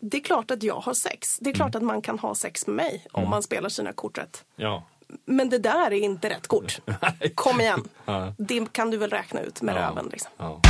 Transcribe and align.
det 0.00 0.16
är 0.16 0.20
klart 0.22 0.50
att 0.50 0.62
jag 0.62 0.80
har 0.80 0.94
sex. 0.94 1.38
Det 1.40 1.50
är 1.50 1.54
klart 1.54 1.74
att 1.74 1.82
man 1.82 2.02
kan 2.02 2.18
ha 2.18 2.34
sex 2.34 2.66
med 2.66 2.76
mig 2.76 3.06
om 3.12 3.30
man 3.30 3.42
spelar 3.42 3.68
sina 3.68 3.92
kort 3.92 4.18
rätt. 4.18 4.44
Ja. 4.56 4.82
Men 5.24 5.48
det 5.50 5.58
där 5.58 5.86
är 5.86 5.92
inte 5.92 6.30
rätt 6.30 6.46
kort. 6.48 6.78
Kom 7.34 7.60
igen. 7.60 7.84
Ja. 8.04 8.34
Det 8.38 8.72
kan 8.72 8.90
du 8.90 8.96
väl 8.96 9.10
räkna 9.10 9.40
ut 9.40 9.62
med 9.62 9.74
Ja. 9.76 9.78
röven. 9.80 10.08
Liksom. 10.12 10.30
Ja. 10.38 10.60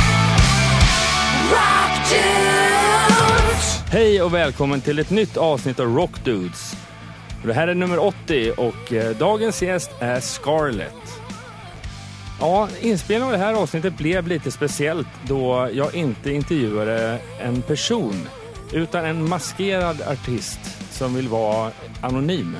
Hej 3.91 4.21
och 4.21 4.33
välkommen 4.33 4.81
till 4.81 4.99
ett 4.99 5.09
nytt 5.09 5.37
avsnitt 5.37 5.79
av 5.79 5.95
Rock 5.95 6.23
Dudes. 6.25 6.73
Det 7.45 7.53
här 7.53 7.67
är 7.67 7.75
nummer 7.75 7.99
80 7.99 8.51
och 8.57 8.93
eh, 8.93 9.17
dagens 9.17 9.61
gäst 9.61 9.91
är 9.99 10.19
Scarlett. 10.19 10.93
Ja, 12.39 12.69
inspelningen 12.81 13.25
av 13.33 13.39
det 13.39 13.45
här 13.45 13.53
avsnittet 13.53 13.97
blev 13.97 14.27
lite 14.27 14.51
speciellt 14.51 15.07
då 15.27 15.69
jag 15.73 15.95
inte 15.95 16.31
intervjuade 16.31 17.19
en 17.39 17.61
person 17.61 18.29
utan 18.73 19.05
en 19.05 19.29
maskerad 19.29 20.01
artist 20.01 20.59
som 20.91 21.15
vill 21.15 21.27
vara 21.27 21.71
anonym. 22.01 22.57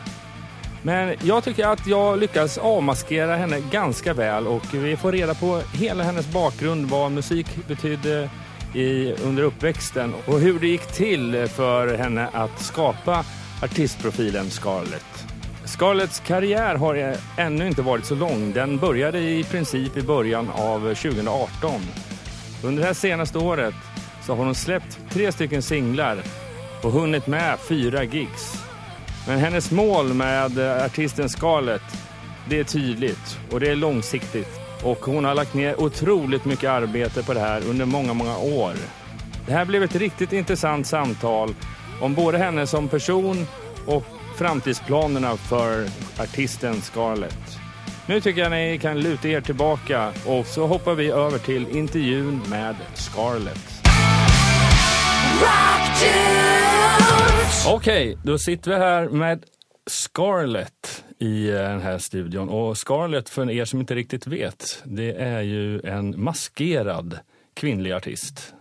Men 0.82 1.16
jag 1.24 1.44
tycker 1.44 1.68
att 1.68 1.88
jag 1.88 2.20
lyckas 2.20 2.58
avmaskera 2.58 3.36
henne 3.36 3.60
ganska 3.72 4.14
väl 4.14 4.48
och 4.48 4.74
vi 4.74 4.98
får 4.98 5.12
reda 5.12 5.34
på 5.34 5.62
hela 5.74 6.04
hennes 6.04 6.28
bakgrund, 6.28 6.90
vad 6.90 7.12
musik 7.12 7.68
betydde 7.68 8.30
i, 8.74 9.14
under 9.14 9.44
uppväxten 9.44 10.14
och 10.28 10.40
hur 10.40 10.60
det 10.60 10.68
gick 10.68 10.88
till 10.88 11.48
för 11.48 11.98
henne 11.98 12.30
att 12.34 12.62
skapa 12.62 13.26
artistprofilen 13.64 14.50
Scarlett. 14.50 15.26
Scarletts 15.66 16.20
karriär 16.20 16.76
har 16.76 17.16
ännu 17.38 17.68
inte 17.68 17.82
varit 17.82 18.06
så 18.06 18.16
lång. 18.16 18.52
Den 18.54 18.78
började 18.78 19.20
i 19.20 19.44
princip 19.44 19.98
i 19.98 20.02
början 20.02 20.50
av 20.50 20.80
2018. 20.80 21.82
Under 22.64 22.82
det 22.82 22.88
här 22.88 22.94
senaste 22.94 23.38
året 23.38 23.76
så 24.30 24.36
har 24.36 24.46
hon 24.46 24.56
släppt 24.56 25.00
tre 25.10 25.32
stycken 25.32 25.62
singlar 25.62 26.18
och 26.84 26.92
hunnit 26.92 27.28
med 27.28 27.60
fyra 27.60 28.04
gigs. 28.04 28.64
Men 29.28 29.40
hennes 29.40 29.72
mål 29.72 30.14
med 30.14 30.58
eh, 30.58 30.86
artisten 30.86 31.30
Scarlett, 31.30 31.82
det 32.50 32.60
är 32.60 32.64
tydligt 32.64 33.40
och 33.52 33.60
det 33.60 33.70
är 33.72 33.76
långsiktigt. 33.76 34.60
Och 34.84 34.98
hon 34.98 35.26
har 35.26 35.36
lagt 35.36 35.54
ner 35.54 35.82
otroligt 35.82 36.46
mycket 36.46 36.70
arbete 36.70 37.24
på 37.24 37.34
det 37.34 37.40
här 37.40 37.62
under 37.70 37.86
många, 37.86 38.14
många 38.14 38.38
år. 38.38 38.74
Det 39.48 39.54
här 39.54 39.66
blev 39.66 39.84
ett 39.84 39.96
riktigt 39.96 40.34
intressant 40.34 40.88
samtal 40.88 41.56
om 42.02 42.16
både 42.16 42.38
henne 42.38 42.68
som 42.68 42.88
person 42.88 43.48
och 43.86 44.04
framtidsplanerna 44.38 45.38
för 45.38 45.86
artisten 46.20 46.82
Scarlett. 46.82 47.60
Nu 48.06 48.22
tycker 48.22 48.42
jag 48.42 48.52
ni 48.52 48.80
kan 48.82 49.00
luta 49.00 49.28
er 49.28 49.42
tillbaka 49.42 50.14
och 50.26 50.46
så 50.46 50.68
hoppar 50.68 50.96
vi 50.96 51.10
över 51.10 51.38
till 51.38 51.78
intervjun 51.78 52.42
med 52.50 52.76
Scarlett. 52.94 53.79
Okej, 57.68 58.18
då 58.24 58.38
sitter 58.38 58.72
vi 58.72 58.78
här 58.78 59.10
med 59.10 59.46
Scarlett 59.88 61.04
i 61.20 61.50
eh, 61.50 61.56
den 61.56 61.82
här 61.82 61.98
studion. 61.98 62.50
Och 62.50 62.78
Scarlett, 62.78 63.30
för 63.30 63.52
er 63.52 63.66
som 63.66 63.80
inte 63.80 63.96
riktigt 63.96 64.28
vet, 64.28 64.82
det 64.86 65.12
är 65.12 65.42
ju 65.42 65.82
en 65.82 66.24
maskerad 66.24 67.20
kvinnlig 67.54 67.92
artist. 67.92 68.54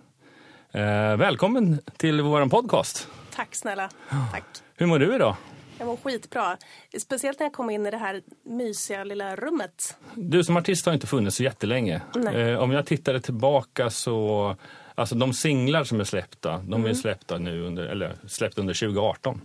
Eh, 0.73 1.17
välkommen 1.17 1.81
till 1.97 2.21
vår 2.21 2.47
podcast. 2.47 3.09
Tack 3.35 3.55
snälla. 3.55 3.91
Tack. 4.33 4.45
Hur 4.77 4.87
mår 4.87 4.99
du 4.99 5.15
idag? 5.15 5.37
Jag 5.79 5.87
mår 5.87 5.97
skitbra. 5.97 6.57
Speciellt 6.99 7.39
när 7.39 7.47
jag 7.47 7.53
kom 7.53 7.71
in 7.71 7.87
i 7.87 7.91
det 7.91 7.97
här 7.97 8.23
mysiga 8.45 9.05
lilla 9.05 9.37
rummet. 9.37 9.97
Du 10.15 10.45
som 10.45 10.57
artist 10.57 10.87
har 10.87 10.93
inte 10.93 11.07
funnits 11.07 11.37
så 11.37 11.43
jättelänge. 11.43 12.03
Nej. 12.15 12.41
Eh, 12.51 12.59
om 12.59 12.71
jag 12.73 12.87
tittade 12.87 13.21
tillbaka 13.21 13.91
så, 13.91 14.57
alltså 14.95 15.15
de 15.15 15.33
singlar 15.35 15.85
som 15.85 16.01
är 16.01 16.05
släppta, 16.05 16.59
de 16.59 16.85
är 16.85 16.95
släppta 16.95 17.39
nu 17.39 17.63
under, 17.67 17.87
eller 17.87 18.17
släppta 18.27 18.61
under 18.61 18.75
2018. 18.75 19.41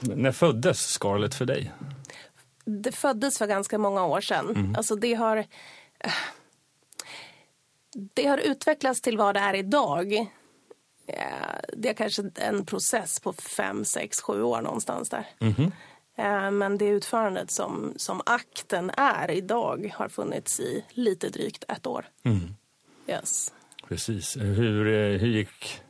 När 0.00 0.32
föddes 0.32 0.78
Scarlett 0.80 1.34
för 1.34 1.44
dig? 1.44 1.72
Det 2.64 2.92
föddes 2.92 3.38
för 3.38 3.46
ganska 3.46 3.78
många 3.78 4.06
år 4.06 4.20
sedan. 4.20 4.74
Alltså 4.78 4.96
det 4.96 5.14
har... 5.14 5.36
eh, 5.36 6.10
Det 8.14 8.26
har 8.26 8.38
utvecklats 8.38 9.00
till 9.00 9.16
vad 9.18 9.34
det 9.34 9.40
är 9.40 9.54
idag. 9.54 10.26
Eh, 11.06 11.16
Det 11.76 11.88
är 11.88 11.94
kanske 11.94 12.22
en 12.34 12.66
process 12.66 13.20
på 13.20 13.32
fem, 13.32 13.84
sex, 13.84 14.20
sju 14.20 14.42
år 14.42 14.62
någonstans 14.62 15.08
där. 15.08 15.26
Eh, 16.18 16.50
Men 16.50 16.78
det 16.78 16.86
utförandet 16.86 17.50
som, 17.50 17.92
som 17.96 18.22
akten 18.26 18.90
är 18.96 19.30
idag 19.30 19.92
har 19.94 20.08
funnits 20.08 20.60
i 20.60 20.84
lite 20.90 21.28
drygt 21.28 21.64
ett 21.68 21.86
år. 21.86 22.06
Yes. 23.08 23.52
Precis. 23.88 24.36
Hur, 24.36 24.86
eh, 24.86 25.18
hur 25.20 25.28
gick... 25.28 25.80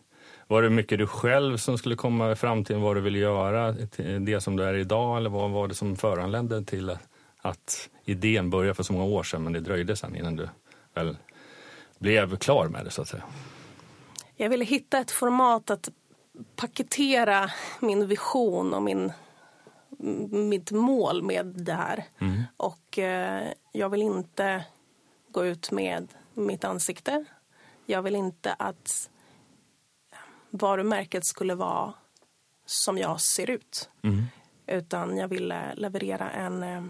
Var 0.48 0.62
det 0.62 0.70
mycket 0.70 0.98
du 0.98 1.06
själv 1.06 1.56
som 1.56 1.78
skulle 1.78 1.96
komma 1.96 2.36
fram 2.36 2.64
till 2.64 2.76
vad 2.76 2.96
du 2.96 3.00
ville 3.00 3.18
göra, 3.18 3.72
det 4.20 4.40
som 4.40 4.56
du 4.56 4.64
är 4.64 4.74
idag, 4.74 5.16
eller 5.16 5.30
vad 5.30 5.50
var 5.50 5.68
det 5.68 5.74
som 5.74 5.96
föranledde 5.96 6.64
till 6.64 6.90
att, 6.90 7.00
att 7.38 7.88
idén 8.04 8.50
började 8.50 8.74
för 8.74 8.82
så 8.82 8.92
många 8.92 9.04
år 9.04 9.22
sedan, 9.22 9.42
men 9.42 9.52
det 9.52 9.60
dröjde 9.60 9.96
sen 9.96 10.16
innan 10.16 10.36
du 10.36 10.48
väl 10.94 11.16
blev 11.98 12.36
klar 12.36 12.68
med 12.68 12.84
det, 12.84 12.90
så 12.90 13.02
att 13.02 13.08
säga? 13.08 13.22
Jag 14.36 14.48
ville 14.48 14.64
hitta 14.64 14.98
ett 14.98 15.10
format 15.10 15.70
att 15.70 15.88
paketera 16.56 17.50
min 17.80 18.06
vision 18.06 18.74
och 18.74 18.82
min, 18.82 19.12
mitt 20.30 20.70
mål 20.70 21.22
med 21.22 21.46
det 21.46 21.72
här. 21.72 22.04
Och 22.56 22.98
eh, 22.98 23.48
jag 23.72 23.88
vill 23.88 24.02
inte 24.02 24.64
gå 25.30 25.46
ut 25.46 25.70
med 25.70 26.14
mitt 26.34 26.64
ansikte. 26.64 27.24
Jag 27.86 28.02
vill 28.02 28.16
inte 28.16 28.52
att 28.52 29.10
varumärket 30.50 31.26
skulle 31.26 31.54
vara 31.54 31.94
som 32.66 32.98
jag 32.98 33.20
ser 33.20 33.50
ut. 33.50 33.90
Utan 34.66 35.16
jag 35.16 35.28
ville 35.28 35.74
leverera 35.74 36.30
en, 36.30 36.62
eh, 36.62 36.84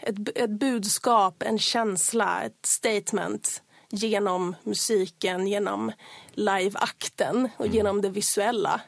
ett, 0.00 0.38
ett 0.38 0.50
budskap, 0.50 1.42
en 1.42 1.58
känsla, 1.58 2.42
ett 2.42 2.66
statement 2.66 3.62
genom 3.88 4.56
musiken, 4.62 5.46
genom 5.46 5.92
liveakten 6.32 7.48
och 7.56 7.66
genom 7.66 8.02
det 8.02 8.08
visuella. 8.08 8.80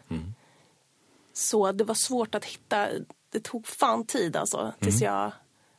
Så 1.32 1.72
det 1.72 1.84
var 1.84 1.94
svårt 1.94 2.34
att 2.34 2.44
hitta, 2.44 2.88
det 3.32 3.40
tog 3.40 3.66
fan 3.66 4.06
tid 4.06 4.36
alltså 4.36 4.72
tills, 4.80 5.02
jag, 5.02 5.32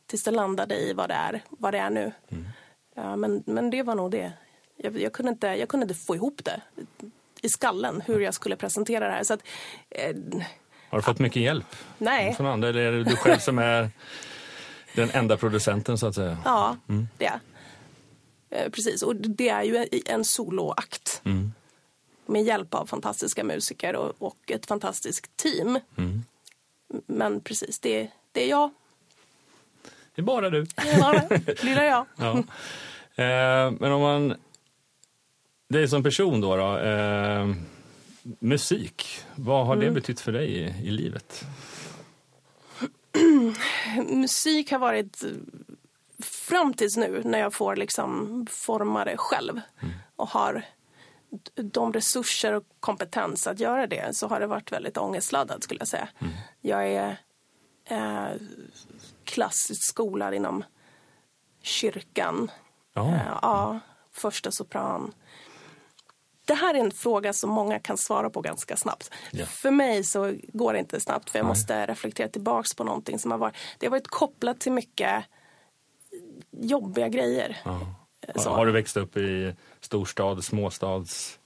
tills 0.06 0.22
det 0.22 0.30
landade 0.30 0.74
i 0.74 0.92
vad 0.92 1.08
det 1.10 1.14
är, 1.14 1.42
vad 1.48 1.74
det 1.74 1.78
är 1.78 1.90
nu. 1.90 2.12
Ja, 2.94 3.16
men, 3.16 3.42
men 3.46 3.70
det 3.70 3.82
var 3.82 3.94
nog 3.94 4.10
det. 4.10 4.32
Jag, 4.76 5.00
jag, 5.00 5.12
kunde 5.12 5.32
inte, 5.32 5.46
jag 5.46 5.68
kunde 5.68 5.84
inte 5.84 5.94
få 5.94 6.14
ihop 6.14 6.40
det 6.44 6.60
i 7.42 7.48
skallen 7.48 8.02
hur 8.06 8.20
jag 8.20 8.34
skulle 8.34 8.56
presentera 8.56 9.06
det 9.06 9.12
här. 9.12 9.24
Så 9.24 9.34
att, 9.34 9.42
eh, 9.90 10.16
Har 10.90 10.98
du 10.98 11.02
fått 11.02 11.18
mycket 11.18 11.42
hjälp 11.42 11.76
nej. 11.98 12.34
från 12.34 12.46
andra, 12.46 12.68
eller 12.68 12.80
är 12.80 12.92
det 12.92 13.04
du 13.04 13.16
själv 13.16 13.38
som 13.38 13.58
är 13.58 13.90
den 14.94 15.10
enda 15.10 15.36
producenten, 15.36 15.98
så 15.98 16.06
att 16.06 16.14
säga? 16.14 16.38
Ja, 16.44 16.76
det 17.18 17.26
är 17.26 17.40
Precis, 18.50 19.02
och 19.02 19.16
det 19.16 19.48
är 19.48 19.62
ju 19.62 19.86
en- 20.06 20.24
soloakt. 20.24 21.22
Med 22.26 22.42
hjälp 22.42 22.74
av 22.74 22.86
fantastiska 22.86 23.44
musiker 23.44 23.96
och, 23.96 24.12
och 24.18 24.50
ett 24.50 24.66
fantastiskt 24.66 25.36
team. 25.36 25.78
Men 27.06 27.40
precis, 27.40 27.78
det, 27.78 28.08
det 28.32 28.44
är 28.44 28.48
jag. 28.48 28.70
Det 30.14 30.20
är 30.20 30.24
bara 30.24 30.50
du. 30.50 30.62
Det 30.62 30.82
är 30.90 31.00
bara 31.00 31.28
lilla 31.62 31.84
jag. 31.84 32.06
Ja. 32.16 32.38
Eh, 33.24 33.70
men 33.80 33.92
om 33.92 34.00
man... 34.00 34.34
Dig 35.68 35.88
som 35.88 36.02
person 36.02 36.40
då, 36.40 36.56
då 36.56 36.78
eh, 36.78 37.54
musik, 38.38 39.24
vad 39.34 39.66
har 39.66 39.76
det 39.76 39.90
betytt 39.90 40.20
för 40.20 40.32
dig 40.32 40.52
i, 40.52 40.62
i 40.86 40.90
livet? 40.90 41.44
Musik 44.08 44.70
har 44.72 44.78
varit 44.78 45.24
eh, 45.24 45.30
fram 46.50 46.74
tills 46.74 46.96
nu 46.96 47.22
när 47.24 47.38
jag 47.38 47.54
får 47.54 47.76
liksom 47.76 48.46
forma 48.50 49.04
det 49.04 49.16
själv 49.16 49.60
och 50.16 50.28
har 50.28 50.64
de 51.54 51.92
resurser 51.92 52.52
och 52.52 52.64
kompetens 52.80 53.46
att 53.46 53.60
göra 53.60 53.86
det 53.86 54.16
så 54.16 54.28
har 54.28 54.40
det 54.40 54.46
varit 54.46 54.72
väldigt 54.72 54.96
ångestladdat 54.96 55.64
skulle 55.64 55.80
jag 55.80 55.88
säga. 55.88 56.08
Jag 56.60 56.88
är 56.88 57.16
eh, 57.84 58.28
klassiskt 59.24 59.88
skolad 59.88 60.34
inom 60.34 60.64
kyrkan. 61.62 62.50
Eh, 62.96 63.38
ja, 63.42 63.80
första 64.12 64.50
sopran. 64.50 65.14
Det 66.44 66.54
här 66.54 66.74
är 66.74 66.78
en 66.78 66.90
fråga 66.90 67.32
som 67.32 67.50
många 67.50 67.78
kan 67.78 67.98
svara 67.98 68.30
på 68.30 68.40
ganska 68.40 68.76
snabbt. 68.76 69.10
Ja. 69.30 69.46
För 69.46 69.70
mig 69.70 70.04
så 70.04 70.34
går 70.52 70.72
det 70.72 70.78
inte 70.78 71.00
snabbt 71.00 71.30
för 71.30 71.38
jag 71.38 71.44
Nej. 71.44 71.50
måste 71.50 71.86
reflektera 71.86 72.28
tillbaks 72.28 72.74
på 72.74 72.84
någonting 72.84 73.18
som 73.18 73.30
har 73.30 73.38
varit. 73.38 73.54
Det 73.78 73.86
har 73.86 73.90
varit 73.90 74.08
kopplat 74.08 74.60
till 74.60 74.72
mycket 74.72 75.24
jobbiga 76.50 77.08
grejer. 77.08 77.56
Ja. 77.64 77.94
Så. 78.34 78.50
Har 78.50 78.66
du 78.66 78.72
växt 78.72 78.96
upp 78.96 79.16
i 79.16 79.54
storstad, 79.80 80.44
småstads... 80.44 81.36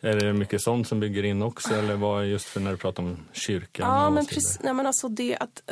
Är 0.00 0.20
det 0.20 0.32
mycket 0.32 0.62
sånt 0.62 0.88
som 0.88 1.00
bygger 1.00 1.22
in 1.22 1.42
också? 1.42 1.74
Eller 1.74 1.96
vad 1.96 2.26
just 2.26 2.44
för 2.44 2.60
när 2.60 2.70
du 2.70 2.76
pratar 2.76 3.02
om 3.02 3.18
kyrkan? 3.32 3.88
Ja, 3.88 4.10
men 4.10 4.26
precis. 4.26 4.60
Nej, 4.62 4.74
men 4.74 4.86
alltså 4.86 5.08
det 5.08 5.36
att, 5.36 5.62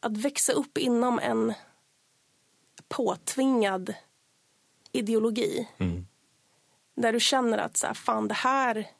att 0.00 0.16
växa 0.16 0.52
upp 0.52 0.78
inom 0.78 1.18
en 1.18 1.54
påtvingad 2.88 3.94
ideologi. 4.92 5.68
Mm. 5.78 6.06
Där 6.96 7.12
du 7.12 7.20
känner 7.20 7.58
att 7.58 7.78
så 7.78 7.86
här, 7.86 7.94
fan 7.94 8.28
det 8.28 8.34
här 8.34 8.90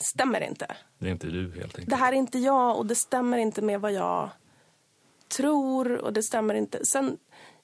stämmer 0.00 0.40
inte. 0.40 0.76
Det 0.98 1.06
är 1.06 1.12
inte 1.12 1.26
du 1.26 1.52
helt 1.52 1.64
enkelt. 1.64 1.90
Det 1.90 1.96
här 1.96 2.12
är 2.12 2.16
inte 2.16 2.38
jag 2.38 2.78
och 2.78 2.86
det 2.86 2.96
stämmer 2.96 3.38
inte 3.38 3.62
med 3.62 3.80
vad 3.80 3.92
jag 3.92 4.30
tror 5.28 5.92
och 5.98 6.12
det 6.12 6.22
stämmer 6.22 6.54
inte. 6.54 6.84
Sen, 6.86 7.16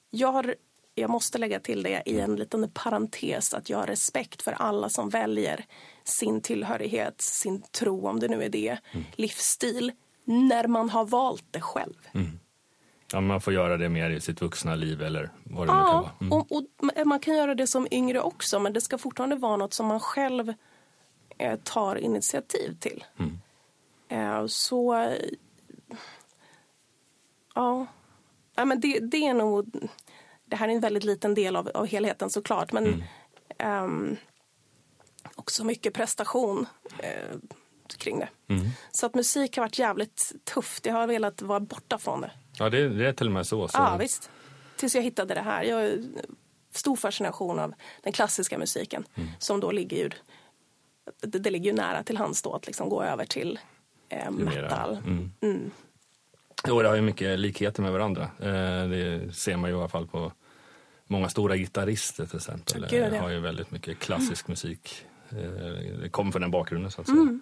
jag 0.09 0.31
har, 0.31 0.55
jag 0.95 1.09
måste 1.09 1.37
lägga 1.37 1.59
till 1.59 1.83
det 1.83 2.03
i 2.05 2.19
en 2.19 2.35
liten 2.35 2.71
parentes 2.71 3.53
att 3.53 3.69
jag 3.69 3.77
har 3.77 3.87
respekt 3.87 4.41
för 4.41 4.51
alla 4.51 4.89
som 4.89 5.09
väljer 5.09 5.65
sin 6.03 6.41
tillhörighet, 6.41 7.21
sin 7.21 7.61
tro, 7.61 8.07
om 8.07 8.19
det 8.19 8.27
nu 8.27 8.43
är 8.43 8.49
det, 8.49 8.77
Mm. 8.91 9.05
livsstil, 9.15 9.91
när 10.25 10.67
man 10.67 10.89
har 10.89 11.05
valt 11.05 11.45
det 11.51 11.61
själv. 11.61 12.07
Ja, 13.13 13.21
man 13.21 13.41
får 13.41 13.53
göra 13.53 13.77
det 13.77 13.89
mer 13.89 14.09
i 14.09 14.21
sitt 14.21 14.41
vuxna 14.41 14.75
liv 14.75 15.01
eller 15.01 15.29
vad 15.43 15.67
det 15.67 15.73
nu 15.73 15.79
kan 15.79 16.01
vara. 16.01 16.11
Mm. 16.21 16.33
och, 16.33 16.51
och 16.51 16.63
man 17.07 17.19
kan 17.19 17.35
göra 17.35 17.55
det 17.55 17.67
som 17.67 17.87
yngre 17.91 18.21
också 18.21 18.59
men 18.59 18.73
det 18.73 18.81
ska 18.81 18.97
fortfarande 18.97 19.35
vara 19.35 19.57
något 19.57 19.73
som 19.73 19.85
man 19.87 19.99
själv 19.99 20.53
eh, 21.37 21.59
tar 21.63 21.95
initiativ 21.95 22.77
till. 22.79 23.03
Mm. 23.19 23.39
Eh, 24.09 24.47
så... 24.47 25.09
Ja. 27.53 27.85
ja 28.55 28.65
men 28.65 28.79
det, 28.79 28.99
det 28.99 29.27
är 29.27 29.33
nog... 29.33 29.89
Det 30.45 30.55
här 30.55 30.67
är 30.69 30.73
en 30.73 30.79
väldigt 30.81 31.03
liten 31.03 31.33
del 31.33 31.55
av, 31.55 31.71
av 31.73 31.85
helheten 31.85 32.29
såklart 32.29 32.71
men 32.71 32.85
Mm. 32.87 33.03
ehm, 33.57 34.15
också 35.35 35.63
mycket 35.63 35.93
prestation 35.93 36.65
eh, 36.99 37.37
kring 37.97 38.19
det. 38.19 38.29
Mm. 38.47 38.65
Så 38.91 39.05
att 39.05 39.15
musik 39.15 39.57
har 39.57 39.63
varit 39.63 39.79
jävligt 39.79 40.31
tufft. 40.53 40.85
Jag 40.85 40.93
har 40.93 41.07
velat 41.07 41.41
vara 41.41 41.59
borta 41.59 41.97
från 41.97 42.21
det. 42.21 42.31
Ja, 42.59 42.69
det, 42.69 42.89
det 42.89 43.07
är 43.07 43.13
till 43.13 43.27
och 43.27 43.33
med 43.33 43.47
så. 43.47 43.67
så. 43.67 43.77
Ja, 43.77 43.97
visst. 43.97 44.29
Tills 44.75 44.95
jag 44.95 45.01
hittade 45.01 45.33
det 45.33 45.41
här. 45.41 45.63
Jag 45.63 45.75
har 45.75 46.03
stor 46.71 46.95
fascination 46.95 47.59
av 47.59 47.73
den 48.03 48.13
klassiska 48.13 48.57
musiken 48.57 49.05
som 49.39 49.59
då 49.59 49.71
ligger 49.71 49.97
ju, 49.97 50.09
det, 51.21 51.39
det 51.39 51.49
ligger 51.49 51.71
ju 51.71 51.75
nära 51.77 52.03
till 52.03 52.17
hands 52.17 52.41
då 52.41 52.53
att 52.53 52.67
liksom 52.67 52.89
gå 52.89 53.03
över 53.03 53.25
till 53.25 53.59
eh, 54.09 54.31
metal. 54.31 54.97
mm. 55.41 55.71
Jo, 56.67 56.81
det 56.81 56.87
har 56.87 56.95
ju 56.95 57.01
mycket 57.01 57.39
likheter 57.39 57.81
med 57.81 57.91
varandra. 57.91 58.23
Eh, 58.39 58.89
det 58.89 59.35
ser 59.35 59.57
man 59.57 59.69
ju 59.69 59.75
i 59.75 59.79
alla 59.79 59.89
fall 59.89 60.07
på 60.07 60.31
många 61.07 61.29
stora 61.29 61.57
gitarrister 61.57 62.25
till 62.25 62.35
exempel. 62.35 62.85
Gud, 62.89 63.01
ja. 63.01 63.15
Eh, 63.15 63.21
har 63.21 63.29
ju 63.29 63.39
väldigt 63.39 63.71
mycket 63.71 63.99
klassisk 63.99 64.47
musik. 64.47 65.05
Eh, 65.29 65.37
det 66.01 66.09
kommer 66.11 66.31
från 66.31 66.41
den 66.41 66.51
bakgrunden 66.51 66.91
så 66.91 67.01
att 67.01 67.07
säga. 67.07 67.19
Mm. 67.19 67.41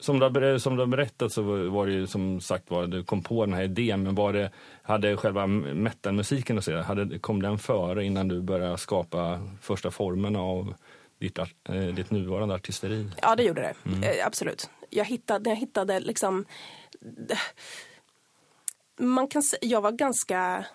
Som 0.00 0.18
du, 0.18 0.24
har, 0.24 0.58
som 0.58 0.76
du 0.76 0.82
har 0.82 0.86
berättat 0.86 1.32
så 1.32 1.42
var 1.68 1.86
det 1.86 1.92
ju 1.92 2.06
som 2.06 2.40
sagt 2.40 2.70
var, 2.70 2.86
du 2.86 3.04
kom 3.04 3.22
på 3.22 3.46
den 3.46 3.54
här 3.54 3.62
idén, 3.62 4.02
men 4.02 4.14
var 4.14 4.32
det, 4.32 4.50
hade 4.82 5.16
själva 5.16 5.46
metalmusiken 5.46 6.58
och 6.58 6.64
så, 6.64 6.80
hade, 6.80 7.18
kom 7.18 7.42
den 7.42 7.58
före 7.58 8.04
innan 8.04 8.28
du 8.28 8.42
började 8.42 8.78
skapa 8.78 9.48
första 9.60 9.90
formen 9.90 10.36
av 10.36 10.74
ditt, 11.18 11.38
ditt 11.96 12.10
nuvarande 12.10 12.54
artisteri? 12.54 13.10
Ja, 13.22 13.36
det 13.36 13.42
gjorde 13.42 13.60
det. 13.60 14.06
Eh, 14.06 14.26
absolut. 14.26 14.70
Jag 14.90 15.04
hittade, 15.04 15.50
jag 15.50 15.56
hittade 15.56 16.00
liksom... 16.00 16.44
Man 18.98 19.28
kan 19.28 19.42
säga, 19.42 19.60
jag 19.62 19.80
var 19.80 19.92
ganska, 19.92 20.66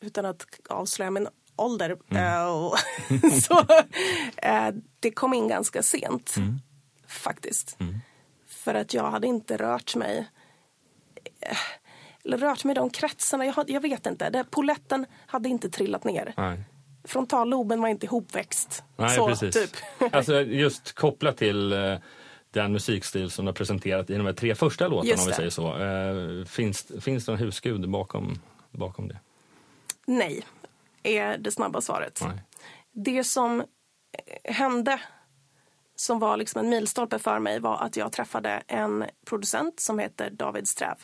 utan 0.00 0.24
att 0.24 0.46
avslöja 0.68 1.10
min 1.10 1.28
ålder, 1.56 1.96
eh, 2.10 2.46
och 2.46 2.78
så 3.42 3.60
eh, 4.36 4.68
det 5.00 5.10
kom 5.10 5.34
in 5.34 5.48
ganska 5.48 5.82
sent. 5.82 6.34
Faktiskt. 7.06 7.78
För 8.46 8.74
att 8.74 8.94
jag 8.94 9.10
hade 9.10 9.26
inte 9.26 9.56
rört 9.56 9.96
mig 9.96 10.28
eh, 11.40 11.56
eller 12.24 12.38
rört 12.38 12.64
mig 12.64 12.72
i 12.72 12.74
de 12.74 12.90
kretsarna. 12.90 13.46
Jag, 13.46 13.70
jag 13.70 13.80
vet 13.80 14.06
inte. 14.06 14.30
Det, 14.30 14.44
poletten 14.44 15.06
hade 15.26 15.48
inte 15.48 15.70
trillat 15.70 16.04
ner. 16.04 16.34
Nej. 16.36 16.60
Frontalloben 17.04 17.80
var 17.80 17.88
inte 17.88 18.06
ihopväxt. 18.06 18.84
Nej, 18.96 19.16
så, 19.16 19.26
precis. 19.26 19.54
typ. 19.54 19.70
Alltså 20.14 20.40
just 20.40 20.92
kopplat 20.92 21.36
till 21.36 21.72
eh, 21.72 21.98
den 22.52 22.72
musikstil 22.72 23.30
som 23.30 23.44
du 23.44 23.48
har 23.48 23.54
presenterat 23.54 24.10
i 24.10 24.14
de 24.14 24.26
här 24.26 24.32
tre 24.32 24.54
första 24.54 24.88
låtarna 24.88 25.22
om 25.22 25.28
vi 25.28 25.32
säger 25.34 25.50
så. 25.50 25.78
Eh, 25.78 26.44
finns, 26.44 26.92
finns 27.00 27.26
det 27.26 27.32
en 27.32 27.38
husgud 27.38 27.90
bakom, 27.90 28.38
bakom 28.70 29.08
det? 29.08 29.18
Nej, 30.06 30.44
är 31.02 31.38
det 31.38 31.50
snabba 31.50 31.80
svaret. 31.80 32.20
Nej. 32.26 32.38
Det 32.92 33.24
som 33.24 33.60
eh, 33.60 33.66
hände, 34.54 35.00
som 35.96 36.18
var 36.18 36.36
liksom 36.36 36.60
en 36.60 36.68
milstolpe 36.68 37.18
för 37.18 37.38
mig, 37.38 37.60
var 37.60 37.76
att 37.76 37.96
jag 37.96 38.12
träffade 38.12 38.62
en 38.66 39.04
producent 39.26 39.80
som 39.80 39.98
heter 39.98 40.30
David 40.30 40.68
Sträv. 40.68 40.96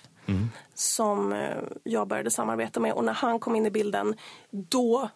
Som 0.75 1.33
eh, 1.33 1.57
jag 1.83 2.09
började 2.09 2.31
samarbeta 2.31 2.81
med 2.81 2.93
och 2.93 3.05
när 3.05 3.13
han 3.13 3.41
kom 3.41 3.57
in 3.57 3.67
i 3.67 3.71
bilden, 3.71 4.15
då 4.51 5.09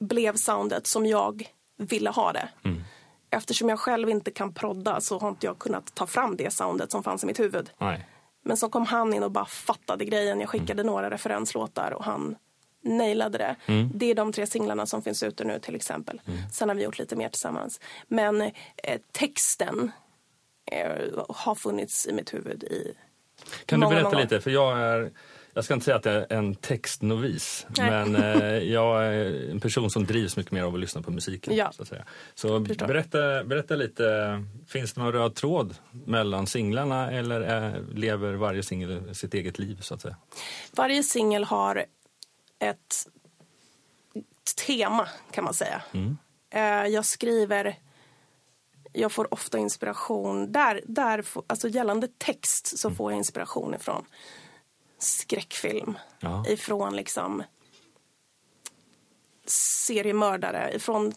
blev 0.00 0.36
soundet 0.36 0.86
som 0.86 1.06
jag 1.06 1.48
ville 1.76 2.10
ha 2.10 2.32
det. 2.32 2.48
Eftersom 3.30 3.68
jag 3.68 3.78
själv 3.78 4.08
inte 4.08 4.30
kan 4.30 4.54
prodda 4.54 5.00
så 5.00 5.18
har 5.18 5.28
inte 5.28 5.46
jag 5.46 5.58
kunnat 5.58 5.94
ta 5.94 6.06
fram 6.06 6.36
det 6.36 6.52
soundet 6.52 6.90
som 6.90 7.02
fanns 7.02 7.22
i 7.22 7.26
mitt 7.26 7.40
huvud. 7.40 7.70
Nej. 7.78 8.06
Men 8.44 8.56
så 8.56 8.68
kom 8.68 8.86
han 8.86 9.14
in 9.14 9.22
och 9.22 9.30
bara 9.30 9.44
fattade 9.44 10.04
grejen. 10.04 10.40
Jag 10.40 10.48
skickade 10.48 10.82
några 10.82 11.10
referenslåtar 11.10 11.92
och 11.92 12.04
han 12.04 12.36
nailade 12.84 13.38
det. 13.38 13.56
Det 13.94 14.10
är 14.10 14.14
de 14.14 14.32
tre 14.32 14.46
singlarna 14.46 14.86
som 14.86 15.02
finns 15.02 15.22
ute 15.22 15.44
nu 15.44 15.58
till 15.58 15.74
exempel. 15.74 16.20
Sen 16.52 16.68
har 16.68 16.76
vi 16.76 16.82
gjort 16.82 16.98
lite 16.98 17.16
mer 17.16 17.28
tillsammans. 17.28 17.80
Men 18.08 18.40
eh, 18.40 18.50
texten 19.12 19.90
eh, 20.72 21.24
har 21.28 21.54
funnits 21.54 22.06
i 22.06 22.12
mitt 22.12 22.34
huvud 22.34 22.64
i 22.64 22.94
Kan 23.66 23.80
du 23.80 23.86
Många, 23.86 23.94
berätta 23.94 24.10
många 24.10 24.22
lite? 24.22 24.40
För 24.40 24.50
jag 24.50 24.78
är, 24.78 25.10
jag 25.54 25.64
ska 25.64 25.74
inte 25.74 25.84
säga 25.84 25.96
att 25.96 26.04
jag 26.04 26.14
är 26.14 26.32
en 26.32 26.54
textnovis, 26.54 27.66
Nej. 27.78 27.90
men 27.90 28.16
eh, 28.16 28.58
jag 28.58 29.04
är 29.06 29.50
en 29.50 29.60
person 29.60 29.90
som 29.90 30.04
drivs 30.04 30.36
mycket 30.36 30.52
mer 30.52 30.62
av 30.62 30.74
att 30.74 30.80
lyssna 30.80 31.02
på 31.02 31.10
musiken. 31.10 31.56
Ja. 31.56 31.72
Så, 31.72 31.84
så 32.34 32.58
berätta, 32.60 33.44
berätta 33.44 33.76
lite, 33.76 34.44
finns 34.68 34.92
det 34.92 35.00
någon 35.00 35.12
röd 35.12 35.34
tråd 35.34 35.74
mellan 35.90 36.46
singlarna 36.46 37.10
eller 37.10 37.40
är, 37.40 37.84
lever 37.94 38.32
varje 38.34 38.62
singel 38.62 39.14
sitt 39.14 39.34
eget 39.34 39.58
liv 39.58 39.78
så 39.80 39.94
att 39.94 40.00
säga? 40.00 40.16
Varje 40.72 41.02
singel 41.02 41.44
har 41.44 41.84
ett 42.58 42.96
tema 44.66 45.08
kan 45.30 45.44
man 45.44 45.54
säga. 45.54 45.82
Eh, 46.50 46.86
Jag 46.86 47.04
skriver, 47.04 47.78
jag 48.92 49.12
får 49.12 49.34
ofta 49.34 49.58
inspiration, 49.58 50.52
där, 50.52 50.80
där, 50.86 51.24
alltså 51.46 51.68
gällande 51.68 52.08
text 52.18 52.78
så 52.78 52.90
får 52.90 53.12
jag 53.12 53.18
inspiration 53.18 53.74
ifrån 53.74 54.04
skräckfilm, 54.98 55.98
Ja. 56.20 56.44
ifrån 56.48 56.96
liksom 56.96 57.42
seriemördare, 59.86 60.72
ifrån 60.74 61.12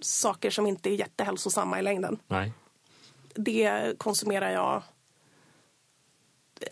saker 0.00 0.50
som 0.50 0.66
inte 0.66 0.90
är 0.90 0.94
jättehälsosamma 0.94 1.78
i 1.78 1.82
längden. 1.82 2.18
Nej. 2.26 2.52
Det 3.34 3.98
konsumerar 3.98 4.50
jag 4.50 4.82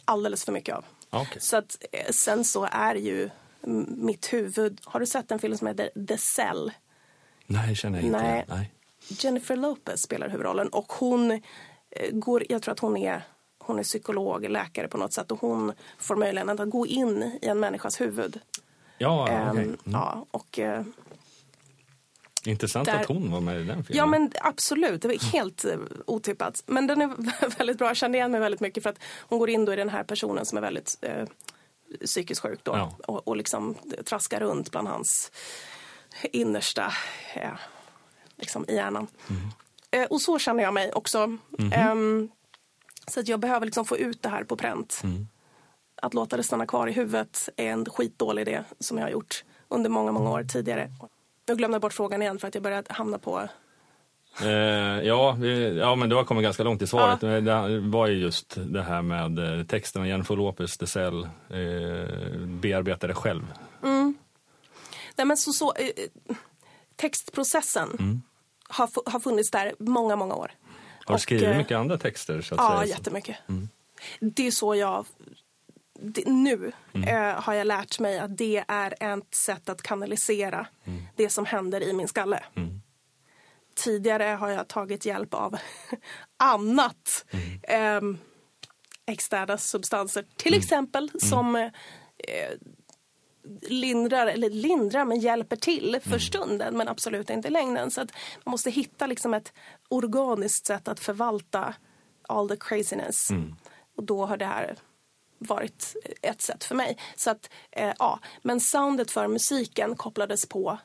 alldeles 0.05 0.45
för 0.45 0.53
mycket 0.53 0.75
av. 0.77 0.85
Okej. 1.11 1.41
Så 1.41 1.57
att 1.57 1.77
eh, 1.93 2.11
sen 2.13 2.45
så 2.45 2.69
är 2.73 2.95
ju 2.95 3.31
mitt 3.87 4.33
huvud... 4.33 4.81
Har 4.85 5.01
du 5.01 5.07
sett 5.07 5.31
en 5.31 5.39
film 5.39 5.59
som 5.59 5.67
heter 5.67 6.07
The 6.09 6.19
Cell? 6.19 6.73
Nej, 7.47 7.75
känner 7.77 7.99
jag 7.99 8.07
inte. 8.07 8.23
Nej. 8.23 8.45
Nej. 8.49 8.73
Jennifer 9.09 9.57
Lopez 9.57 10.03
spelar 10.03 10.29
huvudrollen 10.29 10.69
och 10.69 10.93
hon 10.93 11.31
eh, 11.31 11.41
går... 12.13 12.45
Jag 12.49 12.63
tror 12.63 12.73
att 12.73 12.79
hon 12.81 12.97
är, 12.97 13.23
hon 13.67 13.79
är 13.79 13.83
psykolog, 13.83 14.49
läkare 14.51 14.89
på 14.89 14.99
något 14.99 15.13
sätt 15.13 15.33
och 15.33 15.41
hon 15.41 15.73
får 15.99 16.17
möjligheten 16.17 16.61
att 16.61 16.71
gå 16.71 16.87
in 16.87 17.39
i 17.43 17.47
en 17.47 17.61
människas 17.61 18.01
huvud. 18.01 18.41
Ja, 18.99 19.29
Ehm, 19.29 19.49
okej. 19.51 19.65
Mm. 19.65 19.79
Ja, 19.85 20.27
och... 20.31 20.59
eh, 20.59 20.83
Intressant 22.45 22.87
där- 22.87 23.01
att 23.01 23.07
hon 23.07 23.31
var 23.33 23.41
med 23.41 23.61
i 23.61 23.65
den 23.65 23.85
filmen. 23.85 23.99
Ja 23.99 24.07
men 24.07 24.33
absolut, 24.41 25.03
det 25.03 25.09
var 25.09 25.33
helt 25.33 25.65
eh, 25.65 25.79
otippat. 26.07 26.63
Men 26.67 26.87
den 26.87 27.01
är 27.03 27.57
väldigt 27.59 27.79
bra, 27.79 27.87
jag 27.89 27.97
kände 27.97 28.19
igen 28.19 28.31
mig 28.31 28.41
väldigt 28.41 28.61
mycket 28.61 28.83
för 28.83 28.91
att 28.91 28.99
hon 29.21 29.39
går 29.39 29.51
in 29.51 29.65
då 29.65 29.73
i 29.73 29.77
den 29.77 29.89
här 29.89 30.05
personen 30.05 30.47
som 30.47 30.59
är 30.59 30.63
väldigt 30.63 30.99
eh, 31.01 31.27
psykiskt 32.05 32.41
sjuk 32.41 32.61
då 32.63 32.73
Ja. 32.77 32.97
och, 33.07 33.29
och 33.29 33.37
liksom 33.37 33.75
traskar 34.05 34.41
runt 34.41 34.71
bland 34.71 34.89
hans 34.89 35.33
innersta, 36.33 36.93
eh, 37.35 37.51
liksom 38.37 38.65
i 38.69 38.75
hjärnan. 38.75 39.07
Eh, 39.91 40.05
och 40.05 40.21
så 40.21 40.39
känner 40.39 40.63
jag 40.63 40.75
mig 40.75 40.93
också. 40.93 41.37
Ehm, 41.73 42.29
så 43.07 43.21
att 43.21 43.29
jag 43.29 43.41
behöver 43.41 43.67
liksom 43.67 43.85
få 43.85 43.97
ut 43.99 44.23
det 44.23 44.29
här 44.29 44.45
på 44.45 44.57
pränt. 44.57 45.03
Att 46.03 46.15
låta 46.15 46.37
det 46.37 46.43
stanna 46.43 46.67
kvar 46.67 46.87
i 46.87 46.93
huvudet 46.93 47.49
är 47.57 47.67
en 47.67 47.85
skitdålig 47.85 48.43
idé 48.43 48.63
som 48.81 48.99
jag 48.99 49.05
har 49.05 49.11
gjort 49.11 49.45
under 49.69 49.91
många, 49.91 50.13
många 50.13 50.31
år 50.31 50.45
tidigare. 50.45 50.91
Jag 51.47 51.59
glömde 51.59 51.81
bort 51.81 51.93
frågan 51.93 52.23
igen 52.23 52.39
för 52.39 52.49
att 52.49 52.55
jag 52.55 52.63
började 52.63 52.93
hamna 52.93 53.19
på 53.19 53.49
Eh, 54.43 54.49
ja, 55.07 55.37
ja, 55.79 55.95
men 55.95 56.09
du 56.09 56.17
har 56.17 56.25
kommit 56.25 56.43
ganska 56.45 56.63
långt 56.63 56.83
i 56.83 56.87
svaret. 56.87 57.23
Men 57.23 57.45
Det 57.45 57.81
var 57.81 58.07
ju 58.07 58.19
just 58.19 58.55
det 58.57 58.83
här 58.83 59.03
med 59.03 59.59
eh, 59.61 59.67
texten. 59.67 60.07
Jennifer 60.09 60.37
Lopez, 60.37 60.79
Desell, 60.79 61.23
eh, 61.25 62.39
bearbetade 62.47 63.15
själv. 63.15 63.53
Nej, 65.17 65.27
men 65.27 65.37
så, 65.37 65.53
så, 65.53 65.75
eh, 65.75 65.87
eh, 65.87 66.37
textprocessen 66.97 68.23
har, 68.69 68.87
fu- 68.87 69.11
har 69.11 69.21
funnits 69.21 69.51
där 69.51 69.75
många, 69.79 70.17
många 70.17 70.35
år. 70.35 70.51
Har 71.07 71.15
du 71.15 71.21
skrivit 71.21 71.49
eh, 71.49 71.57
mycket 71.57 71.77
andra 71.77 71.99
texter? 71.99 72.41
Så 72.43 72.55
att 72.55 72.61
Ja, 72.61 72.81
säga? 72.81 72.97
jättemycket. 72.97 73.37
Det 74.21 74.47
är 74.47 74.51
så 74.51 74.75
jag... 74.75 75.07
Det, 76.05 76.27
nu 76.27 76.73
eh, 77.07 77.41
har 77.43 77.55
jag 77.55 77.67
lärt 77.67 77.99
mig 78.01 78.19
att 78.19 78.37
det 78.39 78.65
är 78.69 78.95
ett 79.19 79.35
sätt 79.35 79.69
att 79.69 79.83
kanalisera 79.83 80.67
det 81.17 81.29
som 81.29 81.47
händer 81.47 81.81
i 81.83 81.93
min 81.93 82.09
skalle. 82.09 82.43
tidigare 83.75 84.25
har 84.25 84.49
jag 84.49 84.69
tagit 84.69 85.07
hjälp 85.07 85.35
av 85.35 85.57
annat. 86.37 87.25
Mm. 87.31 88.13
Eh, 88.15 88.19
externa 89.07 89.59
substanser, 89.59 90.25
till 90.37 90.55
exempel, 90.55 91.11
som 91.21 91.57
eh, 91.57 91.71
lindrar, 93.63 94.27
eller 94.27 94.51
lindrar, 94.51 95.05
men 95.05 95.21
hjälper 95.21 95.57
till 95.57 95.99
för 96.03 96.19
stunden 96.19 96.77
men 96.77 96.89
absolut 96.89 97.31
inte 97.31 97.49
i 97.49 97.51
längden. 97.51 97.91
Så 97.91 98.01
att 98.01 98.13
man 98.45 98.51
måste 98.51 98.71
hitta 98.71 99.07
liksom 99.07 99.35
ett 99.35 99.53
organiskt 99.89 100.67
sätt 100.67 100.89
att 100.89 101.01
förvalta 101.01 101.75
all 102.29 102.49
the 102.49 102.57
craziness. 102.57 103.31
Mm. 103.31 103.55
Och 103.97 104.05
då 104.05 104.27
har 104.27 104.37
det 104.37 104.47
här 104.47 104.77
varit 105.39 105.97
ett 106.23 106.43
sätt 106.43 106.65
för 106.65 106.75
mig. 106.75 106.99
Så 107.17 107.31
att, 107.31 107.51
eh, 107.71 107.93
ja. 107.99 108.19
Men 108.43 108.61
soundet 108.61 109.11
för 109.11 109.29
musiken 109.29 109.97
kopplades 109.97 110.47
på 110.47 110.79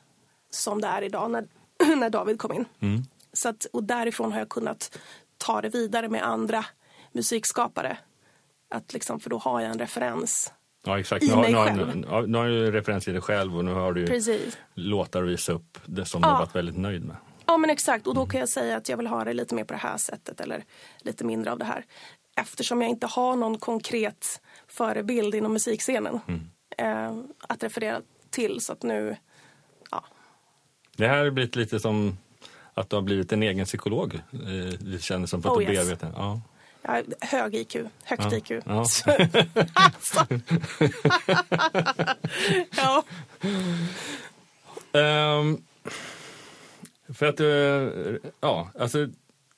som 0.50 0.80
det 0.80 0.88
är 0.88 1.02
idag 1.02 1.30
när, 1.30 1.48
när 1.96 2.10
David 2.10 2.38
kom 2.38 2.52
in. 2.52 2.64
Mm. 2.80 3.02
Så 3.32 3.48
att, 3.48 3.64
och 3.64 3.84
därifrån 3.84 4.32
har 4.32 4.38
jag 4.38 4.48
kunnat 4.48 4.98
ta 5.38 5.60
det 5.60 5.68
vidare 5.68 6.08
med 6.08 6.22
andra 6.22 6.64
musikskapare. 7.12 7.98
Att 8.70 8.92
liksom, 8.92 9.20
för 9.20 9.30
då 9.30 9.38
har 9.38 9.60
jag 9.60 9.70
en 9.70 9.78
referens 9.78 10.52
Ja 10.86 11.00
exakt, 11.00 11.26
nu 11.26 11.32
har, 11.32 11.48
nu, 11.48 12.06
har, 12.06 12.26
nu 12.26 12.38
har 12.38 12.46
du 12.46 12.70
referens 12.70 13.08
i 13.08 13.12
dig 13.12 13.20
själv 13.20 13.56
och 13.56 13.64
nu 13.64 13.72
har 13.72 13.92
du 13.92 14.06
Precis. 14.06 14.58
låtar 14.74 15.22
att 15.22 15.28
visa 15.28 15.52
upp 15.52 15.78
det 15.86 16.04
som 16.04 16.20
ja. 16.22 16.28
du 16.28 16.32
har 16.32 16.40
varit 16.40 16.54
väldigt 16.54 16.76
nöjd 16.76 17.04
med. 17.04 17.16
Ja 17.46 17.56
men 17.56 17.70
exakt 17.70 18.06
och 18.06 18.14
då 18.14 18.26
kan 18.26 18.40
jag 18.40 18.48
säga 18.48 18.76
att 18.76 18.88
jag 18.88 18.96
vill 18.96 19.06
ha 19.06 19.24
det 19.24 19.32
lite 19.32 19.54
mer 19.54 19.64
på 19.64 19.72
det 19.72 19.78
här 19.78 19.96
sättet 19.96 20.40
eller 20.40 20.64
lite 21.00 21.24
mindre 21.24 21.52
av 21.52 21.58
det 21.58 21.64
här. 21.64 21.84
Eftersom 22.36 22.82
jag 22.82 22.90
inte 22.90 23.06
har 23.06 23.36
någon 23.36 23.58
konkret 23.58 24.40
förebild 24.68 25.34
inom 25.34 25.52
musikscenen 25.52 26.20
mm. 26.28 26.40
eh, 26.78 27.24
att 27.48 27.62
referera 27.62 28.00
till 28.30 28.60
så 28.60 28.72
att 28.72 28.82
nu, 28.82 29.16
ja. 29.90 30.04
Det 30.96 31.08
här 31.08 31.24
har 31.24 31.30
blivit 31.30 31.56
lite 31.56 31.80
som 31.80 32.18
att 32.74 32.90
du 32.90 32.96
har 32.96 33.02
blivit 33.02 33.32
en 33.32 33.42
egen 33.42 33.64
psykolog. 33.64 34.14
Eh, 34.14 34.78
det 34.80 35.02
kändes 35.02 35.30
som 35.30 35.42
för 35.42 35.50
att 35.50 35.56
oh, 35.56 35.66
du 35.66 35.72
yes. 35.72 35.98
Ja. 36.00 36.40
Ja, 36.88 37.02
hög 37.20 37.54
IQ, 37.54 37.76
högt 38.04 38.32
ja, 38.32 38.36
IQ. 38.36 38.50
Ja. 38.50 38.60
alltså. 38.66 39.10
ja. 42.76 43.04
Um, 44.92 45.64
för 47.14 47.26
att, 47.26 47.40
uh, 47.40 48.16
ja, 48.40 48.70
alltså 48.78 49.08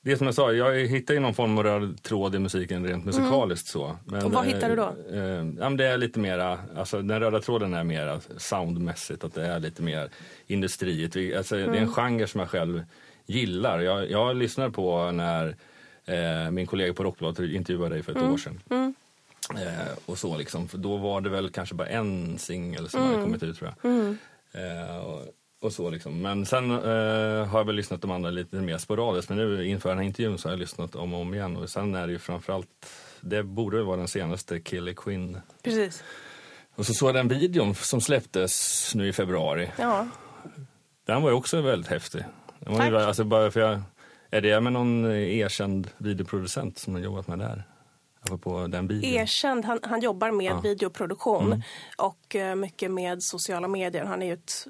det 0.01 0.17
som 0.17 0.27
jag 0.27 0.35
sa, 0.35 0.53
jag 0.53 0.87
hittar 0.87 1.13
ju 1.13 1.19
någon 1.19 1.33
form 1.33 1.57
av 1.57 1.63
röd 1.63 2.03
tråd 2.03 2.35
i 2.35 2.39
musiken 2.39 2.87
rent 2.87 3.05
musikaliskt 3.05 3.75
mm. 3.75 3.87
så. 3.87 3.97
Men, 4.05 4.25
och 4.25 4.31
vad 4.31 4.45
hittar 4.45 4.69
du 4.69 4.75
då? 4.75 4.95
Eh, 5.11 5.23
eh, 5.23 5.45
ja, 5.59 5.69
det 5.69 5.85
är 5.85 5.97
lite 5.97 6.19
mera, 6.19 6.59
alltså 6.77 7.01
den 7.01 7.19
röda 7.19 7.39
tråden 7.39 7.73
är 7.73 7.83
mera 7.83 8.21
soundmässigt, 8.37 9.23
att 9.23 9.33
det 9.33 9.45
är 9.45 9.59
lite 9.59 9.81
mer 9.81 10.09
industriet. 10.47 11.37
Alltså, 11.37 11.55
mm. 11.55 11.71
Det 11.71 11.77
är 11.77 11.81
en 11.81 11.83
mm. 11.83 11.93
genre 11.93 12.27
som 12.27 12.39
jag 12.39 12.49
själv 12.49 12.83
gillar. 13.25 13.79
Jag, 13.79 14.11
jag 14.11 14.35
lyssnar 14.35 14.69
på 14.69 15.11
när 15.11 15.55
Eh, 16.11 16.51
min 16.51 16.67
kollega 16.67 16.93
på 16.93 17.03
Rockbladet 17.03 17.39
intervjuade 17.39 17.95
dig 17.95 18.03
för 18.03 18.11
ett 18.11 18.17
mm. 18.17 18.33
år 18.33 18.37
sedan. 18.37 18.59
Mm. 18.69 18.93
Eh, 19.55 19.93
och 20.05 20.17
så 20.17 20.37
liksom, 20.37 20.67
för 20.67 20.77
då 20.77 20.97
var 20.97 21.21
det 21.21 21.29
väl 21.29 21.49
kanske 21.49 21.75
bara 21.75 21.87
en 21.87 22.37
singel 22.37 22.89
som 22.89 22.99
mm. 22.99 23.11
hade 23.11 23.23
kommit 23.23 23.43
ut 23.43 23.57
tror 23.57 23.73
jag. 23.75 23.91
Mm. 23.91 24.17
Eh, 24.51 24.97
och, 24.97 25.21
och, 25.61 25.73
så 25.73 25.89
liksom. 25.89 26.21
Men 26.21 26.45
sen 26.45 26.71
eh, 26.71 27.45
har 27.45 27.59
jag 27.59 27.65
väl 27.65 27.75
lyssnat 27.75 28.01
de 28.01 28.11
andra 28.11 28.29
lite 28.29 28.55
mer 28.55 28.77
sporadiskt. 28.77 29.29
Men 29.29 29.37
nu 29.37 29.67
inför 29.67 29.89
den 29.89 29.97
här 29.97 30.05
intervjun 30.05 30.37
så 30.37 30.47
har 30.47 30.53
jag 30.53 30.59
lyssnat 30.59 30.95
om 30.95 31.13
och 31.13 31.21
om 31.21 31.33
igen. 31.33 31.57
Och 31.57 31.69
sen 31.69 31.95
är 31.95 32.07
det 32.07 32.13
ju 32.13 32.19
framförallt, 32.19 32.67
det 33.21 33.43
borde 33.43 33.83
vara 33.83 33.97
den 33.97 34.07
senaste, 34.07 34.59
Killer 34.59 34.93
Queen. 34.93 35.41
Precis. 35.63 36.03
Och 36.75 36.85
så 36.85 36.93
såg 36.93 37.09
jag 37.09 37.15
den 37.15 37.27
videon 37.27 37.75
som 37.75 38.01
släpptes 38.01 38.91
nu 38.95 39.07
i 39.07 39.13
februari. 39.13 39.71
Ja. 39.77 40.07
Den 41.05 41.21
var 41.21 41.29
ju 41.29 41.35
också 41.35 41.61
väldigt 41.61 41.89
häftig. 41.91 42.23
Den 42.59 42.73
var 42.73 42.79
Tack. 42.79 42.89
Ju, 42.89 42.97
alltså 42.97 43.23
bara 43.23 43.51
för 43.51 43.59
jag 43.59 43.81
är 44.31 44.41
det 44.41 44.61
med 44.61 44.73
någon 44.73 45.05
erkänd 45.11 45.89
videoproducent 45.97 46.77
som 46.77 46.93
har 46.93 47.01
jobbat 47.01 47.27
med 47.27 47.39
där? 47.39 47.63
På 48.41 48.67
den 48.67 48.87
videon? 48.87 49.13
Erkänd, 49.13 49.65
han, 49.65 49.79
han 49.83 50.01
jobbar 50.01 50.31
med 50.31 50.51
ja. 50.51 50.59
videoproduktion 50.59 51.45
mm. 51.45 51.61
och 51.97 52.35
uh, 52.35 52.55
mycket 52.55 52.91
med 52.91 53.23
sociala 53.23 53.67
medier. 53.67 54.05
Han 54.05 54.21
är 54.21 54.25
ju 54.25 54.33
ett 54.33 54.67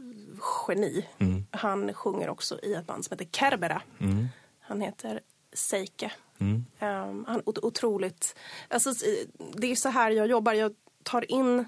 geni. 0.68 1.06
Mm. 1.18 1.46
Han 1.52 1.94
sjunger 1.94 2.30
också 2.30 2.60
i 2.64 2.74
ett 2.74 2.88
band 2.88 3.06
som 3.06 3.18
heter 3.18 3.40
Kerbera. 3.40 3.82
Mm. 4.00 4.28
Han 4.60 4.82
heter 4.82 5.20
Seike. 5.54 6.12
Um, 6.40 7.26
han 7.28 7.42
otroligt... 7.46 8.36
Alltså, 8.68 8.94
det 9.54 9.72
är 9.72 9.76
så 9.76 9.90
här 9.90 10.12
jag 10.12 10.28
jobbar. 10.28 10.54
Jag 10.54 10.76
tar 11.04 11.32
in 11.32 11.66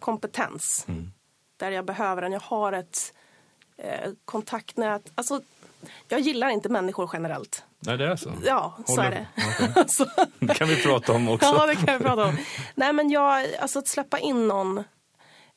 kompetens 0.00 0.84
mm. 0.88 1.12
där 1.56 1.70
jag 1.70 1.84
behöver 1.84 2.22
den. 2.22 2.32
Jag 2.32 2.40
har 2.40 2.72
ett 2.72 3.14
eh, 3.76 4.10
kontaktnät. 4.24 5.12
Alltså, 5.14 5.40
jag 6.08 6.20
gillar 6.20 6.48
inte 6.48 6.68
människor 6.68 7.10
generellt. 7.12 7.64
Nej, 7.78 7.98
det 7.98 8.06
är 8.06 8.16
så? 8.16 8.32
Ja, 8.44 8.74
Håller. 8.86 8.96
så 8.96 9.00
är 9.00 9.10
det. 9.10 9.26
Okay. 9.70 9.84
så. 9.88 10.06
Det 10.38 10.54
kan 10.54 10.68
vi 10.68 10.82
prata 10.82 11.12
om 11.12 11.28
också. 11.28 11.46
ja, 11.46 11.66
det 11.66 11.76
kan 11.76 11.98
vi 11.98 12.04
prata 12.04 12.24
om. 12.24 12.36
Nej, 12.74 12.92
men 12.92 13.10
jag, 13.10 13.54
alltså 13.60 13.78
att 13.78 13.88
släppa 13.88 14.18
in 14.18 14.48
någon 14.48 14.84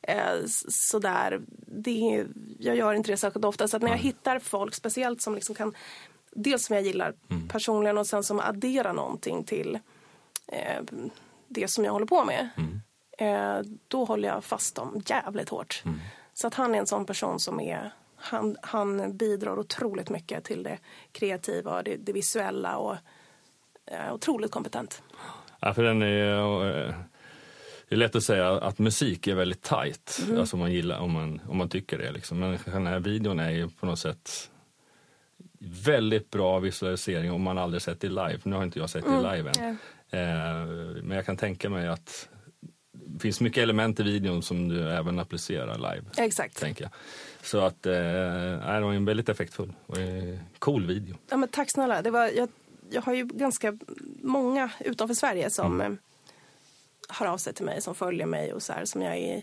eh, 0.02 0.34
sådär, 0.68 1.40
det, 1.66 2.26
jag 2.58 2.76
gör 2.76 2.94
inte 2.94 3.10
det 3.10 3.16
särskilt 3.16 3.44
ofta. 3.44 3.68
Så 3.68 3.76
att 3.76 3.82
när 3.82 3.90
jag 3.90 3.98
hittar 3.98 4.38
folk, 4.38 4.74
speciellt 4.74 5.22
som 5.22 5.34
liksom 5.34 5.54
kan, 5.54 5.74
dels 6.30 6.66
som 6.66 6.76
jag 6.76 6.84
gillar 6.84 7.14
mm. 7.30 7.48
personligen 7.48 7.98
och 7.98 8.06
sen 8.06 8.22
som 8.22 8.40
adderar 8.40 8.92
någonting 8.92 9.44
till 9.44 9.78
eh, 10.48 10.82
det 11.48 11.68
som 11.68 11.84
jag 11.84 11.92
håller 11.92 12.06
på 12.06 12.24
med. 12.24 12.48
Mm. 12.56 12.80
Eh, 13.18 13.62
då 13.88 14.04
håller 14.04 14.28
jag 14.28 14.44
fast 14.44 14.74
dem 14.74 15.02
jävligt 15.06 15.48
hårt. 15.48 15.82
Mm. 15.84 16.00
Så 16.34 16.46
att 16.46 16.54
han 16.54 16.74
är 16.74 16.78
en 16.78 16.86
sån 16.86 17.06
person 17.06 17.40
som 17.40 17.60
är 17.60 17.92
han, 18.24 18.56
han 18.62 19.16
bidrar 19.16 19.58
otroligt 19.58 20.10
mycket 20.10 20.44
till 20.44 20.62
det 20.62 20.78
kreativa 21.12 21.76
och 21.76 21.84
det, 21.84 21.96
det 21.96 22.12
visuella 22.12 22.76
och 22.76 22.96
eh, 23.86 24.14
otroligt 24.14 24.50
kompetent. 24.50 25.02
Ja, 25.60 25.74
för 25.74 25.82
den 25.82 26.02
är, 26.02 26.86
eh, 26.88 26.94
det 27.88 27.94
är 27.94 27.96
lätt 27.96 28.16
att 28.16 28.22
säga 28.22 28.50
att 28.52 28.78
musik 28.78 29.26
är 29.26 29.34
väldigt 29.34 29.62
tight, 29.62 30.22
mm. 30.26 30.40
alltså 30.40 30.56
om 30.56 30.60
man 30.60 30.72
gillar, 30.72 30.98
om 30.98 31.12
man, 31.12 31.40
om 31.48 31.56
man 31.56 31.68
tycker 31.68 31.98
det. 31.98 32.12
Liksom. 32.12 32.38
Men 32.38 32.58
den 32.64 32.86
här 32.86 33.00
videon 33.00 33.40
är 33.40 33.50
ju 33.50 33.68
på 33.68 33.86
något 33.86 33.98
sätt 33.98 34.50
väldigt 35.84 36.30
bra 36.30 36.58
visualisering 36.58 37.32
om 37.32 37.42
man 37.42 37.58
aldrig 37.58 37.82
sett 37.82 38.00
det 38.00 38.08
live. 38.08 38.38
Nu 38.42 38.56
har 38.56 38.64
inte 38.64 38.78
jag 38.78 38.90
sett 38.90 39.04
det 39.04 39.10
mm. 39.10 39.36
live 39.36 39.50
än. 39.50 39.64
Mm. 39.64 39.76
Eh, 40.10 41.02
men 41.02 41.16
jag 41.16 41.26
kan 41.26 41.36
tänka 41.36 41.68
mig 41.70 41.88
att 41.88 42.28
det 42.94 43.20
finns 43.20 43.40
mycket 43.40 43.62
element 43.62 44.00
i 44.00 44.02
videon 44.02 44.42
som 44.42 44.68
du 44.68 44.90
även 44.90 45.18
applicerar 45.18 45.74
live. 45.74 46.04
Exakt. 46.16 46.60
Tänker 46.60 46.84
jag. 46.84 46.92
Så 47.42 47.58
att, 47.58 47.86
eh, 47.86 47.92
det 47.92 48.80
var 48.80 48.92
en 48.92 49.04
väldigt 49.04 49.28
effektfull 49.28 49.72
och 49.86 49.98
eh, 49.98 50.38
cool 50.58 50.86
video. 50.86 51.16
Ja, 51.30 51.36
men 51.36 51.48
tack 51.48 51.70
snälla. 51.70 52.02
Det 52.02 52.10
var, 52.10 52.26
jag, 52.28 52.48
jag 52.90 53.02
har 53.02 53.14
ju 53.14 53.24
ganska 53.26 53.78
många 54.22 54.70
utanför 54.80 55.14
Sverige 55.14 55.50
som 55.50 55.80
mm. 55.80 55.92
eh, 55.92 55.98
hör 57.08 57.26
av 57.26 57.38
sig 57.38 57.54
till 57.54 57.64
mig, 57.64 57.82
som 57.82 57.94
följer 57.94 58.26
mig 58.26 58.52
och 58.52 58.62
så 58.62 58.72
här, 58.72 58.84
som 58.84 59.02
jag 59.02 59.16
är 59.16 59.42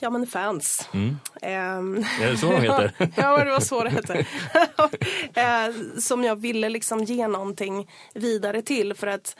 Ja 0.00 0.10
men 0.10 0.26
fans. 0.26 0.88
Mm. 0.94 1.08
Um, 1.08 2.04
är 2.20 2.30
det 2.30 2.36
så 2.36 2.50
de 2.50 2.60
heter? 2.60 2.92
ja 3.16 3.44
det 3.44 3.50
var 3.50 3.60
så 3.60 3.84
det 3.84 3.90
hette. 3.90 4.18
uh, 4.18 5.98
som 5.98 6.24
jag 6.24 6.36
ville 6.36 6.68
liksom 6.68 7.04
ge 7.04 7.28
någonting 7.28 7.90
vidare 8.14 8.62
till 8.62 8.94
för 8.94 9.06
att 9.06 9.36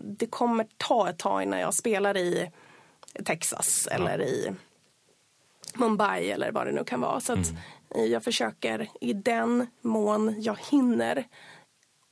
det 0.00 0.26
kommer 0.26 0.66
ta 0.76 1.08
ett 1.08 1.18
tag 1.18 1.42
innan 1.42 1.60
jag 1.60 1.74
spelar 1.74 2.16
i 2.16 2.50
Texas 3.24 3.88
ja. 3.90 3.96
eller 3.96 4.22
i 4.22 4.52
Mumbai 5.74 6.30
eller 6.30 6.52
vad 6.52 6.66
det 6.66 6.72
nu 6.72 6.84
kan 6.84 7.00
vara. 7.00 7.20
Så 7.20 7.32
att 7.32 7.50
mm. 7.90 8.10
jag 8.10 8.24
försöker 8.24 8.88
i 9.00 9.12
den 9.12 9.66
mån 9.80 10.42
jag 10.42 10.58
hinner 10.70 11.24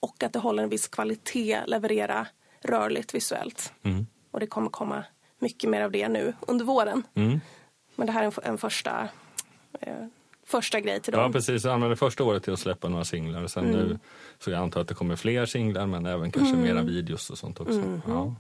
och 0.01 0.23
att 0.23 0.33
det 0.33 0.39
håller 0.39 0.63
en 0.63 0.69
viss 0.69 0.89
kvalitet 0.89 1.61
leverera 1.67 2.27
rörligt 2.63 3.15
visuellt. 3.15 3.73
Mm. 3.83 4.07
Och 4.31 4.41
det 4.41 4.47
kommer 4.47 4.71
komma 4.71 5.05
mycket 5.39 5.71
mer 5.71 5.83
av 5.83 5.91
det 5.91 6.09
nu 6.09 6.35
under 6.41 6.65
våren. 6.65 7.03
Mm. 7.15 7.41
Men 7.95 8.07
det 8.07 8.13
här 8.13 8.23
är 8.23 8.27
en, 8.27 8.33
en 8.43 8.59
första, 8.59 9.09
eh, 9.81 10.07
första 10.49 10.81
grej 10.81 11.01
till 11.01 11.13
dem. 11.13 11.23
Ja 11.23 11.33
precis, 11.33 11.65
jag 11.65 11.75
använde 11.75 11.97
första 11.97 12.25
året 12.25 12.43
till 12.43 12.53
att 12.53 12.59
släppa 12.59 12.89
några 12.89 13.05
singlar. 13.05 13.47
Sen 13.47 13.65
mm. 13.65 13.77
nu, 13.77 13.99
så 14.39 14.51
jag 14.51 14.61
antar 14.61 14.81
att 14.81 14.89
det 14.89 14.95
kommer 14.95 15.17
fler 15.17 15.47
singlar 15.47 15.87
men 15.87 16.07
även 16.07 16.31
kanske 16.31 16.55
mm. 16.55 16.67
mera 16.67 16.83
videos 16.83 17.31
och 17.31 17.39
sånt 17.39 17.61
också. 17.61 17.81
Mm. 17.81 18.01
Ja. 18.07 18.35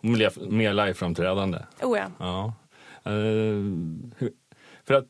Mer, 0.00 0.50
mer 0.50 0.72
liveframträdande. 0.72 1.58
Oh 1.82 1.98
ja. 1.98 2.10
ja. 2.18 2.52
Uh, 3.12 4.30
för 4.84 4.94
att 4.94 5.06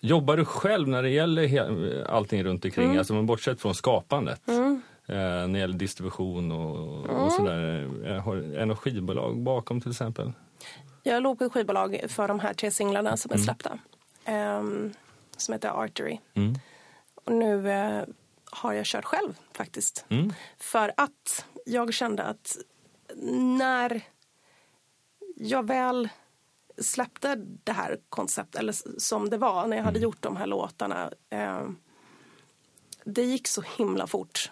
Jobbar 0.00 0.36
du 0.36 0.44
själv 0.44 0.88
när 0.88 1.02
det 1.02 1.10
gäller 1.10 2.04
allting 2.04 2.44
runt 2.44 2.64
omkring, 2.64 2.84
mm. 2.84 2.98
alltså 2.98 3.22
bortsett 3.22 3.60
från 3.60 3.74
skapandet? 3.74 4.48
Mm. 4.48 4.82
Eh, 5.06 5.16
när 5.16 5.48
det 5.48 5.58
gäller 5.58 5.78
distribution 5.78 6.52
och, 6.52 7.08
mm. 7.10 7.22
och 7.22 7.32
sådär. 7.32 7.88
Eh, 8.06 8.22
har 8.22 8.36
energibolag 8.36 9.42
bakom 9.42 9.80
till 9.80 9.90
exempel? 9.90 10.32
Jag 11.02 11.22
låg 11.22 11.38
på 11.38 11.50
skivbolag 11.50 12.00
för 12.08 12.28
de 12.28 12.40
här 12.40 12.54
tre 12.54 12.70
singlarna 12.70 13.16
som 13.16 13.30
är 13.30 13.34
mm. 13.34 13.44
släppta. 13.44 13.78
Um, 14.58 14.92
som 15.38 15.52
heter 15.52 15.68
Artery. 15.68 16.20
Mm. 16.34 16.54
Och 17.14 17.32
nu 17.32 17.66
uh, 17.66 18.04
har 18.44 18.72
jag 18.72 18.86
kört 18.86 19.04
själv 19.04 19.38
faktiskt. 19.52 20.04
Mm. 20.08 20.32
För 20.58 20.92
att 20.96 21.44
jag 21.66 21.94
kände 21.94 22.22
att 22.22 22.56
när 23.58 24.02
jag 25.36 25.66
väl 25.66 26.08
släppte 26.78 27.34
det 27.64 27.72
här 27.72 27.98
konceptet, 28.08 28.60
eller 28.60 29.00
som 29.00 29.30
det 29.30 29.36
var 29.36 29.66
när 29.66 29.76
jag 29.76 29.84
hade 29.84 29.98
mm. 29.98 30.02
gjort 30.02 30.22
de 30.22 30.36
här 30.36 30.46
låtarna. 30.46 31.10
Eh, 31.30 31.68
det 33.04 33.22
gick 33.22 33.48
så 33.48 33.62
himla 33.62 34.06
fort 34.06 34.50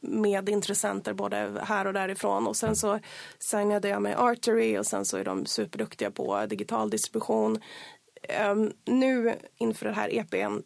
med 0.00 0.48
intressenter 0.48 1.12
både 1.12 1.62
här 1.64 1.86
och 1.86 1.92
därifrån 1.92 2.46
och 2.46 2.56
sen 2.56 2.76
så 2.76 2.98
signade 3.38 3.88
jag 3.88 4.02
med 4.02 4.18
Artery 4.18 4.78
och 4.78 4.86
sen 4.86 5.04
så 5.04 5.16
är 5.16 5.24
de 5.24 5.46
superduktiga 5.46 6.10
på 6.10 6.46
digital 6.46 6.90
distribution. 6.90 7.60
Um, 8.50 8.72
nu 8.84 9.38
inför 9.56 9.86
det 9.86 9.92
här 9.92 10.14
EPn 10.14 10.58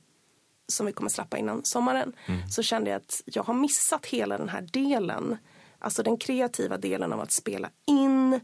som 0.68 0.86
vi 0.86 0.92
kommer 0.92 1.10
släppa 1.10 1.38
innan 1.38 1.64
sommaren 1.64 2.12
mm. 2.26 2.48
så 2.48 2.62
kände 2.62 2.90
jag 2.90 2.96
att 2.96 3.22
jag 3.24 3.42
har 3.42 3.54
missat 3.54 4.06
hela 4.06 4.38
den 4.38 4.48
här 4.48 4.68
delen. 4.72 5.36
Alltså 5.78 6.02
den 6.02 6.16
kreativa 6.16 6.78
delen 6.78 7.12
av 7.12 7.20
att 7.20 7.32
spela 7.32 7.70
in, 7.86 8.40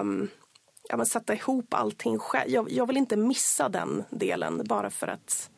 um, 0.00 0.28
ja, 0.88 0.96
men 0.96 1.06
sätta 1.06 1.34
ihop 1.34 1.74
allting 1.74 2.18
själv. 2.18 2.50
Jag, 2.50 2.72
jag, 2.72 2.86
vill 2.86 2.96
inte 2.96 3.16
missa 3.16 3.68
den 3.68 4.04
delen 4.10 4.62
bara 4.64 4.90
för 4.90 5.08
att 5.08 5.50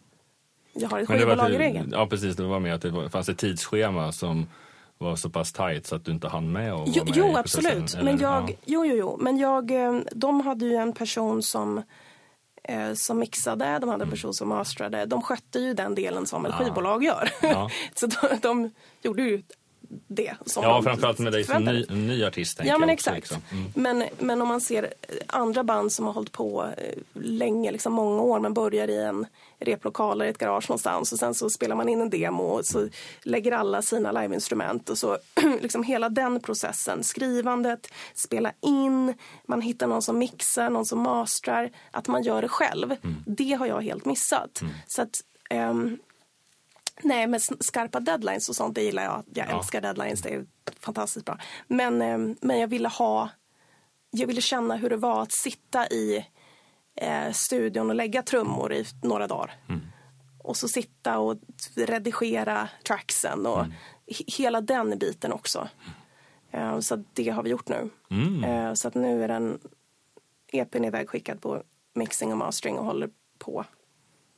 jag 0.73 0.89
har 0.89 1.01
ett 1.01 1.09
skivbolag 1.09 1.51
i 1.51 1.59
ryggen. 1.59 1.89
Ja 1.93 2.07
precis, 2.07 2.37
det 2.37 2.43
var 2.43 2.61
med 2.61 2.75
att 2.75 2.83
det 2.83 3.11
fanns 3.11 3.29
ett 3.29 3.39
tidsschema 3.39 4.13
som 4.13 4.47
var 4.99 5.17
så 5.17 5.31
pass 5.31 5.53
tajt 5.53 5.87
så 5.87 5.97
att 5.97 6.05
du 6.05 6.13
inte 6.13 6.29
hann 6.29 6.53
med 6.53 6.75
och 6.75 6.89
jo, 6.89 7.05
med 7.05 7.17
Jo, 7.17 7.37
absolut. 7.37 8.03
Men 8.03 8.19
jag, 8.19 8.51
ja. 8.51 8.57
jo, 8.65 8.85
jo, 8.85 8.97
jo. 8.97 9.17
Men 9.21 9.39
jag, 9.39 9.71
eh, 9.71 10.01
de 10.13 10.41
hade 10.41 10.65
ju 10.65 10.75
en 10.75 10.93
person 10.93 11.43
som 11.43 11.83
som 12.95 13.19
mixade, 13.19 13.79
de 13.79 13.89
hade 13.89 14.05
en 14.05 14.11
person 14.11 14.29
mm. 14.29 14.35
som 14.35 14.49
mastrade. 14.49 15.07
De 15.07 15.23
skötte 15.23 15.59
ju 15.59 15.75
den 15.75 15.95
delen 15.95 16.27
som 16.27 16.47
ett 16.47 16.55
ja. 16.59 16.65
skivbolag 16.65 17.05
gör. 17.05 17.31
Ja. 17.43 17.71
så 17.95 18.07
de, 18.07 18.39
de 18.43 18.71
gjorde 19.03 19.23
ju 19.23 19.43
det. 19.89 20.35
Som 20.47 20.63
ja, 20.63 20.83
framförallt 20.83 21.19
med 21.19 21.33
dig 21.33 21.45
som 21.45 21.65
ny, 21.65 21.87
ny 21.89 22.25
artist. 22.25 22.61
Ja, 22.65 22.79
men 22.79 22.91
exakt. 22.91 23.17
Liksom. 23.17 23.43
Mm. 23.53 23.73
Men, 23.75 24.09
men 24.19 24.43
om 24.43 24.49
man 24.49 24.61
ser 24.61 24.95
andra 25.27 25.65
band 25.65 25.93
som 25.93 26.07
har 26.07 26.13
hållit 26.13 26.33
på 26.33 26.67
eh, 26.77 27.23
länge, 27.23 27.73
liksom 27.73 27.93
många 27.93 28.23
år, 28.23 28.41
men 28.41 28.55
börjar 28.55 28.91
i 28.91 28.97
en 28.97 29.27
replokal 29.59 30.21
eller 30.21 30.31
ett 30.31 30.39
garage 30.39 30.71
någonstans 30.71 31.13
och 31.13 31.19
sen 31.19 31.35
så 31.35 31.51
spelar 31.51 31.77
man 31.77 31.89
in 31.89 32.01
en 32.01 32.11
demo 32.11 32.43
och 32.43 32.67
så 32.67 32.89
lägger 33.23 33.53
alla 33.53 33.83
sina 33.83 34.13
liveinstrument 34.13 34.91
och 34.91 34.99
så 34.99 35.19
liksom 35.61 35.83
hela 35.83 36.09
den 36.09 36.41
processen, 36.41 37.05
skrivandet, 37.05 37.89
spela 38.15 38.53
in, 38.61 39.15
man 39.47 39.61
hittar 39.61 39.87
någon 39.87 40.03
som 40.03 40.19
mixar, 40.19 40.71
någon 40.71 40.87
som 40.87 41.03
mastrar, 41.03 41.71
att 41.91 42.09
man 42.09 42.23
gör 42.23 42.43
det 42.43 42.49
själv. 42.49 42.97
Mm. 43.03 43.17
Det 43.27 43.53
har 43.53 43.67
jag 43.67 43.81
helt 43.81 44.05
missat. 44.05 44.61
Mm. 44.61 44.75
Så 44.87 45.03
att 45.03 45.21
um, 45.51 45.99
Nej, 47.03 47.27
men 47.27 47.41
skarpa 47.41 48.01
deadlines 48.01 48.49
och 48.49 48.57
sånt, 48.57 48.75
det 48.75 48.83
gillar 48.83 49.05
jag. 49.05 49.25
Jag 49.35 49.49
ja. 49.51 49.59
älskar 49.59 49.81
deadlines, 49.81 50.23
det 50.23 50.35
är 50.35 50.47
fantastiskt 50.81 51.27
bra. 51.27 51.39
Men, 51.69 52.03
eh, 52.03 52.19
men 52.41 52.59
jag 52.59 52.69
ville 52.69 52.89
ha, 52.89 53.29
jag 54.11 54.27
ville 54.27 54.41
känna 54.41 54.77
hur 54.77 54.91
det 54.91 54.97
var 54.97 55.23
att 55.23 55.33
sitta 55.33 55.89
i 55.89 56.27
eh, 56.97 57.33
studion 57.33 57.91
och 57.91 57.97
lägga 57.97 58.23
trummor 58.23 58.73
i 58.73 58.85
några 59.03 59.27
dagar. 59.27 59.55
Mm. 59.69 59.81
Och 60.39 60.57
så 60.57 60.69
sitta 60.69 61.19
och 61.19 61.37
redigera 61.77 62.69
tracksen 62.87 63.47
och 63.47 63.61
mm. 63.61 63.73
hela 64.27 64.61
den 64.61 64.99
biten 64.99 65.33
också. 65.33 65.69
Eh, 66.51 66.81
så 66.81 67.05
det 67.13 67.29
har 67.29 67.43
vi 67.43 67.51
gjort 67.51 67.69
nu. 67.69 67.91
Mm. 68.11 68.45
Eh, 68.45 68.75
så 68.75 68.89
att 68.89 68.95
nu 68.95 69.25
är 69.25 69.29
den 69.29 69.59
EPn 70.53 70.85
ivägskickad 70.85 71.41
på 71.41 71.63
mixing 71.95 72.33
och 72.33 72.39
mastering 72.39 72.79
och 72.79 72.85
håller 72.85 73.11
på 73.39 73.65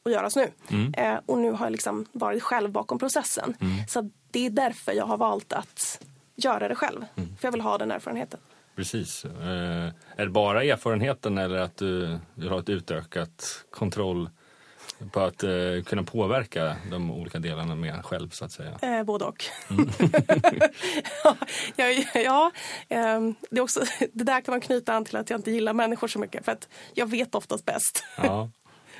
att 0.07 0.13
göras 0.13 0.37
nu. 0.37 0.51
Mm. 0.69 0.95
Eh, 0.95 1.21
och 1.27 1.39
nu 1.39 1.53
har 1.53 1.67
jag 1.67 1.73
liksom 1.73 2.07
varit 2.13 2.43
själv 2.43 2.71
bakom 2.71 2.99
processen. 2.99 3.57
Mm. 3.61 3.87
Så 3.89 4.11
det 4.31 4.47
är 4.47 4.51
därför 4.51 4.93
jag 4.93 5.07
har 5.07 5.17
valt 5.17 5.53
att 5.53 6.01
göra 6.37 6.69
det 6.69 6.75
själv. 6.75 7.05
Mm. 7.17 7.37
För 7.37 7.47
jag 7.47 7.53
vill 7.53 7.61
ha 7.61 7.79
den 7.79 7.91
erfarenheten. 7.91 8.41
Precis. 8.77 9.25
Eh, 9.25 9.87
är 10.17 10.25
det 10.25 10.31
bara 10.31 10.65
erfarenheten 10.65 11.39
eller 11.39 11.59
att 11.59 11.77
du 11.77 12.19
vill 12.35 12.49
ha 12.49 12.59
ett 12.59 12.69
utökat 12.69 13.65
kontroll 13.71 14.31
på 15.13 15.21
att 15.21 15.43
eh, 15.43 15.51
kunna 15.87 16.03
påverka 16.03 16.77
de 16.91 17.11
olika 17.11 17.39
delarna 17.39 17.75
mer 17.75 18.03
själv 18.03 18.31
så 18.31 18.45
att 18.45 18.53
säga? 18.53 18.79
Eh, 18.83 19.03
både 19.03 19.25
och. 19.25 19.45
Mm. 19.71 19.89
ja, 21.77 21.87
ja 22.15 22.51
eh, 22.89 23.21
det, 23.51 23.59
är 23.59 23.61
också, 23.61 23.81
det 24.12 24.25
där 24.25 24.40
kan 24.40 24.53
man 24.53 24.61
knyta 24.61 24.92
an 24.92 25.05
till 25.05 25.16
att 25.16 25.31
jag 25.31 25.38
inte 25.38 25.51
gillar 25.51 25.73
människor 25.73 26.09
så 26.09 26.19
mycket 26.19 26.45
för 26.45 26.53
att 26.53 26.69
jag 26.95 27.11
vet 27.11 27.35
oftast 27.35 27.64
bäst. 27.64 28.05
Ja. 28.16 28.51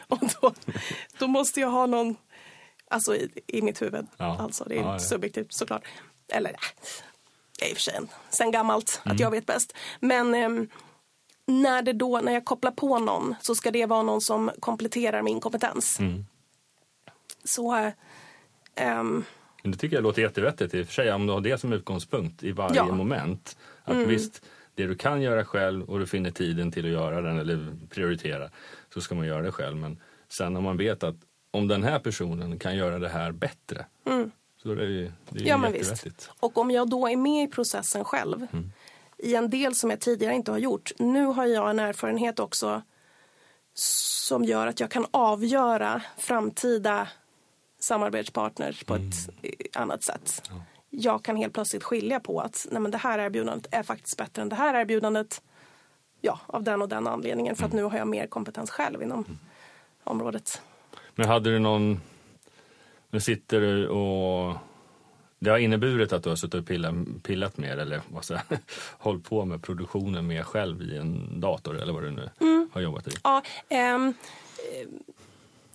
Och 0.09 0.21
då, 0.41 0.55
då 1.19 1.27
måste 1.27 1.61
jag 1.61 1.71
ha 1.71 1.87
någon, 1.87 2.17
alltså 2.91 3.17
i, 3.17 3.31
i 3.47 3.63
mitt 3.63 3.83
huvud, 3.83 4.07
ja. 4.17 4.37
alltså 4.41 4.65
det 4.65 4.75
är 4.75 4.83
ja, 4.83 4.93
ja. 4.93 4.99
subjektivt 4.99 5.53
såklart. 5.53 5.85
Eller 6.29 6.53
det 7.59 7.65
är 7.65 7.71
i 7.71 7.73
och 7.73 7.77
för 7.77 7.83
sig 7.83 8.01
sen 8.31 8.51
gammalt 8.51 9.01
mm. 9.05 9.15
att 9.15 9.21
jag 9.21 9.31
vet 9.31 9.47
bäst. 9.47 9.77
Men 10.01 10.35
eh, 10.35 10.69
när, 11.47 11.83
det 11.83 11.93
då, 11.93 12.21
när 12.21 12.33
jag 12.33 12.45
kopplar 12.45 12.71
på 12.71 12.99
någon 12.99 13.35
så 13.41 13.55
ska 13.55 13.71
det 13.71 13.87
vara 13.87 14.03
någon 14.03 14.21
som 14.21 14.51
kompletterar 14.61 15.23
min 15.23 15.41
kompetens. 15.41 16.01
Mm. 16.01 16.27
Så... 17.45 17.77
Eh, 18.75 19.05
det 19.63 19.79
tycker 19.79 19.97
jag 19.97 20.03
låter 20.03 20.23
jättevettigt 20.23 20.75
i 20.75 20.83
och 20.83 20.87
för 20.87 20.95
sig 20.95 21.13
om 21.13 21.27
du 21.27 21.33
har 21.33 21.41
det 21.41 21.59
som 21.59 21.73
utgångspunkt 21.73 22.43
i 22.43 22.53
varje 22.53 22.77
ja. 22.77 22.85
moment. 22.85 23.57
Att 23.85 23.95
mm. 23.95 24.09
visst, 24.09 24.43
det 24.77 24.87
du 24.87 24.95
kan 24.95 25.23
göra 25.23 25.45
själv 25.45 25.91
och 25.91 25.99
du 25.99 26.07
finner 26.07 26.31
tiden 26.31 26.73
till 26.73 26.85
att 26.85 26.91
göra 26.91 27.21
den 27.21 27.39
eller 27.39 27.77
prioritera 27.91 28.51
så 28.95 29.01
ska 29.01 29.15
man 29.15 29.27
göra 29.27 29.43
det 29.43 29.53
själv. 29.53 29.77
Men 29.77 30.01
sen 30.29 30.57
om 30.57 30.65
man 30.65 30.77
vet 30.77 31.03
att 31.03 31.17
om 31.51 31.69
den 31.69 31.83
här 31.83 31.99
personen 31.99 32.59
kan 32.59 32.77
göra 32.77 32.99
det 32.99 33.09
här 33.09 33.33
bättre 33.33 33.87
mm. 34.07 34.31
så 34.63 34.73
är 34.73 34.77
det 34.77 34.85
ju, 34.85 35.13
det 35.31 35.41
är 35.41 35.47
ja, 35.47 35.57
men 35.57 35.73
visst. 35.73 36.31
Och 36.41 36.59
om 36.59 36.71
jag 36.71 36.91
då 36.91 37.09
är 37.09 37.17
med 37.17 37.45
i 37.45 37.49
processen 37.49 38.05
själv 38.05 38.47
mm. 38.53 38.73
i 39.19 39.35
en 39.35 39.51
del 39.51 39.75
som 39.75 39.91
jag 39.91 40.01
tidigare 40.01 40.35
inte 40.35 40.51
har 40.51 40.59
gjort. 40.59 40.93
Nu 40.99 41.25
har 41.25 41.47
jag 41.47 41.71
en 41.71 41.79
erfarenhet 41.79 42.39
också 42.39 42.83
som 43.75 44.45
gör 44.45 44.67
att 44.67 44.81
jag 44.81 44.91
kan 44.91 45.07
avgöra 45.11 46.03
framtida 46.19 47.09
samarbetspartners 47.79 48.85
på 48.85 48.95
mm. 48.95 49.09
ett 49.09 49.77
annat 49.77 50.03
sätt. 50.03 50.43
Ja. 50.49 50.55
Jag 50.91 51.25
kan 51.25 51.37
helt 51.37 51.55
plötsligt 51.55 51.85
skilja 51.85 52.21
på 52.21 52.41
att 52.41 52.67
nej 52.71 52.81
men 52.81 52.91
det 52.91 52.99
här 52.99 53.19
erbjudandet 53.19 53.67
är 53.71 53.83
faktiskt 53.83 54.17
bättre 54.17 54.43
än 54.43 54.49
det 54.49 54.57
här 54.57 54.81
erbjudandet 54.81 55.43
ja, 56.21 56.41
av 56.47 56.63
den 56.63 56.83
och 56.83 56.89
den 56.89 57.07
anledningen. 57.07 57.57
För 57.57 57.65
att 57.65 57.73
mm. 57.73 57.85
nu 57.85 57.91
har 57.91 57.99
jag 57.99 58.09
mer 58.09 58.27
kompetens 58.27 58.71
själv 58.71 59.03
inom 59.03 59.25
mm. 59.25 59.39
området. 60.05 60.63
Men 61.15 61.29
hade 61.29 61.51
du 61.51 61.59
någon... 61.59 62.01
Nu 63.11 63.21
sitter 63.21 63.61
du 63.61 63.89
och... 63.89 64.57
Det 65.39 65.51
har 65.51 65.59
inneburit 65.59 66.13
att 66.13 66.23
du 66.23 66.29
har 66.29 66.37
suttit 66.37 66.55
och 66.55 66.67
pillat, 66.67 66.95
pillat 67.23 67.57
mer 67.57 67.77
eller 67.77 68.01
vad 68.09 68.25
säger, 68.25 68.43
hållit 68.99 69.25
på 69.25 69.45
med 69.45 69.63
produktionen 69.63 70.27
mer 70.27 70.43
själv 70.43 70.83
i 70.83 70.97
en 70.97 71.41
dator 71.41 71.83
eller 71.83 71.93
vad 71.93 72.03
du 72.03 72.11
nu 72.11 72.31
mm. 72.41 72.71
har 72.73 72.81
jobbat 72.81 73.09
i? 73.09 73.11
Ja, 73.25 73.43
ähm, 73.69 74.15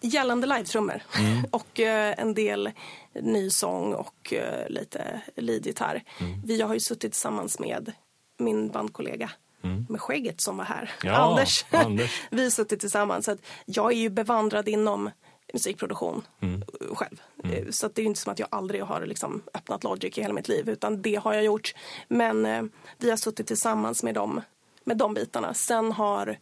gällande 0.01 0.47
live-trummor 0.47 1.01
mm. 1.19 1.45
och 1.51 1.79
äh, 1.79 2.15
en 2.17 2.33
del 2.33 2.71
ny 3.13 3.49
sång 3.49 3.93
och 3.93 4.33
äh, 4.33 4.69
lite 4.69 5.21
leadgitarr. 5.35 6.03
Mm. 6.19 6.41
Vi 6.45 6.61
har 6.61 6.73
ju 6.73 6.79
suttit 6.79 7.11
tillsammans 7.11 7.59
med 7.59 7.91
min 8.37 8.69
bandkollega 8.69 9.31
mm. 9.63 9.85
med 9.89 10.01
skägget 10.01 10.41
som 10.41 10.57
var 10.57 10.65
här. 10.65 10.91
Ja, 11.03 11.15
Anders. 11.15 11.65
Anders. 11.71 12.21
vi 12.31 12.43
har 12.43 12.49
suttit 12.49 12.79
tillsammans. 12.79 13.25
Så 13.25 13.31
att 13.31 13.39
jag 13.65 13.91
är 13.91 13.97
ju 13.97 14.09
bevandrad 14.09 14.67
inom 14.67 15.09
musikproduktion 15.53 16.21
mm. 16.39 16.63
själv. 16.93 17.21
Mm. 17.43 17.55
Eh, 17.55 17.71
så 17.71 17.87
det 17.87 18.01
är 18.01 18.05
inte 18.05 18.19
som 18.19 18.31
att 18.31 18.39
jag 18.39 18.47
aldrig 18.51 18.83
har 18.83 19.05
liksom 19.05 19.41
öppnat 19.53 19.83
Logic 19.83 20.17
i 20.17 20.21
hela 20.21 20.33
mitt 20.33 20.47
liv 20.47 20.69
utan 20.69 21.01
det 21.01 21.15
har 21.15 21.33
jag 21.33 21.43
gjort. 21.43 21.73
Men 22.07 22.45
eh, 22.45 22.63
vi 22.97 23.09
har 23.09 23.17
suttit 23.17 23.47
tillsammans 23.47 24.03
med 24.03 24.15
dem, 24.15 24.41
med 24.83 24.97
de 24.97 25.13
bitarna. 25.13 25.53
Sen 25.53 25.91
har 25.91 26.27
eh, 26.27 26.35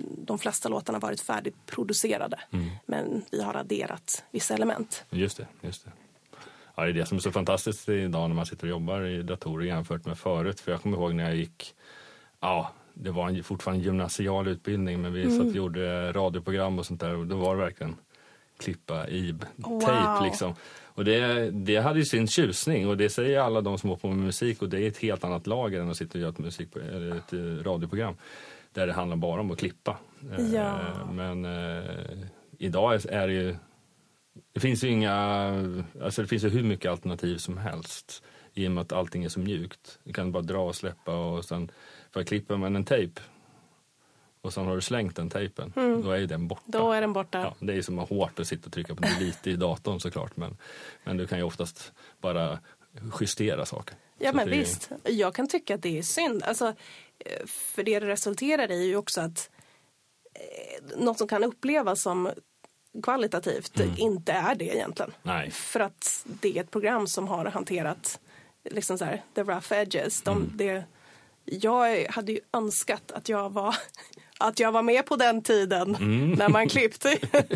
de 0.00 0.38
flesta 0.38 0.68
låtarna 0.68 0.98
varit 0.98 1.20
färdigproducerade. 1.20 2.40
Mm. 2.50 2.68
Men 2.86 3.24
vi 3.30 3.42
har 3.42 3.54
adderat 3.54 4.24
vissa 4.30 4.54
element. 4.54 5.04
Just 5.10 5.36
det, 5.36 5.46
just 5.60 5.84
det. 5.84 5.90
Ja, 6.74 6.84
det 6.84 6.90
är 6.90 6.92
det 6.92 7.06
som 7.06 7.16
är 7.16 7.20
så 7.22 7.32
fantastiskt 7.32 7.88
idag 7.88 8.28
när 8.28 8.36
man 8.36 8.46
sitter 8.46 8.64
och 8.64 8.70
jobbar 8.70 9.02
i 9.02 9.22
datorer 9.22 9.66
jämfört 9.66 10.06
med 10.06 10.18
förut. 10.18 10.60
För 10.60 10.72
jag 10.72 10.82
kommer 10.82 10.96
ihåg 10.96 11.14
när 11.14 11.24
jag 11.24 11.36
gick, 11.36 11.74
ja, 12.40 12.72
det 12.94 13.10
var 13.10 13.28
en, 13.28 13.44
fortfarande 13.44 13.80
en 13.80 13.84
gymnasial 13.84 14.48
utbildning 14.48 15.02
men 15.02 15.12
vi 15.12 15.22
mm. 15.22 15.38
satt 15.38 15.46
och 15.46 15.52
gjorde 15.52 16.12
radioprogram 16.12 16.78
och 16.78 16.86
sånt 16.86 17.00
där 17.00 17.14
och 17.14 17.26
då 17.26 17.36
var 17.36 17.56
det 17.56 17.62
verkligen 17.62 17.96
klippa 18.58 19.08
i 19.08 19.34
wow. 19.56 19.80
tejp 19.80 20.24
liksom. 20.24 20.54
Och 20.84 21.04
det, 21.04 21.50
det 21.50 21.76
hade 21.76 21.98
ju 21.98 22.04
sin 22.04 22.26
tjusning 22.26 22.88
och 22.88 22.96
det 22.96 23.10
säger 23.10 23.40
alla 23.40 23.60
de 23.60 23.78
som 23.78 23.88
håller 23.90 24.00
på 24.00 24.08
med 24.08 24.18
musik 24.18 24.62
och 24.62 24.68
det 24.68 24.82
är 24.82 24.88
ett 24.88 24.98
helt 24.98 25.24
annat 25.24 25.46
lager 25.46 25.80
än 25.80 25.90
att 25.90 25.96
sitta 25.96 26.18
och 26.18 26.20
göra 26.20 26.30
ett, 26.30 26.38
musik, 26.38 26.76
eller 26.76 27.16
ett 27.16 27.32
eh, 27.32 27.38
radioprogram 27.38 28.14
där 28.72 28.86
det 28.86 28.92
handlar 28.92 29.16
bara 29.16 29.40
om 29.40 29.50
att 29.50 29.58
klippa. 29.58 29.98
Ja. 30.52 30.80
Eh, 30.80 31.12
men 31.12 31.44
eh, 31.44 32.28
idag 32.58 33.06
är 33.06 33.26
det 33.26 33.32
ju 33.32 33.56
det 34.52 34.60
finns 34.60 34.84
ju 34.84 34.88
inga, 34.88 35.14
alltså 36.02 36.22
det 36.22 36.28
finns 36.28 36.44
ju 36.44 36.48
hur 36.48 36.62
mycket 36.62 36.90
alternativ 36.90 37.36
som 37.36 37.58
helst 37.58 38.22
i 38.54 38.68
och 38.68 38.72
med 38.72 38.82
att 38.82 38.92
allting 38.92 39.24
är 39.24 39.28
så 39.28 39.40
mjukt. 39.40 39.98
Du 40.04 40.12
kan 40.12 40.32
bara 40.32 40.42
dra 40.42 40.58
och 40.58 40.74
släppa 40.74 41.16
och 41.16 41.44
sen 41.44 41.70
för 42.10 42.22
klipper 42.22 42.56
man 42.56 42.76
en 42.76 42.84
tejp 42.84 43.20
och 44.40 44.52
sen 44.52 44.66
har 44.66 44.74
du 44.74 44.80
slängt 44.80 45.16
den 45.16 45.30
tejpen, 45.30 45.72
mm. 45.76 46.02
då 46.02 46.10
är 46.10 46.26
den 46.26 46.48
borta. 46.48 46.62
Då 46.66 46.92
är 46.92 47.00
den 47.00 47.12
borta. 47.12 47.40
Ja, 47.40 47.66
det 47.66 47.74
är 47.74 47.82
som 47.82 47.98
hårt 47.98 48.40
att 48.40 48.46
sitta 48.46 48.66
och 48.66 48.72
trycka 48.72 48.94
på 48.94 49.02
delete 49.02 49.50
i 49.50 49.56
datorn 49.56 50.00
såklart 50.00 50.36
men, 50.36 50.56
men 51.04 51.16
du 51.16 51.26
kan 51.26 51.38
ju 51.38 51.44
oftast 51.44 51.92
bara 52.20 52.58
justera 53.20 53.66
saker. 53.66 53.96
Ja 54.18 54.30
så 54.30 54.36
men 54.36 54.50
visst, 54.50 54.90
jag 55.04 55.34
kan 55.34 55.48
tycka 55.48 55.74
att 55.74 55.82
det 55.82 55.98
är 55.98 56.02
synd. 56.02 56.42
Alltså, 56.42 56.74
för 57.46 57.82
det 57.82 58.00
resulterar 58.00 58.70
i 58.70 58.82
är 58.82 58.86
ju 58.86 58.96
också 58.96 59.20
att 59.20 59.50
eh, 60.34 60.98
något 60.98 61.18
som 61.18 61.28
kan 61.28 61.44
upplevas 61.44 62.02
som 62.02 62.30
kvalitativt 63.02 63.80
inte 63.96 64.32
är 64.32 64.54
det 64.54 64.64
egentligen. 64.64 65.12
Nej. 65.22 65.50
För 65.50 65.80
att 65.80 66.24
det 66.24 66.58
är 66.58 66.62
ett 66.62 66.70
program 66.70 67.06
som 67.06 67.28
har 67.28 67.44
hanterat 67.44 68.20
liksom 68.64 68.98
så 68.98 69.04
här, 69.04 69.22
the 69.34 69.42
rough 69.42 69.72
edges. 69.72 70.22
De, 70.22 70.52
det, 70.54 70.84
jag 71.50 72.06
hade 72.10 72.32
ju 72.32 72.40
önskat 72.52 73.12
att 73.12 73.28
jag 73.28 73.52
var 73.52 73.76
att 74.38 74.60
jag 74.60 74.72
var 74.72 74.82
med 74.82 75.06
på 75.06 75.16
den 75.16 75.42
tiden 75.42 75.96
när 76.38 76.48
man 76.48 76.68
klippte. 76.68 77.18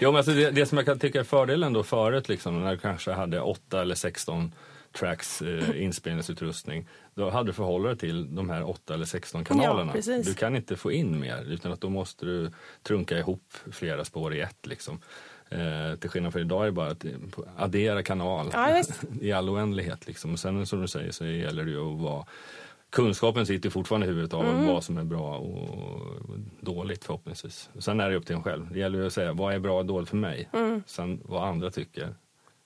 Jo, 0.00 0.10
men 0.10 0.16
alltså 0.16 0.32
det, 0.32 0.50
det 0.50 0.66
som 0.66 0.78
jag 0.78 0.86
kan 0.86 0.98
tycka 0.98 1.20
är 1.20 1.24
fördelen 1.24 1.72
då 1.72 1.82
förut, 1.82 2.28
liksom, 2.28 2.64
när 2.64 2.72
du 2.72 2.78
kanske 2.78 3.12
hade 3.12 3.40
8 3.40 3.82
eller 3.82 3.94
16 3.94 4.52
tracks 4.92 5.42
eh, 5.42 5.82
inspelningsutrustning, 5.82 6.88
då 7.14 7.30
hade 7.30 7.48
du 7.48 7.52
förhålla 7.52 7.88
dig 7.88 7.98
till 7.98 8.34
de 8.34 8.50
här 8.50 8.68
8 8.68 8.94
eller 8.94 9.04
16 9.04 9.44
kanalerna. 9.44 9.92
precis. 9.92 10.26
du 10.26 10.34
kan 10.34 10.56
inte 10.56 10.76
få 10.76 10.92
in 10.92 11.20
mer, 11.20 11.44
utan 11.48 11.72
att 11.72 11.80
då 11.80 11.88
måste 11.88 12.26
du 12.26 12.50
trunka 12.82 13.18
ihop 13.18 13.54
flera 13.72 14.04
spår 14.04 14.34
i 14.34 14.40
ett. 14.40 14.66
Liksom. 14.66 15.00
Eh, 15.48 15.98
till 16.00 16.10
skillnad 16.10 16.32
från 16.32 16.42
idag 16.42 16.62
är 16.62 16.66
det 16.66 16.72
bara 16.72 16.90
att 16.90 17.04
eh, 17.04 17.10
addera 17.56 18.02
kanal 18.02 18.50
Ja, 18.52 18.82
i 19.20 19.32
all 19.32 19.48
oändlighet. 19.48 20.06
Liksom. 20.06 20.32
Och 20.32 20.38
sen 20.38 20.66
som 20.66 20.80
du 20.80 20.88
säger 20.88 21.10
så 21.10 21.24
gäller 21.24 21.64
det 21.64 21.70
ju 21.70 21.94
att 21.94 22.00
vara 22.00 22.26
Kunskapen 22.90 23.46
sitter 23.46 23.70
fortfarande 23.70 24.06
i 24.06 24.08
huvudet 24.10 24.34
av 24.34 24.44
Mm. 24.44 24.66
vad 24.66 24.84
som 24.84 24.98
är 24.98 25.04
bra 25.04 25.36
och 25.38 26.38
dåligt 26.60 27.04
förhoppningsvis. 27.04 27.70
Sen 27.78 28.00
är 28.00 28.10
det 28.10 28.16
upp 28.16 28.26
till 28.26 28.36
en 28.36 28.42
själv. 28.42 28.72
Det 28.72 28.78
gäller 28.78 28.98
ju 28.98 29.06
att 29.06 29.12
säga 29.12 29.32
vad 29.32 29.54
är 29.54 29.58
bra 29.58 29.78
och 29.78 29.86
dåligt 29.86 30.08
för 30.08 30.16
mig. 30.16 30.48
Mm. 30.52 30.82
Sen 30.86 31.20
vad 31.24 31.48
andra 31.48 31.70
tycker. 31.70 32.14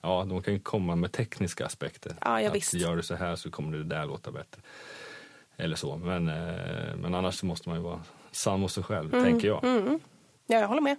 Ja, 0.03 0.27
de 0.29 0.43
kan 0.43 0.55
ju 0.55 0.61
komma 0.61 0.97
med 0.97 1.13
tekniska 1.13 1.67
aspekter. 1.67 2.13
Ja, 2.21 2.41
ja, 2.41 2.51
att 2.51 2.75
gör 2.75 2.97
du 2.97 3.03
så 3.03 3.15
här 3.15 3.37
så 3.37 3.51
kommer 3.51 3.79
det 3.79 3.85
där 3.85 4.07
låta 4.07 4.31
bättre. 4.33 4.63
Eller 5.57 5.77
så. 5.77 5.97
Men, 5.97 6.29
eh, 6.29 6.97
men 6.97 7.15
annars 7.15 7.35
så 7.35 7.47
måste 7.47 7.69
man 7.69 7.79
ju 7.79 7.85
vara 7.85 8.01
sann 8.31 8.61
mot 8.61 8.73
sig 8.73 8.83
själv, 8.83 9.15
Mm. 9.15 9.25
tänker 9.25 9.49
jag. 9.49 9.61
ja, 10.47 10.59
jag 10.61 10.69
håller 10.69 10.81
med. 10.83 10.97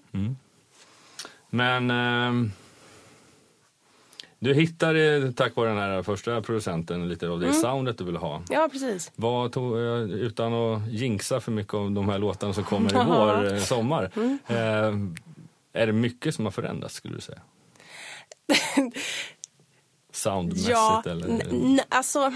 Men 1.49 1.91
ehm, 1.91 2.51
du 4.43 4.53
hittade 4.53 5.33
tack 5.33 5.55
vare 5.55 5.69
den 5.69 5.77
här 5.77 6.03
första 6.03 6.41
producenten 6.41 7.09
lite 7.09 7.27
av 7.29 7.39
det 7.39 7.45
Mm. 7.47 7.61
soundet 7.61 7.97
du 7.97 8.03
ville 8.03 8.19
ha. 8.19 8.41
Ja, 8.49 8.69
precis. 8.71 9.11
Vad 9.15 9.51
tog, 9.51 9.77
eh, 9.77 10.01
utan 10.01 10.53
att 10.53 10.87
jinxa 10.91 11.39
för 11.39 11.51
mycket 11.51 11.73
av 11.73 11.91
de 11.91 12.09
här 12.09 12.19
låtarna 12.19 12.53
som 12.53 12.63
kommer 12.63 12.89
i 13.01 13.05
vår, 13.07 13.53
eh, 13.53 13.59
sommar. 13.59 14.11
Mm. 14.15 14.39
Eh, 14.47 15.81
är 15.81 15.87
det 15.87 15.93
mycket 15.93 16.35
som 16.35 16.45
har 16.45 16.51
förändrats 16.51 16.95
skulle 16.95 17.15
du 17.15 17.21
säga? 17.21 17.39
Soundmässigt 20.13 20.69
Ja, 20.69 21.03
eller? 21.05 21.79
alltså, 21.89 22.33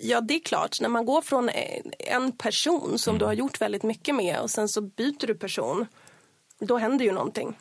ja, 0.00 0.20
det 0.20 0.34
är 0.34 0.40
klart. 0.40 0.80
När 0.80 0.88
man 0.88 1.04
går 1.06 1.22
från 1.22 1.48
en- 1.48 1.92
en 1.98 2.32
person 2.32 2.98
som 2.98 3.18
du 3.18 3.24
har 3.24 3.32
gjort 3.32 3.60
väldigt 3.60 3.82
mycket 3.82 4.14
med 4.14 4.40
och 4.40 4.50
sen 4.50 4.68
så 4.68 4.80
byter 4.80 5.26
du 5.26 5.34
person, 5.34 5.86
då 6.58 6.76
händer 6.78 7.04
ju 7.04 7.12
någonting. 7.12 7.56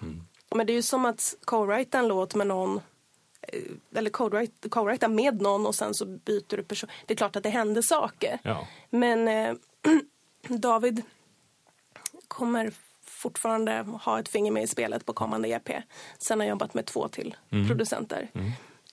Men 0.55 0.67
det 0.67 0.73
är 0.73 0.75
ju 0.75 0.81
som 0.81 1.05
att 1.05 1.36
co-writa 1.45 1.97
en 1.99 2.08
låt 2.08 2.36
med 2.36 2.47
någon 2.47 2.75
eh, 2.77 2.81
eller 3.95 4.10
co-write- 4.10 4.69
co-writa 4.69 5.08
med 5.08 5.41
någon 5.41 5.65
och 5.65 5.75
sen 5.75 5.93
så 5.93 6.05
byter 6.05 6.58
du 6.58 6.63
person. 6.63 6.89
Det 7.05 7.13
är 7.13 7.17
klart 7.17 7.36
att 7.36 7.43
det 7.43 7.49
händer 7.49 7.81
saker. 7.81 8.39
Ja. 8.43 8.67
Men 8.89 9.27
eh, 9.27 9.53
David 10.47 11.01
kommer 12.27 12.71
fortfarande 13.05 13.86
ha 14.03 14.19
ett 14.19 14.29
finger 14.29 14.51
med 14.51 14.63
i 14.63 14.67
spelet 14.67 15.05
på 15.05 15.13
kommande 15.13 15.47
EP. 15.49 15.69
Sen 16.17 16.39
har 16.39 16.45
jag 16.45 16.49
jobbat 16.49 16.73
med 16.73 16.86
två 16.86 17.08
till 17.08 17.36
producenter. 17.67 18.29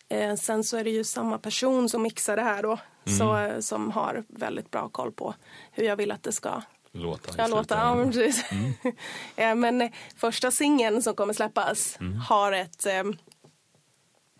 Eh, 0.09 0.35
sen 0.35 0.65
så 0.65 0.77
är 0.77 0.85
det 0.85 0.91
ju 0.91 1.05
samma 1.05 1.39
person 1.39 1.89
som 1.89 2.03
mixar 2.03 2.37
det 2.37 2.43
här 2.43 2.63
då. 2.63 2.79
Så, 3.19 3.37
eh, 3.37 3.61
som 3.61 3.91
har 3.91 4.25
väldigt 4.29 4.71
bra 4.71 4.89
koll 4.89 5.13
på 5.13 5.35
hur 5.73 5.85
jag 5.85 5.97
vill 5.97 6.11
att 6.13 6.23
det 6.23 6.33
ska 6.33 6.63
Låta 6.95 7.33
Ja, 7.39 7.47
låta. 7.47 7.75
Ja, 7.77 8.05
precis. 8.13 8.45
Eh, 9.37 9.55
men 9.55 9.83
eh, 9.83 9.91
första 10.17 10.51
singeln 10.51 11.03
som 11.03 11.15
kommer 11.15 11.33
släppas 11.33 11.99
har 12.29 12.53
ett... 12.53 12.87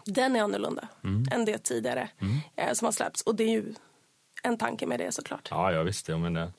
Den 0.05 0.37
är 0.37 0.43
annorlunda 0.43 0.89
än 1.31 1.45
det 1.45 1.59
tidigare 1.59 2.09
eh, 2.57 2.73
som 2.73 2.85
har 2.85 2.93
släppts. 2.93 3.23
Och 3.23 3.35
det 3.35 3.45
är 3.45 3.51
ju 3.51 3.75
en 4.43 4.59
tanke 4.59 4.87
med 4.87 5.01
det 5.01 5.13
såklart. 5.13 5.49
Ja, 5.51 5.73
ja 5.73 5.83
visst. 5.83 6.09
Jag 6.09 6.21
menar, 6.21 6.53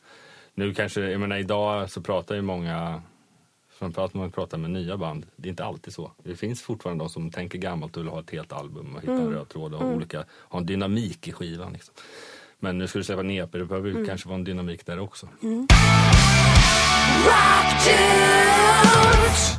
nu 0.54 0.74
kanske, 0.74 1.02
jag 1.02 1.20
menar, 1.20 1.38
idag 1.38 1.92
så 1.92 2.02
pratar 2.02 2.36
ju 2.36 2.42
många 2.42 3.02
Framförallt 3.84 4.14
när 4.14 4.22
man 4.22 4.32
pratar 4.32 4.58
med 4.58 4.72
nya 4.72 4.98
band. 4.98 5.26
Det 5.36 5.48
är 5.48 5.50
inte 5.50 5.66
alltid 5.66 5.94
så. 5.94 6.12
Det 6.24 6.36
finns 6.36 6.62
fortfarande 6.62 7.04
de 7.04 7.10
som 7.10 7.32
tänker 7.32 7.58
gammalt 7.58 7.98
och 7.98 8.04
vill 8.04 8.10
ha 8.10 8.20
ett 8.20 8.32
helt 8.32 8.54
album 8.54 8.96
och 8.96 9.02
hitta 9.02 9.14
en 9.14 9.34
röd 9.34 9.50
tråd 9.50 9.74
och 9.74 9.80
ha 9.80 9.88
olika, 9.88 10.26
ha 10.30 10.60
en 10.60 10.66
dynamik 10.66 11.28
i 11.28 11.32
skivan. 11.32 11.74
Liksom. 11.74 11.94
Men 12.60 12.78
nu 12.78 12.88
ska 12.88 13.00
du 13.00 13.04
släppa 13.04 13.22
en 13.22 13.32
EP, 13.32 13.52
det 13.52 13.66
behöver 13.66 13.90
ju 13.90 14.06
kanske 14.06 14.28
vara 14.28 14.38
en 14.38 14.44
dynamik 14.44 14.86
där 14.86 15.00
också. 15.00 15.28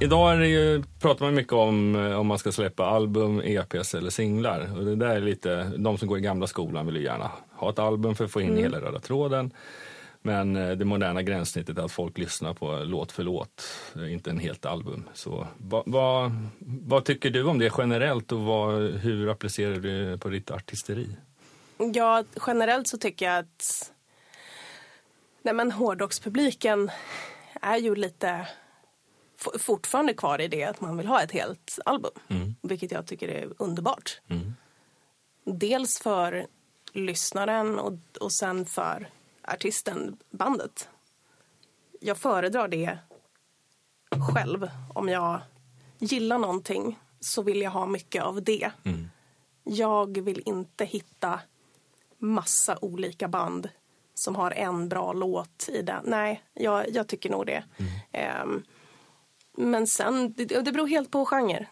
Idag 0.01 0.33
är 0.33 0.39
det 0.39 0.49
ju, 0.49 0.83
pratar 1.01 1.25
man 1.25 1.35
mycket 1.35 1.53
om 1.53 1.97
eh, 1.97 2.21
om 2.21 2.27
man 2.27 2.39
ska 2.39 2.53
släppa 2.53 2.87
album, 2.87 3.41
EPs 3.45 3.95
eller 3.95 4.11
singlar. 4.11 4.79
Och 4.79 4.85
det 4.85 4.97
där 4.97 5.17
är 5.17 5.21
lite, 5.21 5.73
de 5.77 5.99
som 5.99 6.09
går 6.09 6.19
i 6.19 6.21
gamla 6.21 6.47
skolan 6.47 6.87
vill 6.87 6.97
ju 6.97 7.03
gärna 7.03 7.31
ha 7.53 7.71
ett 7.71 7.79
album 7.79 8.15
för 8.15 8.25
att 8.25 8.31
få 8.31 8.41
in 8.41 8.57
hela 8.57 8.81
röda 8.81 8.99
tråden. 8.99 9.53
Men 10.23 10.57
eh, 10.57 10.71
det 10.71 10.85
moderna 10.85 11.23
gränssnittet 11.23 11.79
är 11.79 11.83
att 11.83 11.93
folk 11.93 12.19
lyssnar 12.19 12.55
på 12.55 12.83
låt 12.85 13.13
för 13.13 13.23
låt, 13.23 13.65
eh, 13.97 14.13
inte 14.13 14.31
en 14.31 14.39
helt 14.39 14.67
album. 14.67 15.09
Så 15.15 15.47
vad, 15.57 15.83
vad, 15.87 16.33
vad 16.59 17.05
tycker 17.05 17.31
du 17.31 17.45
om 17.45 17.59
det 17.59 17.73
generellt 17.79 18.33
och 18.33 18.41
vad, 18.41 18.91
hur 18.91 19.29
applicerar 19.29 19.75
du 19.75 20.11
det 20.11 20.19
på 20.19 20.29
ditt 20.29 20.51
artisteri? 20.51 21.17
Ja, 21.95 22.25
generellt 22.47 22.89
så 22.89 22.99
tycker 22.99 23.27
jag 23.27 23.39
att 23.39 23.93
nej 25.43 25.55
men 25.55 25.73
hårdrockspubliken 25.73 26.91
är 27.65 27.77
ju 27.77 27.95
lite 27.95 28.49
fortfarande 29.59 30.15
kvar 30.15 30.41
i 30.41 30.49
det 30.49 30.65
att 30.65 30.81
man 30.81 30.97
vill 30.97 31.07
ha 31.07 31.23
ett 31.23 31.33
helt 31.33 31.79
album. 31.85 32.13
Vilket 32.63 32.91
jag 32.93 33.07
tycker 33.07 33.29
är 33.29 33.53
underbart. 33.59 34.21
Dels 35.45 35.99
för 35.99 36.47
lyssnaren 36.93 37.79
och, 37.79 37.93
och 38.21 38.33
sen 38.33 38.67
för 38.67 39.09
artisten, 39.43 40.17
bandet. 40.31 40.89
Jag 42.01 42.19
föredrar 42.19 42.69
det 42.69 42.99
själv. 44.35 44.71
Om 44.95 45.09
jag 45.09 45.41
gillar 45.99 46.39
någonting 46.39 46.99
så 47.21 47.43
vill 47.43 47.63
jag 47.63 47.71
ha 47.71 47.87
mycket 47.87 48.23
av 48.23 48.43
det. 48.43 48.71
Jag 49.65 50.21
vill 50.21 50.43
inte 50.47 50.85
hitta 50.85 51.41
massa 52.19 52.79
olika 52.81 53.29
band 53.29 53.69
som 54.15 54.35
har 54.37 54.51
en 54.51 54.89
bra 54.89 55.13
låt 55.13 55.69
i 55.73 55.83
den. 55.83 56.05
Nej, 56.07 56.43
jag, 56.55 56.91
jag 56.91 57.09
tycker 57.09 57.31
nog 57.31 57.47
det. 57.47 57.65
Ehm, 58.13 58.63
men 59.57 59.87
sen, 59.87 60.33
det, 60.33 60.45
det 60.45 60.73
beror 60.73 60.87
helt 60.87 61.11
på 61.11 61.25
genre. 61.27 61.67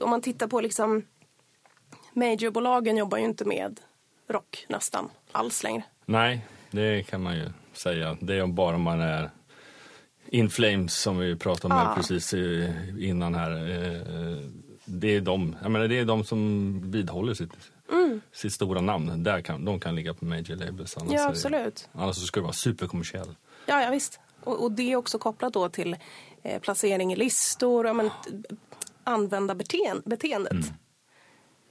Om 0.00 0.10
man 0.10 0.22
tittar 0.22 0.46
på 0.46 0.60
liksom 0.60 1.02
Majorbolagen 2.12 2.96
jobbar 2.96 3.18
ju 3.18 3.24
inte 3.24 3.44
med 3.44 3.80
rock 4.28 4.66
nästan 4.68 5.10
alls 5.32 5.62
längre. 5.62 5.82
Nej, 6.06 6.46
det 6.70 7.02
kan 7.02 7.22
man 7.22 7.36
ju 7.36 7.50
säga. 7.72 8.16
Det 8.20 8.34
är 8.38 8.46
bara 8.46 8.76
om 8.76 8.82
man 8.82 9.00
är 9.00 9.30
In 10.28 10.50
Flames 10.50 10.94
som 11.00 11.18
vi 11.18 11.36
pratade 11.36 11.74
om 11.74 11.80
Ja. 11.80 11.92
precis 11.96 12.34
innan 13.00 13.34
här. 13.34 13.50
Eh, 13.50 14.36
Det 14.84 15.16
är 15.16 15.20
de, 15.20 15.56
jag 15.62 15.70
menar, 15.70 15.88
det 15.88 15.98
är 15.98 16.04
de 16.04 16.24
som 16.24 16.80
vidhåller 16.90 17.34
sitt, 17.34 17.71
sitt 18.32 18.52
stora 18.52 18.80
namn. 18.80 19.22
Där 19.22 19.40
kan, 19.40 19.64
de 19.64 19.80
kan 19.80 19.94
ligga 19.94 20.14
på 20.14 20.24
major 20.24 20.56
labels. 20.56 20.96
Annars, 20.96 21.12
Ja, 21.12 21.20
är 21.24 21.28
absolut. 21.28 21.88
annars 21.92 22.16
så 22.16 22.26
ska 22.26 22.40
det 22.40 22.44
vara 22.44 22.52
superkommersiell. 22.52 23.36
Ja, 23.66 23.82
ja 23.82 23.90
visst. 23.90 24.20
Och, 24.44 24.62
och 24.62 24.72
det 24.72 24.92
är 24.92 24.96
också 24.96 25.18
kopplat 25.18 25.52
då 25.52 25.68
till 25.68 25.96
eh, 26.42 26.60
placering 26.60 27.12
i 27.12 27.16
listor, 27.16 27.86
ja, 27.86 27.92
men, 27.92 28.08
t- 28.10 28.56
användarbeteendet. 29.04 30.20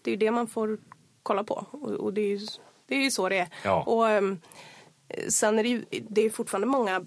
Det 0.01 0.09
är 0.09 0.11
ju 0.11 0.15
det 0.17 0.31
man 0.31 0.47
får 0.47 0.77
kolla 1.23 1.43
på. 1.43 1.67
Och, 1.71 1.89
och 1.91 2.13
det, 2.13 2.21
är 2.21 2.27
ju, 2.27 2.39
det 2.87 2.95
är 2.95 3.03
ju 3.03 3.11
så 3.11 3.29
det 3.29 3.37
är. 3.37 3.49
Ja. 3.63 3.83
Och 3.83 4.09
ehm, 4.09 4.39
sen 5.29 5.59
är 5.59 5.63
det 5.63 5.69
ju 5.69 5.85
det 6.09 6.21
är 6.21 6.29
fortfarande 6.29 6.67
många 6.67 7.05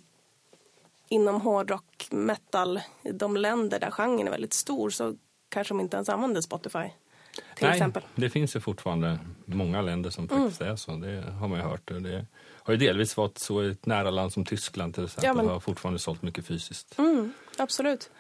inom 1.09 1.41
hårdrock, 1.41 2.09
metal, 2.11 2.81
de 3.13 3.37
länder 3.37 3.81
där 3.81 3.91
genren 3.91 4.27
är 4.27 4.31
väldigt 4.31 4.53
stor 4.53 4.91
så 4.91 5.15
kanske 5.49 5.75
de 5.75 5.81
inte 5.81 5.97
ens 5.97 6.09
använder 6.09 6.41
Spotify. 6.41 6.89
Till 7.35 7.67
Nej, 7.67 7.71
exempel. 7.73 8.03
det 8.15 8.31
finns 8.31 8.57
ju 8.57 8.61
fortfarande 8.61 9.19
många 9.45 9.83
länder 9.83 10.11
som 10.11 10.25
Mm. 10.31 10.43
faktiskt 10.43 10.61
är 10.61 10.77
så. 10.77 10.93
Det 10.97 11.23
har 11.41 11.49
man 11.49 11.59
ju 11.59 11.65
hört. 11.65 11.87
Det 11.87 12.27
har 12.63 12.73
ju 12.73 12.79
delvis 12.79 13.17
varit 13.17 13.39
så 13.39 13.63
i 13.63 13.71
ett 13.71 13.87
nära 13.87 14.11
land 14.11 14.33
som 14.33 14.45
Tyskland 14.45 14.95
till 14.95 15.05
exempel. 15.05 15.27
Ja, 15.29 15.35
men- 15.35 15.49
har 15.49 15.61
fortfarande 15.61 15.99
sålt 15.99 16.23
mycket 16.23 16.47
fysiskt. 16.47 16.99
Mm, 16.99 17.33
absolut. 17.59 18.11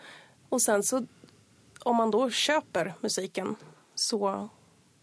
Och 0.48 0.62
sen 0.62 0.82
så 0.82 1.06
om 1.82 1.96
man 1.96 2.10
då 2.10 2.30
köper 2.30 2.94
musiken 3.00 3.56
så 3.94 4.48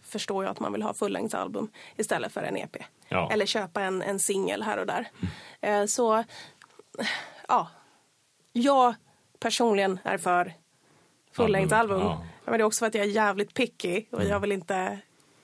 förstår 0.02 0.43
jag 0.43 0.52
att 0.52 0.60
man 0.60 0.71
vill 0.74 0.82
ha 0.82 0.93
fullängdsalbum 0.93 1.69
istället 1.97 2.32
för 2.32 2.41
en 2.43 2.58
EP. 2.58 2.78
Ja. 3.10 3.30
Eller 3.32 3.45
köpa 3.45 3.82
en, 3.82 4.02
en 4.02 4.19
singel 4.19 4.63
här 4.63 4.78
och 4.78 4.86
där. 4.88 5.08
Eh, 5.62 5.86
så 5.86 6.24
ja, 7.47 7.67
jag 8.54 8.95
personligen 9.39 10.00
är 10.04 10.17
för 10.17 10.54
fullängdsalbum. 11.32 12.02
Album, 12.02 12.12
ja. 12.12 12.26
Men 12.45 12.54
det 12.54 12.60
är 12.60 12.63
också 12.63 12.80
för 12.80 12.88
att 12.88 12.95
jag 12.95 13.06
är 13.06 13.10
jävligt 13.10 13.54
picky 13.54 14.06
och 14.12 14.23
jag 14.23 14.39
vill 14.39 14.51
inte... 14.51 14.99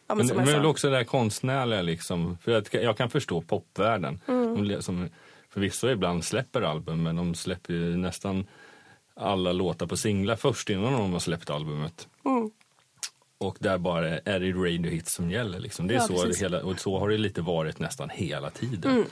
Ja, 0.08 0.16
men 0.16 0.28
Men, 0.28 0.36
men 0.36 0.48
jag 0.48 0.66
också 0.66 0.90
det 0.90 0.98
där 0.98 1.04
konstnärliga 1.04 1.82
liksom. 1.82 2.38
För 2.38 2.52
att 2.52 2.74
jag 2.74 2.98
kan 2.98 3.10
förstå 3.10 3.42
popvärlden. 3.42 4.22
Mm. 4.28 4.68
De 4.68 4.82
som 4.82 5.10
förvisso 5.50 5.90
ibland 5.90 6.26
släpper 6.26 6.62
album 6.62 7.04
men 7.04 7.16
de 7.16 7.36
släpper 7.36 7.74
ju 7.74 7.98
nästan 7.98 8.48
alla 9.16 9.52
låtar 9.52 9.88
på 9.88 9.98
singlar 9.98 10.36
först 10.36 10.70
innan 10.70 10.94
de 10.94 11.14
har 11.14 11.20
släppt 11.20 11.50
albumet. 11.50 12.08
Mm. 12.26 12.52
Och 13.38 13.58
där 13.60 13.78
bara 13.78 14.20
är 14.20 14.40
det 14.40 14.52
radio 14.52 14.92
hits 14.92 15.14
som 15.14 15.32
gäller. 15.32 15.60
Liksom. 15.60 15.88
Det 15.88 15.94
är 15.94 15.98
Ja, 15.98 16.08
så, 16.08 16.26
det 16.26 16.40
hela, 16.40 16.64
och 16.64 16.80
så 16.80 17.00
har 17.00 17.10
det 17.10 17.18
lite 17.18 17.42
varit 17.42 17.80
nästan 17.80 18.10
hela 18.10 18.50
tiden. 18.50 18.92
Mm. 18.92 19.06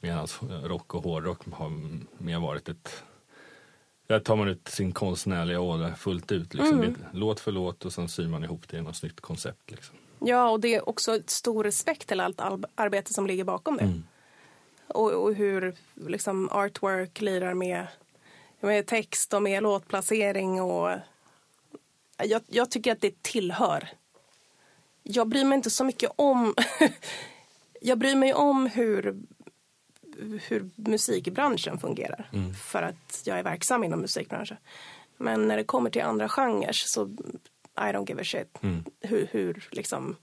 Medan 0.00 0.28
rock 0.62 0.94
och 0.94 1.04
hårdrock 1.04 1.40
har 1.52 1.72
mer 2.22 2.38
varit 2.38 2.68
ett... 2.68 3.04
Där 4.08 4.20
tar 4.20 4.36
man 4.36 4.48
ut 4.48 4.68
sin 4.68 4.92
konstnärliga 4.92 5.60
ådra 5.60 5.94
fullt 5.94 6.32
ut. 6.32 6.54
Liksom. 6.54 6.78
Mm. 6.80 6.96
Låt 7.12 7.40
för 7.40 7.52
låt 7.52 7.84
och 7.84 7.92
sen 7.92 8.08
syr 8.08 8.28
man 8.28 8.44
ihop 8.44 8.68
det 8.68 8.76
i 8.76 8.82
något 8.82 8.96
snyggt 8.96 9.20
koncept. 9.20 9.70
Liksom. 9.70 9.96
Ja, 10.18 10.50
och 10.50 10.60
det 10.60 10.74
är 10.74 10.88
också 10.88 11.18
stor 11.26 11.64
respekt 11.64 12.08
till 12.08 12.20
allt 12.20 12.40
al- 12.40 12.66
arbete 12.74 13.14
som 13.14 13.26
ligger 13.26 13.44
bakom 13.44 13.76
det. 13.76 13.82
Mm. 13.82 14.04
Och, 14.86 15.12
och 15.12 15.34
hur 15.34 15.74
liksom 15.94 16.48
artwork 16.48 17.20
lirar 17.20 17.54
med, 17.54 17.86
med 18.60 18.86
text 18.86 19.34
och 19.34 19.42
med 19.42 19.62
låtplacering 19.62 20.62
och 20.62 20.98
jag, 22.24 22.42
jag 22.46 22.70
tycker 22.70 22.92
att 22.92 23.00
det 23.00 23.22
tillhör. 23.22 23.88
Jag 25.02 25.28
bryr 25.28 25.44
mig 25.44 25.56
inte 25.56 25.70
så 25.70 25.84
mycket 25.84 26.10
om 26.16 26.54
jag 27.80 27.98
bryr 27.98 28.14
mig 28.16 28.34
om 28.34 28.66
hur, 28.66 29.16
hur 30.48 30.70
musikbranschen 30.76 31.78
fungerar. 31.78 32.30
För 32.64 32.82
att 32.82 33.22
jag 33.24 33.38
är 33.38 33.42
verksam 33.42 33.84
inom 33.84 34.00
musikbranschen. 34.00 34.56
Men 35.16 35.48
när 35.48 35.56
det 35.56 35.64
kommer 35.64 35.90
till 35.90 36.02
andra 36.02 36.28
genrer 36.28 36.70
så 36.72 37.04
I 37.78 37.80
don't 37.80 38.08
give 38.08 38.20
a 38.20 38.24
shit. 38.24 38.58
Hur, 39.00 39.28
hur, 39.32 39.68
liksom, 39.70 40.16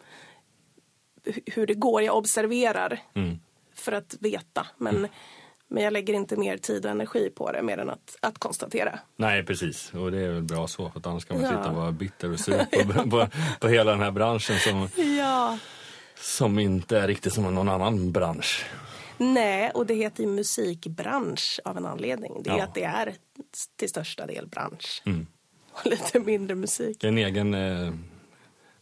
hu- 1.25 1.41
hur 1.45 1.67
det 1.67 1.73
går. 1.73 2.01
Jag 2.03 2.15
observerar 2.17 2.99
Mm. 3.13 3.39
för 3.75 3.91
att 3.91 4.15
veta. 4.19 4.67
Men, 4.77 5.07
men 5.67 5.83
jag 5.83 5.93
lägger 5.93 6.13
inte 6.13 6.35
mer 6.37 6.57
tid 6.57 6.85
och 6.85 6.91
energi 6.91 7.29
på 7.35 7.51
det 7.51 7.61
mer 7.61 7.77
än 7.77 7.89
att, 7.89 8.15
att 8.19 8.37
konstatera. 8.39 8.99
Nej, 9.15 9.43
precis. 9.45 9.93
Och 9.93 10.11
det 10.11 10.17
är 10.21 10.31
väl 10.31 10.43
bra 10.43 10.67
så. 10.67 10.89
För 10.89 10.99
att 10.99 11.07
annars 11.07 11.25
kan 11.25 11.41
man 11.41 11.45
Ja. 11.45 11.57
sitta 11.57 11.69
och 11.69 11.75
vara 11.75 11.91
bitter 11.91 12.31
och 12.31 12.39
sur 12.39 12.65
på, 12.93 13.09
på, 13.09 13.27
på 13.59 13.67
hela 13.67 13.91
den 13.91 13.99
här 14.01 14.11
branschen 14.11 14.59
som, 14.59 14.89
Ja. 15.17 15.57
som 16.19 16.59
inte 16.59 16.99
är 16.99 17.07
riktigt 17.07 17.33
som 17.33 17.55
någon 17.55 17.69
annan 17.69 18.11
bransch. 18.11 18.65
Nej, 19.17 19.71
och 19.71 19.85
det 19.85 19.93
heter 19.93 20.23
ju 20.23 20.29
musikbransch 20.29 21.59
av 21.65 21.77
en 21.77 21.85
anledning. 21.85 22.43
Det 22.43 22.49
är 22.49 22.57
Ja. 22.57 22.63
att 22.63 22.73
det 22.73 22.83
är 22.83 23.13
till 23.75 23.89
största 23.89 24.25
del 24.25 24.47
bransch. 24.47 25.01
Mm. 25.05 25.27
Och 25.71 25.85
lite 25.85 26.19
mindre 26.19 26.55
musik. 26.55 26.97
Det 27.01 27.07
är 27.07 27.11
en 27.11 27.17
egen, 27.17 27.53
eh, 27.53 27.93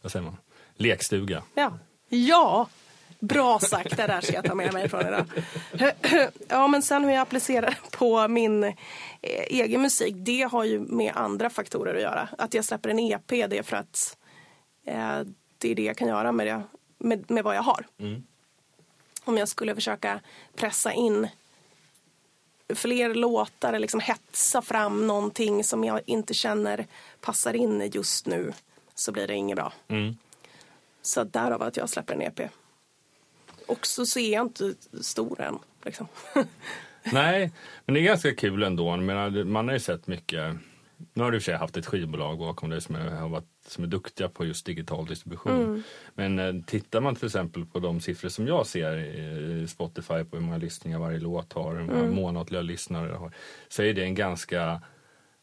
vad 0.02 0.12
säger 0.12 0.24
man, 0.24 0.36
lekstuga. 0.74 1.42
Ja. 1.54 1.78
Ja, 2.08 2.68
bra 3.18 3.58
sagt. 3.58 3.96
Det 3.96 4.06
där 4.06 4.20
ska 4.20 4.32
jag 4.32 4.44
ta 4.44 4.54
med 4.54 4.72
mig 4.72 4.88
från 4.88 5.00
idag. 5.00 5.26
Ja, 6.48 6.66
men 6.66 6.82
sen 6.82 7.04
hur 7.04 7.10
jag 7.10 7.20
applicerar 7.20 7.78
på 7.90 8.28
min 8.28 8.64
eh, 8.64 8.72
egen 9.48 9.82
musik, 9.82 10.14
det 10.18 10.42
har 10.42 10.64
ju 10.64 10.80
med 10.80 11.12
andra 11.16 11.50
faktorer 11.50 11.94
att 11.94 12.02
göra. 12.02 12.28
Att 12.38 12.54
jag 12.54 12.64
släpper 12.64 12.88
en 12.88 12.98
EP, 12.98 13.28
det 13.28 13.58
är 13.58 13.62
för 13.62 13.76
att 13.76 14.16
eh, 14.86 15.20
det 15.58 15.70
är 15.70 15.74
det 15.74 15.82
jag 15.84 15.96
kan 15.96 16.08
göra 16.08 16.32
med, 16.32 16.46
det, 16.46 16.62
med, 16.98 17.30
med 17.30 17.44
vad 17.44 17.56
jag 17.56 17.62
har. 17.62 17.86
Om 19.24 19.36
jag 19.36 19.48
skulle 19.48 19.74
försöka 19.74 20.20
pressa 20.56 20.92
in 20.92 21.28
fler 22.74 23.14
låtar 23.14 23.68
eller 23.68 23.78
liksom 23.78 24.00
hetsa 24.00 24.62
fram 24.62 25.06
någonting 25.06 25.64
som 25.64 25.84
jag 25.84 26.00
inte 26.06 26.34
känner 26.34 26.86
passar 27.20 27.54
in 27.56 27.90
just 27.92 28.26
nu 28.26 28.52
så 28.94 29.12
blir 29.12 29.26
det 29.26 29.34
inget 29.34 29.56
bra. 29.56 29.72
Mm. 29.88 30.16
Så 31.02 31.24
därav 31.24 31.62
att 31.62 31.76
jag 31.76 31.88
släpper 31.88 32.14
en 32.14 32.22
EP. 32.22 32.40
Och 33.66 33.86
så 33.86 34.06
ser 34.06 34.32
jag 34.32 34.46
inte 34.46 34.74
stor 35.00 35.40
än. 35.40 35.58
Liksom. 35.82 36.06
Nej, 37.12 37.50
men 37.84 37.94
det 37.94 38.00
är 38.00 38.04
ganska 38.04 38.34
kul 38.34 38.62
ändå. 38.62 38.96
Man 38.96 39.68
har 39.68 39.72
ju 39.72 39.80
sett 39.80 40.06
mycket. 40.06 40.56
Nu 41.12 41.22
har 41.22 41.30
du 41.30 41.36
i 41.36 41.38
och 41.38 41.42
för 41.42 41.52
sig 41.52 41.58
haft 41.58 41.76
ett 41.76 41.86
skivbolag 41.86 42.38
bakom 42.38 42.70
dig 42.70 42.80
som 42.80 42.94
är, 42.94 43.28
varit, 43.28 43.44
som 43.66 43.84
är 43.84 43.88
duktiga 43.88 44.28
på 44.28 44.44
just 44.44 44.66
digital 44.66 45.06
distribution. 45.06 45.82
Men 46.14 46.38
eh, 46.38 46.54
tittar 46.66 47.00
man 47.00 47.14
till 47.16 47.26
exempel 47.26 47.66
på 47.66 47.78
de 47.78 48.00
siffror 48.00 48.28
som 48.28 48.46
jag 48.46 48.66
ser 48.66 48.96
i 49.62 49.66
Spotify 49.68 50.24
på 50.24 50.36
hur 50.36 50.40
många 50.40 50.56
lyssningar 50.58 50.98
varje 50.98 51.18
låt 51.18 51.52
har, 51.52 51.74
hur 51.76 51.84
många 51.84 52.10
månatliga 52.10 52.62
lyssnare 52.62 53.12
har, 53.12 53.32
så 53.68 53.82
är 53.82 53.94
det 53.94 54.02
en 54.04 54.14
ganska, 54.14 54.82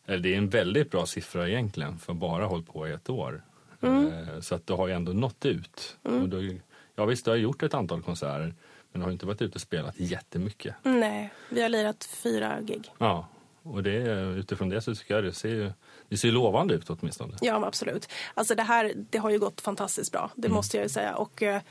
eller 0.05 0.19
det 0.19 0.33
är 0.33 0.37
en 0.37 0.49
väldigt 0.49 0.91
bra 0.91 1.05
siffra 1.05 1.49
egentligen 1.49 1.97
för 1.97 2.13
att 2.13 2.19
bara 2.19 2.45
hållit 2.45 2.67
på 2.67 2.87
i 2.87 2.91
ett 2.91 3.09
år. 3.09 3.43
Eh, 3.81 4.39
Så 4.39 4.55
att 4.55 4.67
du 4.67 4.73
har 4.73 4.87
ju 4.87 4.93
ändå 4.93 5.11
nått 5.13 5.45
ut. 5.45 5.97
Och 6.01 6.29
du, 6.29 6.61
ja 6.95 7.05
visst, 7.05 7.25
du 7.25 7.31
har 7.31 7.37
gjort 7.37 7.63
ett 7.63 7.73
antal 7.73 8.01
konserter 8.01 8.53
men 8.91 8.99
du 9.01 9.05
har 9.05 9.11
inte 9.11 9.25
varit 9.25 9.41
ute 9.41 9.55
och 9.55 9.61
spelat 9.61 9.99
jättemycket. 9.99 10.75
Nej, 10.83 11.33
vi 11.49 11.61
har 11.61 11.69
lirat 11.69 12.03
fyra 12.05 12.61
gig. 12.61 12.91
Ja, 12.97 13.27
och 13.63 13.83
det, 13.83 13.97
utifrån 14.37 14.69
det 14.69 14.81
så 14.81 14.95
tycker 14.95 15.15
jag 15.15 15.23
det 15.23 15.33
ser, 15.33 15.49
ju- 15.49 15.71
det 16.09 16.17
ser 16.17 16.31
lovande 16.31 16.73
ut 16.73 16.89
åtminstone. 16.89 17.37
Ja, 17.41 17.65
absolut. 17.67 18.09
Alltså 18.33 18.55
det 18.55 18.63
här, 18.63 18.93
det 18.95 19.17
har 19.17 19.29
ju 19.29 19.39
gått 19.39 19.61
fantastiskt 19.61 20.11
bra. 20.11 20.31
Det 20.35 20.49
måste 20.49 20.77
jag 20.77 20.83
ju 20.83 20.89
säga. 20.89 21.15
Och 21.15 21.43
eh, 21.43 21.61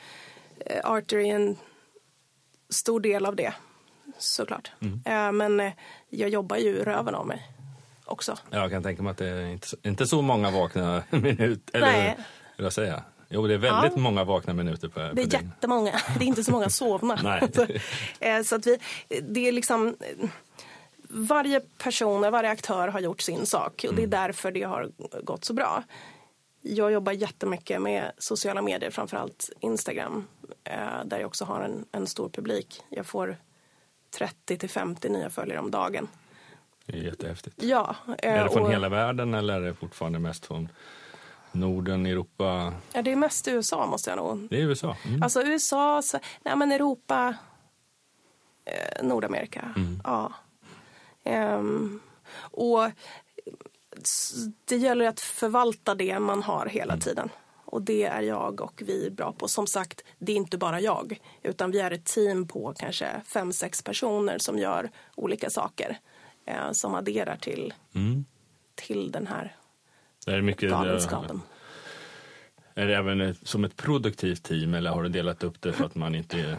Arthur 0.85 1.19
är 1.21 1.35
en 1.35 1.57
stor 2.69 3.01
del 3.01 3.27
av 3.27 3.37
det. 3.37 3.55
Såklart. 4.19 4.71
Eh, 5.05 5.33
men 5.33 5.61
eh, 5.61 5.73
jag 6.09 6.29
jobbar 6.31 6.57
ju 6.57 6.85
röven 6.85 7.15
av 7.15 7.27
mig 7.27 7.49
också. 8.05 8.37
Jag 8.51 8.71
kan 8.71 8.83
tänka 8.83 9.03
mig 9.03 9.11
att 9.11 9.19
det 9.19 9.27
är 9.29 9.47
inte, 9.47 9.67
inte 9.83 10.07
så 10.07 10.23
många 10.23 10.51
vakna 10.51 11.03
minuter. 11.11 11.77
Eller 11.79 11.93
Nej. 11.93 12.17
hur 12.57 12.65
jag 12.65 12.73
säga? 12.73 13.03
Jo, 13.29 13.47
det 13.47 13.55
är 13.55 13.59
väldigt 13.59 13.93
Ja. 13.95 14.01
många 14.01 14.25
vakna 14.25 14.53
minuter 14.53 14.89
på, 14.89 15.01
Det 15.01 15.15
på 15.15 15.21
är 15.21 15.25
dygn. 15.27 15.53
jättemånga. 15.55 15.93
Det 16.19 16.25
är 16.25 16.29
inte 16.29 16.45
så 16.45 16.53
många 16.53 16.69
sovna. 16.69 17.19
Nej. 17.23 17.49
så, 17.55 17.67
eh, 18.21 18.43
så 18.43 18.57
att 18.57 18.67
vi, 18.67 18.79
det 19.23 19.49
är 19.49 19.53
liksom... 19.53 19.97
Varje 21.13 21.61
person, 21.61 22.21
varje 22.21 22.51
aktör 22.51 22.89
har 22.89 23.01
gjort 23.01 23.21
sin 23.21 23.47
sak 23.47 23.85
och 23.89 23.95
det 23.95 24.03
är 24.03 24.07
därför 24.07 24.53
det 24.53 24.63
har 24.63 24.91
gått 25.23 25.45
så 25.45 25.53
bra. 25.55 25.83
Jag 26.63 26.93
jobbar 26.93 27.13
jättemycket 27.13 27.83
med 27.83 28.13
sociala 28.19 28.63
medier, 28.63 28.91
framförallt 28.91 29.51
Instagram, 29.61 30.27
eh, 30.65 31.05
där 31.05 31.19
jag 31.19 31.27
också 31.27 31.45
har 31.45 31.61
en, 31.61 31.85
en 31.93 32.07
stor 32.07 32.29
publik. 32.29 32.83
Jag 32.89 33.07
får 33.07 33.37
30 34.11 34.59
till 34.59 34.71
50 34.71 35.09
nya 35.09 35.31
följare 35.31 35.59
om 35.59 35.71
dagen. 35.71 36.09
Det 36.87 36.99
är 36.99 37.03
jättehäftigt. 37.03 37.63
Ja, 37.63 37.97
eh, 38.19 38.35
Är 38.35 38.45
det 38.45 38.51
från 38.51 38.63
och- 38.63 38.73
hela 38.73 38.89
världen 38.89 39.35
eller 39.35 39.55
är 39.55 39.61
det 39.61 39.75
fortfarande 39.75 40.19
mest 40.19 40.47
från 40.47 40.69
Norden, 41.53 42.07
Europa? 42.07 42.75
ja, 42.93 43.03
det 43.03 43.13
är 43.13 43.17
mest 43.17 43.49
USA 43.49 43.87
måste 43.87 44.11
jag 44.11 44.17
nog 44.17 44.47
Det 44.51 44.57
är 44.57 44.63
USA. 44.65 44.97
Mm. 45.07 45.23
Alltså 45.23 45.43
USA, 45.43 46.03
nej 46.43 46.57
men 46.57 46.73
Europa, 46.73 47.35
eh, 48.65 49.05
Nordamerika. 49.05 49.75
Ja. 50.05 50.33
Ehm, 51.25 52.01
och 52.37 52.91
det 54.65 54.77
gäller 54.77 55.09
att 55.09 55.21
förvalta 55.21 55.95
det 55.95 56.19
man 56.21 56.43
har 56.43 56.67
hela 56.67 56.97
tiden. 56.97 57.29
Och 57.65 57.83
det 57.83 58.05
är 58.05 58.23
jag 58.23 58.61
och 58.61 58.83
vi 58.87 59.11
bra 59.11 59.33
på. 59.33 59.49
Som 59.49 59.67
sagt, 59.67 60.05
det 60.19 60.33
är 60.33 60.37
inte 60.37 60.59
bara 60.59 60.81
jag. 60.81 61.21
Utan 61.43 61.71
vi 61.71 61.81
är 61.81 61.91
ett 61.91 62.05
team 62.05 62.49
på 62.49 62.75
kanske 62.79 63.21
fem, 63.27 63.53
sex 63.53 63.83
personer 63.83 64.39
som 64.39 64.59
gör 64.59 64.91
olika 65.15 65.51
saker. 65.51 65.99
Eh, 66.47 66.73
som 66.73 66.95
adderar 66.95 67.37
till, 67.37 67.75
Mm. 67.95 68.25
till 68.75 69.13
den 69.13 69.27
här 69.27 69.57
Det 70.27 70.33
är 70.33 70.41
mycket, 70.43 70.71
galenskapen. 70.71 71.43
Är 72.75 72.87
det 72.87 72.97
även 72.97 73.35
som 73.35 73.65
ett 73.65 73.77
produktivt 73.77 74.43
team 74.43 74.75
eller 74.75 74.91
har 74.91 75.03
du 75.03 75.09
delat 75.09 75.45
upp 75.45 75.61
det 75.61 75.73
för 75.73 75.85
att 75.85 75.95
man 75.95 76.15
inte 76.15 76.57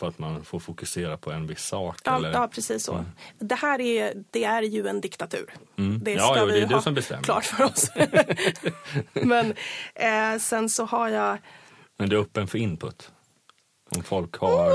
för 0.00 0.08
att 0.08 0.18
man 0.18 0.44
får 0.44 0.58
fokusera 0.58 1.16
på 1.16 1.30
en 1.32 1.46
viss 1.46 1.64
sak? 1.64 1.98
Ja, 2.04 2.16
eller? 2.16 2.32
ja 2.32 2.48
precis 2.48 2.84
så. 2.84 3.04
Det 3.38 3.54
här 3.54 3.80
är, 3.80 4.24
det 4.30 4.44
är 4.44 4.62
ju 4.62 4.86
en 4.88 5.00
diktatur. 5.00 5.54
Mm. 5.78 6.04
Det 6.04 6.12
Ja, 6.12 6.30
ska 6.32 6.40
jo, 6.40 6.46
vi 6.46 6.52
det 6.52 6.60
är 6.62 6.66
du 6.66 6.74
ha 6.74 6.82
som 6.82 6.94
bestämmer. 6.94 7.22
klart 7.22 7.44
för 7.44 7.64
oss. 7.64 7.90
Men 9.12 9.54
eh, 9.94 10.38
sen 10.40 10.68
så 10.68 10.84
har 10.84 11.08
jag, 11.08 11.38
Men 11.98 12.08
du 12.08 12.16
är 12.16 12.20
öppen 12.20 12.46
för 12.48 12.58
input? 12.58 13.10
Om 13.96 14.02
folk 14.02 14.36
har... 14.36 14.72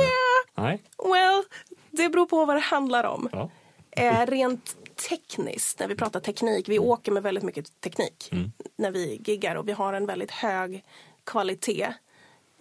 Nej? 0.57 0.81
well, 1.11 1.43
det 1.91 2.09
beror 2.09 2.25
på 2.25 2.45
vad 2.45 2.55
det 2.55 2.59
handlar 2.61 3.03
om. 3.03 3.29
Ja. 3.31 3.49
Eh, 3.91 4.25
rent 4.25 4.75
tekniskt, 5.09 5.79
när 5.79 5.88
vi 5.88 5.95
pratar 5.95 6.19
teknik, 6.19 6.69
vi 6.69 6.79
åker 6.79 7.11
med 7.11 7.23
väldigt 7.23 7.43
mycket 7.43 7.81
teknik 7.81 8.31
när 8.77 8.91
vi 8.91 9.21
giggar 9.25 9.55
och 9.55 9.67
vi 9.67 9.71
har 9.71 9.93
en 9.93 10.05
väldigt 10.05 10.31
hög 10.31 10.83
kvalitet 11.25 11.93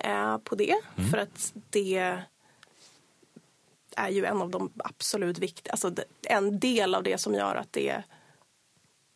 eh, 0.04 0.38
på 0.38 0.54
det. 0.54 0.74
För 1.10 1.18
att 1.18 1.52
det 1.70 2.18
är 3.96 4.08
ju 4.08 4.24
en 4.24 4.42
av 4.42 4.50
de 4.50 4.72
absolut 4.84 5.38
viktiga, 5.38 5.70
alltså 5.72 5.90
det- 5.90 6.04
en 6.28 6.60
del 6.60 6.94
av 6.94 7.02
det 7.02 7.18
som 7.18 7.34
gör 7.34 7.54
att 7.54 7.72
det 7.72 8.02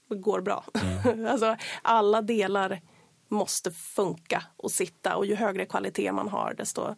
går 0.09 0.41
bra. 0.41 0.65
alltså 1.29 1.57
alla 1.83 2.23
delar 2.23 2.81
måste 3.29 3.71
funka 3.71 4.43
och 4.57 4.71
sitta 4.71 5.17
och 5.17 5.27
ju 5.27 5.35
högre 5.35 5.67
kvalitet 5.67 6.13
man 6.13 6.29
har 6.29 6.55
desto 6.55 6.95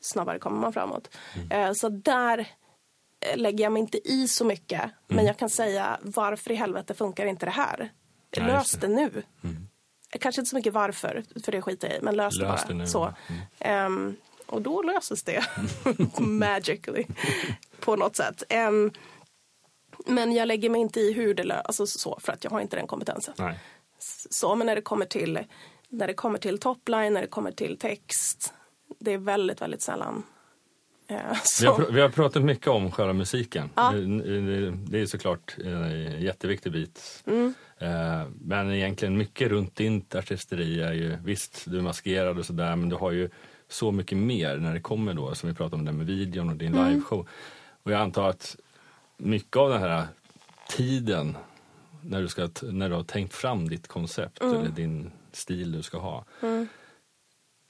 snabbare 0.00 0.38
kommer 0.38 0.60
man 0.60 0.72
framåt. 0.72 1.16
Eh, 1.50 1.72
så 1.72 1.88
där 1.88 2.38
eh, 3.20 3.36
lägger 3.38 3.64
jag 3.64 3.72
mig 3.72 3.80
inte 3.80 4.08
i 4.08 4.28
så 4.28 4.44
mycket. 4.44 4.90
Men 5.06 5.24
jag 5.26 5.36
kan 5.38 5.50
säga 5.50 5.98
varför 6.02 6.52
i 6.52 6.54
helvete 6.54 6.94
funkar 6.94 7.26
inte 7.26 7.46
det 7.46 7.52
här? 7.52 7.92
Ja, 8.30 8.46
Lös 8.46 8.70
det 8.70 8.88
nu. 8.88 9.22
Kanske 10.20 10.40
inte 10.40 10.48
så 10.50 10.56
mycket 10.56 10.72
varför, 10.72 11.24
för 11.44 11.52
det 11.52 11.62
skiter 11.62 11.88
jag 11.88 11.96
i, 11.96 12.00
men 12.02 12.16
lös, 12.16 12.38
det 12.38 12.44
Lös 12.44 12.62
bara. 12.62 12.68
det 12.68 12.74
nu, 12.74 12.86
så. 12.86 13.14
ja. 13.58 13.90
Och 14.46 14.62
då 14.62 14.82
löses 14.82 15.22
det 15.22 15.44
magically 16.18 17.04
på 17.80 17.96
något 17.96 18.16
sätt. 18.16 18.42
Ehm, 18.48 18.90
Men 20.06 20.32
jag 20.32 20.48
lägger 20.48 20.70
mig 20.70 20.80
inte 20.80 21.00
i 21.00 21.12
hur 21.12 21.34
det 21.34 21.44
löser, 21.44 21.62
alltså 21.62 21.86
så, 21.86 22.18
för 22.22 22.32
att 22.32 22.44
jag 22.44 22.50
har 22.50 22.60
inte 22.60 22.76
den 22.76 22.86
kompetensen. 22.86 23.34
Nej. 23.38 23.58
Så, 24.30 24.54
men 24.54 24.66
när 24.66 24.76
det 24.76 24.82
kommer 24.82 25.04
till, 25.06 25.38
när 25.88 26.06
det 26.06 26.14
kommer 26.14 26.38
till 26.38 26.58
topline, 26.58 27.12
när 27.12 27.20
det 27.20 27.26
kommer 27.26 27.50
till 27.50 27.78
text, 27.78 28.52
det 29.00 29.12
är 29.12 29.18
väldigt, 29.18 29.60
väldigt 29.62 29.82
sällan. 29.82 30.22
Eh, 31.08 31.16
Vi 31.60 31.66
har, 31.66 31.92
vi 31.92 32.00
har 32.00 32.08
pratat 32.08 32.42
mycket 32.42 32.66
om 32.66 32.90
själva 32.92 33.12
musiken. 33.12 33.70
Ja. 33.74 33.92
Det, 33.92 34.98
är 34.98 35.06
såklart 35.06 35.56
en 35.64 36.20
jätteviktig 36.22 36.72
bit. 36.72 37.22
Mm. 37.26 37.54
Eh, 37.78 38.28
Men 38.40 38.72
egentligen 38.72 39.16
mycket 39.16 39.48
runt 39.48 39.76
ditt 39.76 40.14
artisteri 40.14 40.80
är 40.80 40.92
ju, 40.92 41.16
visst 41.24 41.62
du 41.66 41.78
är 41.78 41.82
maskerad 41.82 42.38
och 42.38 42.46
sådär 42.46 42.76
men 42.76 42.88
du 42.88 42.96
har 42.96 43.12
ju 43.12 43.30
så 43.68 43.92
mycket 43.92 44.18
mer 44.18 44.56
när 44.56 44.74
det 44.74 44.80
kommer 44.80 45.14
då, 45.14 45.34
som 45.34 45.48
vi 45.48 45.54
pratade 45.54 45.76
om 45.76 45.84
det 45.84 45.92
med 45.92 46.06
videon 46.06 46.50
och 46.50 46.56
din 46.56 46.74
Mm. 46.74 46.88
liveshow. 46.92 47.26
Och 47.82 47.92
jag 47.92 48.00
antar 48.00 48.28
att 48.28 48.56
mycket 49.16 49.56
av 49.56 49.70
den 49.70 49.80
här 49.80 50.06
tiden 50.68 51.36
när 52.02 52.22
du, 52.22 52.28
ska, 52.28 52.48
när 52.62 52.88
du 52.88 52.94
har 52.94 53.02
tänkt 53.04 53.34
fram 53.34 53.68
ditt 53.68 53.88
koncept 53.88 54.40
Mm. 54.42 54.54
eller 54.56 54.68
din 54.70 55.10
stil 55.32 55.72
du 55.72 55.82
ska 55.82 55.98
ha. 55.98 56.24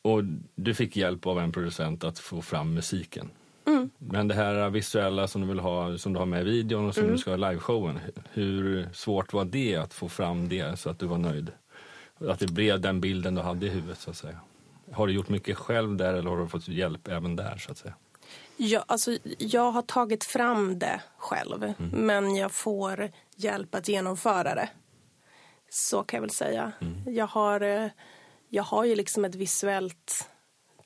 Och 0.02 0.22
du 0.54 0.74
fick 0.74 0.96
hjälp 0.96 1.26
av 1.26 1.38
en 1.40 1.52
producent 1.52 2.04
att 2.04 2.18
få 2.18 2.42
fram 2.42 2.74
musiken. 2.74 3.30
Mm. 3.66 3.90
Men 3.98 4.28
det 4.28 4.35
här 4.35 4.70
visuella 4.70 5.28
som 5.28 5.40
du 5.42 5.46
vill 5.48 5.59
ha, 5.59 5.98
som 5.98 6.12
du 6.12 6.18
har 6.18 6.26
med 6.26 6.40
i 6.40 6.44
videon 6.44 6.87
och 6.88 6.94
som 6.94 7.02
Mm. 7.02 7.14
du 7.14 7.18
ska 7.20 7.30
ha 7.30 7.37
i 7.48 7.50
liveshowen. 7.52 8.00
Hur 8.32 8.88
svårt 8.92 9.32
var 9.32 9.44
det 9.44 9.76
att 9.76 9.94
få 9.94 10.09
fram 10.09 10.48
det 10.48 10.78
så 10.78 10.90
att 10.90 10.98
du 10.98 11.06
var 11.06 11.18
nöjd? 11.18 11.52
Att 12.18 12.38
det 12.38 12.52
blev 12.52 12.80
den 12.80 13.00
bilden 13.00 13.35
du 13.35 13.40
hade 13.40 13.66
i 13.66 13.68
huvudet 13.68 13.98
så 13.98 14.11
att 14.11 14.16
säga. 14.16 14.40
Har 14.92 15.07
du 15.07 15.12
gjort 15.12 15.29
mycket 15.29 15.57
själv 15.59 15.96
där 15.96 16.14
eller 16.14 16.31
har 16.31 16.38
du 16.38 16.49
fått 16.49 16.68
hjälp 16.68 17.09
även 17.09 17.37
där 17.37 17.57
så 17.59 17.70
att 17.72 17.79
säga? 17.79 17.94
jag, 18.57 18.85
alltså, 18.88 19.18
jag 19.38 19.70
har 19.70 19.83
tagit 19.83 20.25
fram 20.25 20.79
det 20.79 21.01
själv, 21.16 21.62
Mm. 21.62 21.90
men 21.90 22.37
jag 22.37 22.53
får 22.53 23.11
hjälp 23.37 23.75
att 23.75 23.88
genomföra 23.88 24.55
det. 24.55 24.68
Så 25.70 26.03
kan 26.03 26.16
jag 26.16 26.22
väl 26.22 26.31
säga. 26.31 26.72
Mm. 26.81 27.14
Jag, 27.14 27.27
har, 27.27 27.61
eh, 27.61 27.88
jag 28.49 28.62
har 28.62 28.85
ju 28.85 28.94
liksom 28.94 29.25
ett 29.25 29.35
visuellt 29.35 30.29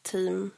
team 0.03 0.51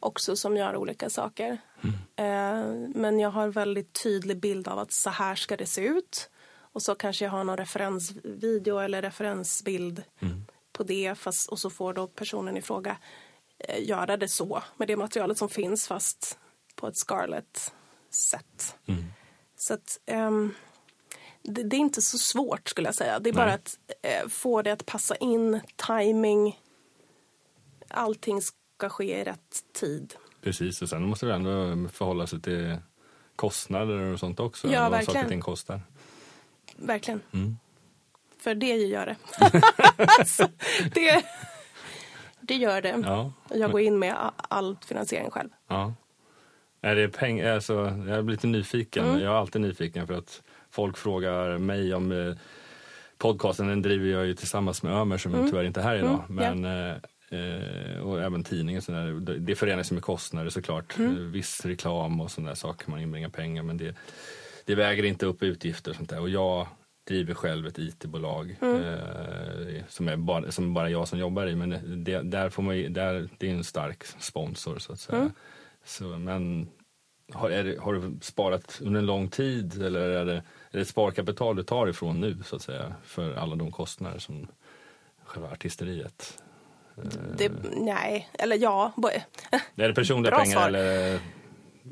också 0.00 0.36
som 0.36 0.56
gör 0.56 0.76
olika 0.76 1.10
saker. 1.10 1.58
Mm. 1.82 1.94
Eh, 2.16 2.88
men 2.94 3.20
jag 3.20 3.30
har 3.30 3.48
väldigt 3.48 4.02
tydlig 4.02 4.40
bild 4.40 4.68
av 4.68 4.78
att 4.78 4.92
så 4.92 5.10
här 5.10 5.34
ska 5.34 5.56
det 5.56 5.66
se 5.66 5.80
ut. 5.86 6.30
Och 6.56 6.82
så 6.82 6.94
kanske 6.94 7.24
jag 7.24 7.32
har 7.32 7.44
någon 7.44 7.56
referensvideo 7.56 8.78
eller 8.78 9.02
referensbild 9.02 10.02
Mm. 10.20 10.44
På 10.74 10.82
det. 10.82 11.14
Fast, 11.18 11.48
och 11.48 11.58
så 11.58 11.70
får 11.70 11.94
då 11.94 12.06
personen 12.06 12.56
i 12.56 12.62
fråga 12.62 12.96
eh, 13.58 13.88
göra 13.88 14.16
det 14.16 14.28
så 14.28 14.62
med 14.76 14.88
det 14.88 14.96
materialet 14.96 15.38
som 15.38 15.48
finns 15.48 15.88
fast 15.88 16.38
på 16.74 16.88
ett 16.88 16.96
Scarlett-sätt. 16.96 18.76
Mm. 18.86 19.04
Så 19.56 19.74
att 19.74 20.00
ehm, 20.06 20.54
det, 21.42 21.62
det 21.62 21.76
är 21.76 21.78
inte 21.78 22.02
så 22.02 22.18
svårt 22.18 22.68
skulle 22.68 22.88
jag 22.88 22.94
säga. 22.94 23.18
Det 23.18 23.30
är 23.30 23.34
Nej. 23.34 23.44
bara 23.44 23.52
att 23.54 23.78
eh, 24.02 24.28
få 24.28 24.62
det 24.62 24.72
att 24.72 24.86
passa 24.86 25.16
in, 25.16 25.60
timing. 25.76 26.60
Allting 27.88 28.42
ska 28.42 28.88
ske 28.88 29.20
i 29.20 29.24
rätt 29.24 29.64
tid. 29.72 30.14
Precis, 30.40 30.82
och 30.82 30.88
sen 30.88 31.02
måste 31.08 31.26
du 31.26 31.32
ändå 31.32 31.88
förhålla 31.88 32.26
sig 32.26 32.40
till 32.40 32.76
kostnader 33.36 33.98
och 33.98 34.20
sånt 34.20 34.40
också. 34.40 34.68
Ja, 34.68 34.82
vad 34.82 34.90
verkligen. 34.90 35.14
saker 35.14 35.24
och 35.24 35.30
ting 35.30 35.40
kostar. 35.40 35.80
Verkligen. 36.76 37.20
Mm. 37.32 37.56
För 38.44 38.54
det 38.54 38.66
gör 38.76 39.06
det. 39.06 39.16
alltså, 40.18 40.48
det. 40.94 41.24
Det 42.40 42.54
gör 42.54 42.82
det. 42.82 43.02
Ja. 43.04 43.32
Jag 43.54 43.70
går 43.70 43.80
in 43.80 43.98
med 43.98 44.14
all 44.36 44.76
finansiering 44.86 45.30
själv. 45.30 45.48
Ja. 45.68 45.94
Är 46.80 46.94
det 46.96 47.08
peng, 47.08 47.40
alltså, 47.40 47.74
jag 48.08 48.24
blir 48.24 48.34
lite 48.36 48.46
nyfiken. 48.46 49.04
Mm. 49.04 49.20
Jag 49.20 49.32
är 49.34 49.36
alltid 49.38 49.60
nyfiken 49.60 50.06
för 50.06 50.14
att 50.14 50.42
folk 50.70 50.96
frågar 50.96 51.58
mig 51.58 51.94
om 51.94 52.12
eh, 52.12 52.34
podcasten. 53.18 53.68
Den 53.68 53.82
driver 53.82 54.08
jag 54.08 54.26
ju 54.26 54.34
tillsammans 54.34 54.82
med 54.82 54.92
Ömer 54.94 55.18
som 55.18 55.32
tyvärr 55.50 55.64
inte 55.64 55.80
är 55.80 55.84
här 55.84 55.96
idag. 55.96 56.22
Mm, 56.28 56.60
Men, 56.62 56.90
eh, 56.90 56.96
eh, 57.40 57.98
och 58.00 58.22
även 58.22 58.44
tidningen. 58.44 58.82
Så 58.82 58.92
där. 58.92 59.38
Det- 59.38 59.54
förenas 59.54 59.90
med 59.92 60.02
kostnader 60.02 60.50
såklart. 60.50 60.98
Mm. 60.98 61.12
Eh, 61.16 61.22
Viss 61.22 61.66
reklam 61.66 62.20
och 62.20 62.30
sådana 62.30 62.54
saker 62.54 62.90
man 62.90 63.00
inbringar 63.00 63.28
pengar. 63.28 63.62
Men 63.62 63.76
det, 63.76 63.94
det 64.64 64.74
väger 64.74 65.04
inte 65.04 65.26
upp 65.26 65.42
utgifter 65.42 65.90
och 65.90 65.96
sånt 65.96 66.10
där. 66.10 66.20
Och 66.20 66.28
jag 66.28 66.66
driver 67.04 67.34
själv 67.34 67.66
ett 67.66 67.78
IT-bolag 67.78 68.56
Mm. 68.60 68.82
eh, 68.82 69.84
som, 69.88 70.08
är 70.08 70.16
bara, 70.16 70.52
som 70.52 70.74
bara 70.74 70.90
jag 70.90 71.08
som 71.08 71.18
jobbar 71.18 71.46
i. 71.46 71.56
Men 71.56 72.04
det, 72.04 72.22
där 72.22 72.48
får 72.50 72.62
man, 72.62 72.92
där, 72.92 73.28
det 73.38 73.50
är 73.50 73.54
en 73.54 73.64
stark 73.64 74.04
sponsor 74.04 74.78
så 74.78 74.92
att 74.92 75.00
säga. 75.00 75.18
Mm. 75.18 75.32
Så, 75.84 76.04
men 76.04 76.68
har, 77.32 77.50
det, 77.50 77.78
har 77.80 77.92
du 77.94 78.16
sparat 78.20 78.78
under 78.82 79.00
en 79.00 79.06
lång 79.06 79.28
tid 79.28 79.82
eller 79.82 80.00
är 80.00 80.24
det, 80.24 80.34
är 80.34 80.42
det 80.70 80.80
ett 80.80 80.88
sparkapital 80.88 81.56
du 81.56 81.62
tar 81.62 81.86
ifrån 81.88 82.20
nu 82.20 82.42
så 82.44 82.56
att 82.56 82.62
säga 82.62 82.94
för 83.04 83.34
alla 83.34 83.56
de 83.56 83.72
kostnader 83.72 84.18
som 84.18 84.46
själva 85.24 85.48
artisteriet? 85.50 86.42
Det, 87.36 87.52
nej, 87.76 88.28
eller 88.32 88.56
ja. 88.56 88.92
Är 89.76 89.88
det 89.88 89.94
personliga 89.94 90.30
Bra 90.30 90.40
pengar 90.40 90.56
svar. 90.56 90.68
eller, 90.68 91.20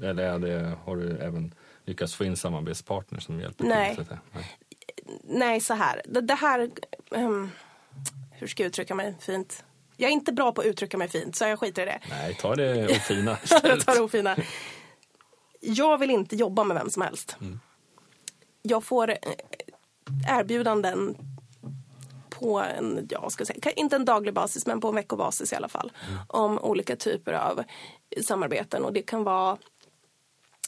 eller 0.02 0.22
är 0.24 0.38
det, 0.38 0.76
har 0.84 0.96
du 0.96 1.16
även 1.16 1.54
lyckats 1.84 2.14
få 2.14 2.24
in 2.24 2.36
samarbetspartners 2.36 3.24
som 3.24 3.40
hjälper 3.40 3.64
Nej. 3.64 3.96
till? 3.96 4.04
Nej. 4.32 4.58
Nej, 5.22 5.60
så 5.60 5.74
här. 5.74 6.02
Det, 6.04 6.20
det 6.20 6.34
här... 6.34 6.70
ehm, 7.10 7.50
hur 8.30 8.46
ska 8.46 8.62
jag 8.62 8.68
uttrycka 8.68 8.94
mig 8.94 9.14
fint? 9.20 9.64
Jag 9.96 10.08
är 10.08 10.12
inte 10.12 10.32
bra 10.32 10.52
på 10.52 10.60
att 10.60 10.66
uttrycka 10.66 10.98
mig 10.98 11.08
fint, 11.08 11.36
så 11.36 11.44
jag 11.44 11.58
skiter 11.58 11.82
i 11.82 11.84
det. 11.84 12.00
Nej, 12.10 12.34
ta 12.40 12.56
det 12.56 12.84
och 12.90 12.96
fina 12.96 13.38
jag 13.62 13.80
tar 13.80 13.94
det 13.94 14.00
ofina. 14.00 14.36
Jag 15.60 15.98
vill 15.98 16.10
inte 16.10 16.36
jobba 16.36 16.64
med 16.64 16.76
vem 16.76 16.90
som 16.90 17.02
helst. 17.02 17.36
Jag 18.62 18.84
får 18.84 19.10
eh, 19.10 19.16
erbjudanden 20.28 21.16
på 22.30 22.60
en, 22.60 23.06
ja, 23.10 23.30
ska 23.30 23.44
säga, 23.44 23.72
inte 23.76 23.96
en 23.96 24.04
daglig 24.04 24.34
basis, 24.34 24.66
men 24.66 24.80
på 24.80 24.88
en 24.88 24.94
veckobasis 24.94 25.52
i 25.52 25.56
alla 25.56 25.68
fall. 25.68 25.92
Om 26.28 26.58
olika 26.58 26.96
typer 26.96 27.32
av 27.32 27.62
samarbeten. 28.22 28.84
Och 28.84 28.92
det 28.92 29.02
kan 29.02 29.24
vara 29.24 29.56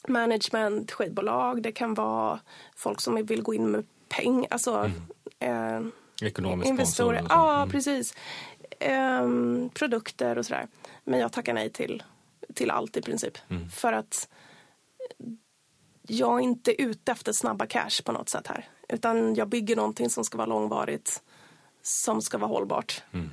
management, 0.08 0.92
skivbolag, 0.92 1.62
det 1.62 1.72
kan 1.72 1.94
vara 1.94 2.40
folk 2.76 3.00
som 3.00 3.26
vill 3.26 3.42
gå 3.42 3.54
in 3.54 3.70
med 3.70 3.84
pengar. 4.16 4.46
Alltså, 4.50 4.90
eh, 5.38 5.80
Ekonomisk 6.22 6.68
investorer. 6.70 7.18
sponsor. 7.18 7.36
Ja, 7.36 7.56
Mm. 7.56 7.70
precis. 7.70 8.14
Ehm, 8.80 9.70
produkter 9.74 10.38
och 10.38 10.46
sådär. 10.46 10.66
Men 11.04 11.20
jag 11.20 11.32
tackar 11.32 11.54
nej 11.54 11.70
till, 11.70 12.02
till 12.54 12.70
allt 12.70 12.96
i 12.96 13.02
princip. 13.02 13.38
Mm. 13.48 13.68
För 13.70 13.92
att 13.92 14.28
jag 16.08 16.38
är 16.38 16.42
inte 16.44 16.82
ute 16.82 17.12
efter 17.12 17.32
snabba 17.32 17.66
cash 17.66 18.02
på 18.04 18.12
något 18.12 18.28
sätt 18.28 18.46
här. 18.46 18.68
Utan 18.88 19.34
jag 19.34 19.48
bygger 19.48 19.76
någonting 19.76 20.10
som 20.10 20.24
ska 20.24 20.38
vara 20.38 20.46
långvarigt. 20.46 21.22
Som 21.82 22.22
ska 22.22 22.38
vara 22.38 22.48
hållbart. 22.48 23.02
Mm. 23.12 23.30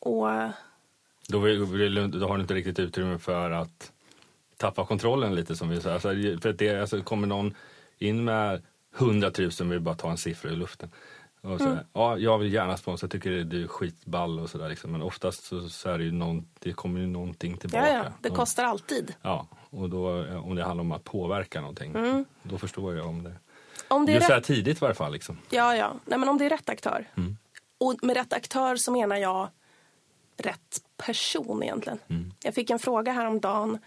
Och 0.00 0.28
Då, 1.28 1.38
vill, 1.38 2.10
då 2.20 2.28
har 2.28 2.36
du 2.36 2.42
inte 2.42 2.54
riktigt 2.54 2.78
utrymme 2.78 3.18
för 3.18 3.50
att 3.50 3.92
tappa 4.56 4.86
kontrollen 4.86 5.34
lite 5.34 5.56
som 5.56 5.68
vi 5.68 5.80
sa. 5.80 5.92
Alltså, 5.92 6.08
för 6.42 6.52
det, 6.52 6.80
alltså, 6.80 7.02
kommer 7.02 7.26
någon 7.26 7.54
in 7.98 8.24
med 8.24 8.62
100 8.98 9.30
000, 9.38 9.50
vi 9.70 9.78
bara 9.78 9.94
tar 9.94 10.10
en 10.10 10.16
siffra 10.16 10.50
i 10.50 10.56
luften. 10.56 10.90
Och 11.40 11.58
så, 11.58 11.66
Mm. 11.66 11.78
Ja, 11.92 12.18
jag 12.18 12.38
vill 12.38 12.52
gärna 12.52 12.76
sponsra, 12.76 13.04
jag 13.04 13.10
tycker 13.12 13.30
du 13.30 13.62
är 13.62 13.66
skitball 13.68 14.38
och 14.40 14.50
sådär. 14.50 14.68
Liksom. 14.68 14.92
Men 14.92 15.02
oftast 15.02 15.44
så, 15.44 15.68
så 15.68 15.88
är 15.90 15.98
det 15.98 16.04
ju 16.04 16.12
någon, 16.12 16.48
det 16.58 16.72
kommer 16.72 17.00
ju 17.00 17.06
någonting 17.06 17.56
tillbaka. 17.56 17.88
ja, 17.92 17.94
ja, 18.04 18.12
det 18.20 18.30
Och- 18.30 18.36
kostar 18.36 18.64
alltid. 18.64 19.14
Ja, 19.22 19.46
och 19.70 19.90
då, 19.90 20.26
om 20.38 20.54
det 20.54 20.64
handlar 20.64 20.80
om 20.84 20.92
att 20.92 21.04
påverka 21.04 21.60
någonting, 21.60 22.24
då 22.42 22.58
förstår 22.58 22.96
jag 22.96 23.06
om 23.06 23.22
det. 23.22 23.32
Om 23.88 23.96
Mm. 23.96 24.06
det 24.06 24.12
är 24.12 24.14
Just 24.14 24.26
så 24.26 24.32
rätt, 24.32 24.44
tidigt 24.44 24.76
i 24.76 24.80
varje 24.80 24.94
fall. 24.94 25.12
Liksom. 25.12 25.38
ja, 25.50 25.76
ja. 25.76 25.92
Nej, 26.04 26.18
men 26.18 26.28
om 26.28 26.38
det 26.38 26.44
är 26.46 26.50
rätt 26.50 26.68
aktör. 26.68 27.04
Mm. 27.16 27.36
Och 27.78 27.94
med 28.02 28.16
rätt 28.16 28.32
aktör 28.32 28.76
så 28.76 28.92
menar 28.92 29.16
jag 29.16 29.48
rätt 30.36 30.78
person 30.96 31.62
egentligen. 31.62 31.98
Mm. 32.08 32.32
Jag 32.44 32.54
fick 32.54 32.70
en 32.70 32.78
fråga 32.78 33.12
häromdagen. 33.12 33.78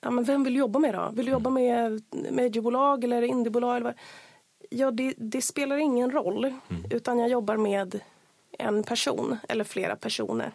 Ja, 0.00 0.10
men 0.10 0.24
vem 0.24 0.44
vill 0.44 0.52
du 0.54 0.58
jobba 0.60 0.78
med 0.78 0.94
då? 0.94 1.10
Vill 1.12 1.26
du 1.26 1.32
jobba 1.32 1.50
med 1.50 2.02
mediebolag 2.30 3.04
eller 3.04 3.22
indiebolag? 3.22 3.76
Eller 3.76 3.84
vad? 3.84 3.94
Ja, 4.72 4.90
det, 4.90 5.14
det 5.16 5.42
spelar 5.42 5.76
ingen 5.76 6.10
roll. 6.10 6.44
Mm. 6.44 6.84
Utan 6.90 7.18
jag 7.18 7.28
jobbar 7.28 7.56
med 7.56 8.00
en 8.58 8.82
person 8.84 9.38
eller 9.48 9.64
flera 9.64 9.96
personer. 9.96 10.52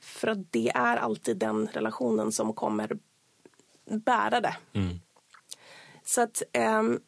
För 0.00 0.28
att 0.28 0.52
det 0.52 0.68
är 0.74 0.96
alltid 0.96 1.36
den 1.36 1.66
relationen 1.72 2.32
som 2.32 2.52
kommer 2.52 2.98
bära 3.90 4.40
det. 4.40 4.56
Mm. 4.72 5.00
Så 6.04 6.20
att, 6.22 6.42
ehm, 6.52 7.00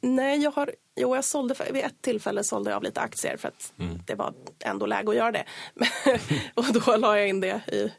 nej, 0.00 0.42
jag 0.42 0.50
har, 0.50 0.70
jo, 0.96 1.14
jag 1.14 1.24
sålde, 1.24 1.54
vid 1.72 1.84
ett 1.84 2.02
tillfälle 2.02 2.44
sålde 2.44 2.70
jag 2.70 2.76
av 2.76 2.82
lite 2.82 3.00
aktier 3.00 3.36
för 3.36 3.48
att 3.48 3.72
Mm. 3.78 3.98
det 4.06 4.14
var 4.14 4.34
ändå 4.64 4.86
läge 4.86 5.10
att 5.10 5.16
göra 5.16 5.32
det. 5.32 5.44
och 6.54 6.64
då 6.72 6.96
la 6.96 7.18
jag 7.18 7.28
in 7.28 7.40
det 7.40 7.60
i, 7.72 7.92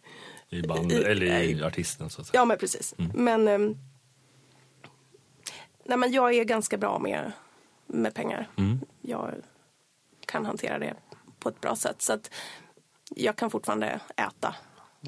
I 0.49 0.61
band, 0.61 0.91
I- 0.91 0.95
eller 0.95 1.25
i 1.25 1.29
nej. 1.53 1.63
artisten 1.63 2.09
så 2.09 2.21
att 2.21 2.27
säga. 2.27 2.39
ja 2.41 2.45
men 2.45 2.57
precis. 2.57 2.93
Men, 3.13 3.47
ehm, 3.47 3.77
nej 5.85 5.97
men 5.97 6.11
jag 6.11 6.33
är 6.33 6.43
ganska 6.43 6.77
bra 6.77 6.99
med, 6.99 7.31
med 7.87 8.13
pengar. 8.13 8.47
Mm. 8.57 8.79
Jag 9.01 9.31
kan 10.25 10.45
hantera 10.45 10.79
det 10.79 10.93
på 11.39 11.49
ett 11.49 11.61
bra 11.61 11.75
sätt. 11.75 12.01
Så 12.01 12.13
att 12.13 12.31
jag 13.15 13.35
kan 13.35 13.49
fortfarande 13.51 13.99
äta 14.17 14.55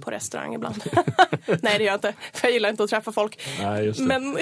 på 0.02 0.12
restaurang 0.12 0.54
ibland. 0.54 0.84
Nej, 1.46 1.78
det 1.78 1.84
gör 1.84 1.92
jag 1.92 1.96
inte. 1.96 2.14
För 2.34 2.48
jag 2.48 2.52
gillar 2.54 2.70
inte 2.70 2.84
att 2.84 2.90
träffa 2.90 3.12
folk. 3.12 3.40
Nej. 3.60 3.94
Men, 4.00 4.38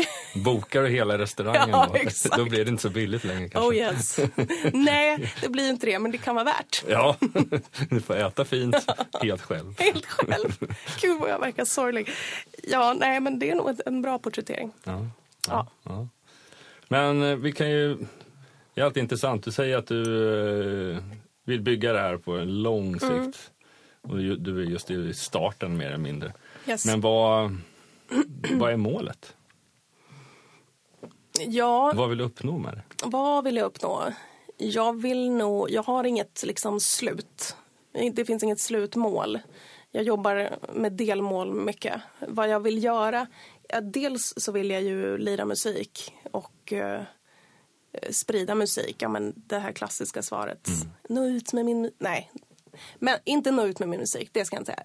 Bokar 0.46 0.82
du 0.82 0.90
hela 0.90 1.18
restaurangen 1.18 1.70
Ja, 1.72 1.88
då? 1.90 1.96
exakt. 1.96 2.38
Då 2.38 2.46
blir 2.46 2.66
det 2.66 2.72
inte 2.72 2.82
så 2.84 2.90
billigt 2.90 3.24
längre 3.24 3.50
kanske. 3.50 3.70
oh 3.70 3.76
yes. 3.76 4.20
Nej, 4.74 5.34
det 5.42 5.50
blir 5.50 5.70
inte 5.70 5.86
det, 5.86 6.00
men 6.00 6.12
det 6.12 6.18
kan 6.18 6.36
vara 6.36 6.46
värt. 6.46 6.84
Ja, 6.88 7.16
du 7.90 8.02
får 8.02 8.16
äta 8.16 8.46
fint 8.46 8.76
helt 9.22 9.42
själv. 9.42 9.76
Helt 9.80 10.06
själv. 10.06 10.58
Gud 11.02 11.20
vad 11.20 11.30
jag 11.30 11.40
verkar 11.40 11.66
sorglig. 11.66 12.10
Ja, 12.64 12.94
nej, 12.94 13.20
men 13.20 13.40
det 13.40 13.50
är 13.52 13.56
nog 13.56 13.80
en 13.86 14.02
bra 14.02 14.20
porträttering. 14.20 14.72
Ja. 14.84 15.08
Ja. 15.48 15.68
Ja. 15.84 16.08
Men 16.92 17.24
eh, 17.24 17.36
vi 17.36 17.52
kan 17.52 17.70
ju... 17.70 17.98
Det 18.74 18.82
är 18.82 18.86
alltid 18.86 19.04
intressant. 19.04 19.44
Du 19.44 19.52
säger 19.52 19.78
att 19.78 19.88
du 19.88 20.02
eh, 20.92 21.04
vill 21.46 21.62
bygga 21.62 21.94
det 21.94 22.00
här 22.00 22.18
på 22.18 22.32
en 22.38 22.62
lång 22.62 22.94
sikt. 23.00 23.04
Mm. 23.10 23.32
Och 24.02 24.18
du 24.18 24.62
är 24.62 24.66
just 24.66 24.92
i 24.92 25.14
starten 25.14 25.78
mer 25.78 25.86
eller 25.88 25.98
mindre. 25.98 26.34
Yes. 26.68 26.86
Men 26.86 27.02
vad, 27.02 27.58
vad 28.52 28.72
är 28.72 28.78
målet? 28.78 29.36
Ja, 31.40 31.94
Vad 31.96 32.10
vill 32.10 32.18
du 32.18 32.24
uppnå 32.24 32.58
med 32.58 32.74
det? 32.74 32.84
vad 33.06 33.44
vill 33.44 33.56
jag 33.56 33.66
uppnå? 33.66 34.14
Jag 34.58 35.02
vill 35.02 35.32
nog, 35.32 35.72
jag 35.72 35.84
har 35.84 36.04
inget 36.04 36.44
liksom 36.44 36.80
slut. 36.80 37.56
Det 38.14 38.26
finns 38.26 38.44
inget 38.44 38.60
slutmål. 38.60 39.40
Jag 39.92 40.04
jobbar 40.04 40.50
med 40.74 40.92
delmål 40.92 41.54
mycket. 41.54 42.02
Vad 42.28 42.50
jag 42.50 42.60
vill 42.60 42.84
göra, 42.84 43.28
dels 43.82 44.34
så 44.38 44.52
vill 44.52 44.70
jag 44.72 44.82
ju 44.82 45.18
lira 45.18 45.46
musik 45.46 46.14
och 46.32 46.74
eh, 46.74 47.02
sprida 48.12 48.56
musik. 48.56 48.96
Ja, 49.00 49.10
men 49.10 49.34
det 49.36 49.60
här 49.60 49.72
klassiska 49.72 50.22
svaret. 50.22 50.70
Nå 51.10 51.26
ut 51.26 51.54
med 51.54 51.66
min, 51.66 51.92
nej. 52.00 52.32
Men 53.00 53.18
inte 53.24 53.52
nå 53.52 53.66
ut 53.66 53.80
med 53.80 53.90
min 53.90 54.00
musik, 54.00 54.30
det 54.32 54.46
ska 54.46 54.56
jag 54.56 54.62
inte 54.62 54.72
säga. 54.72 54.84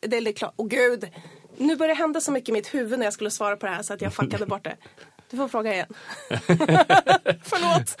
Det 0.00 0.16
är 0.16 0.32
klart, 0.32 0.54
åh 0.56 0.68
gud. 0.68 1.10
Nu 1.56 1.76
börjar 1.76 1.94
det 1.94 1.98
hända 2.00 2.20
så 2.20 2.32
mycket 2.32 2.48
i 2.48 2.52
mitt 2.52 2.74
huvud 2.74 2.98
när 2.98 3.06
jag 3.06 3.12
skulle 3.12 3.30
svara 3.30 3.56
på 3.56 3.66
det 3.66 3.72
här 3.72 3.82
så 3.82 3.94
att 3.94 4.00
jag 4.00 4.14
fuckade 4.14 4.46
bort 4.46 4.64
det. 4.64 4.76
Du 5.30 5.36
får 5.36 5.48
fråga 5.48 5.74
igen. 5.74 5.86
Förlåt. 7.42 8.00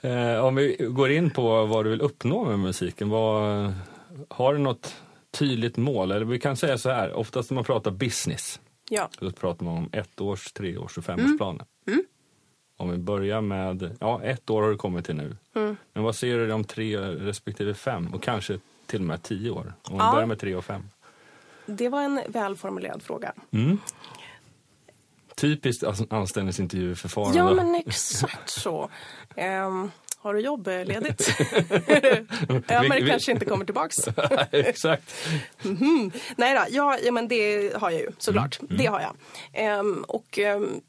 Eh, 0.00 0.44
om 0.44 0.54
vi 0.54 0.76
går 0.90 1.10
in 1.10 1.30
på 1.30 1.66
vad 1.66 1.84
du 1.84 1.90
vill 1.90 2.00
uppnå 2.00 2.44
med 2.44 2.58
musiken. 2.58 3.08
Vad, 3.08 3.72
har 4.28 4.52
du 4.52 4.58
något 4.58 4.96
tydligt 5.30 5.76
mål? 5.76 6.12
Eller 6.12 6.26
vi 6.26 6.38
kan 6.38 6.56
säga 6.56 6.78
så 6.78 6.90
här, 6.90 7.12
oftast 7.12 7.50
när 7.50 7.54
man 7.54 7.64
pratar 7.64 7.90
business 7.90 8.60
Ja. 8.90 9.10
Då 9.20 9.30
pratar 9.30 9.64
man 9.64 9.76
om 9.76 9.88
ett 9.92 10.20
års, 10.20 10.52
tre 10.52 10.76
års 10.76 10.98
och 10.98 11.04
femårsplaner. 11.04 11.66
Mm. 11.86 12.04
Om 12.82 12.90
vi 12.90 12.98
börjar 12.98 13.40
med, 13.40 13.96
ja 14.00 14.22
ett 14.22 14.50
år 14.50 14.62
har 14.62 14.70
du 14.70 14.76
kommit 14.76 15.04
till 15.06 15.14
nu. 15.16 15.36
Mm. 15.54 15.76
Men 15.92 16.02
vad 16.02 16.16
ser 16.16 16.38
du 16.38 16.52
om 16.52 16.64
tre 16.64 16.98
respektive 17.00 17.74
fem 17.74 18.14
och 18.14 18.22
kanske 18.22 18.58
till 18.86 19.00
och 19.00 19.06
med 19.06 19.22
tio 19.22 19.50
år? 19.50 19.72
Om 19.82 19.98
vi 19.98 20.04
Ja. 20.04 20.12
börjar 20.12 20.26
med 20.26 20.38
tre 20.38 20.54
och 20.54 20.64
fem. 20.64 20.82
Det 21.66 21.88
var 21.88 22.02
en 22.02 22.20
välformulerad 22.28 23.02
fråga. 23.02 23.32
Typiskt 25.34 25.84
alltså, 25.84 26.06
anställningsintervjuförfarande. 26.10 27.38
Ja, 27.38 27.54
men 27.54 27.74
exakt 27.86 28.50
så. 28.50 28.90
Ehm, 29.36 29.90
har 30.18 30.34
du 30.34 30.40
jobb 30.40 30.68
eh, 30.68 30.84
ledigt? 30.84 31.34
ja, 32.68 32.82
men 32.82 32.90
det 32.90 33.00
vi- 33.02 33.10
kanske 33.10 33.32
inte 33.32 33.44
kommer 33.44 33.64
tillbaks. 33.64 33.96
Exakt. 34.50 35.14
Nej 36.36 36.54
då, 36.54 36.64
ja, 37.04 37.12
men 37.12 37.28
det 37.28 37.72
har 37.76 37.90
jag 37.90 38.00
ju 38.00 38.10
såklart. 38.18 38.58
Det 38.60 38.86
har 38.86 39.00
jag. 39.00 39.16
Ehm, 39.52 40.04
och 40.08 40.38
ehm, 40.38 40.80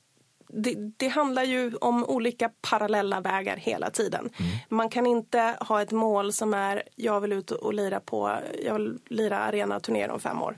det, 0.56 0.76
det 0.98 1.08
handlar 1.08 1.44
ju 1.44 1.76
om 1.76 2.06
olika 2.06 2.50
parallella 2.62 3.22
vägar 3.22 3.58
hela 3.58 3.90
tiden. 3.90 4.30
Man 4.70 4.90
kan 4.90 5.06
inte 5.06 5.58
ha 5.60 5.82
ett 5.82 5.92
mål 5.92 6.34
som 6.34 6.54
är 6.54 6.84
jag 6.96 7.22
vill 7.22 7.34
ut 7.34 7.52
och 7.52 7.74
lira 7.74 8.00
på, 8.00 8.40
jag 8.64 8.74
vill 8.74 9.00
lira 9.06 9.40
arena 9.40 9.80
turnéer 9.80 10.10
om 10.10 10.20
fem 10.20 10.42
år. 10.42 10.58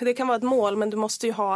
Det 0.00 0.14
kan 0.14 0.26
vara 0.26 0.36
ett 0.36 0.42
mål 0.42 0.76
men 0.76 0.90
du 0.90 0.96
måste 0.96 1.26
ju 1.26 1.32
ha, 1.32 1.54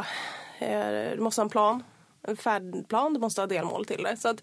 eh, 0.58 1.10
du 1.14 1.20
måste 1.20 1.40
ha 1.40 1.44
en 1.44 1.50
plan, 1.50 1.82
en 2.22 2.36
färdplan, 2.36 3.14
du 3.14 3.20
måste 3.20 3.40
ha 3.40 3.46
delmål 3.46 3.84
till 3.84 4.02
det. 4.02 4.16
Så 4.16 4.28
att, 4.28 4.42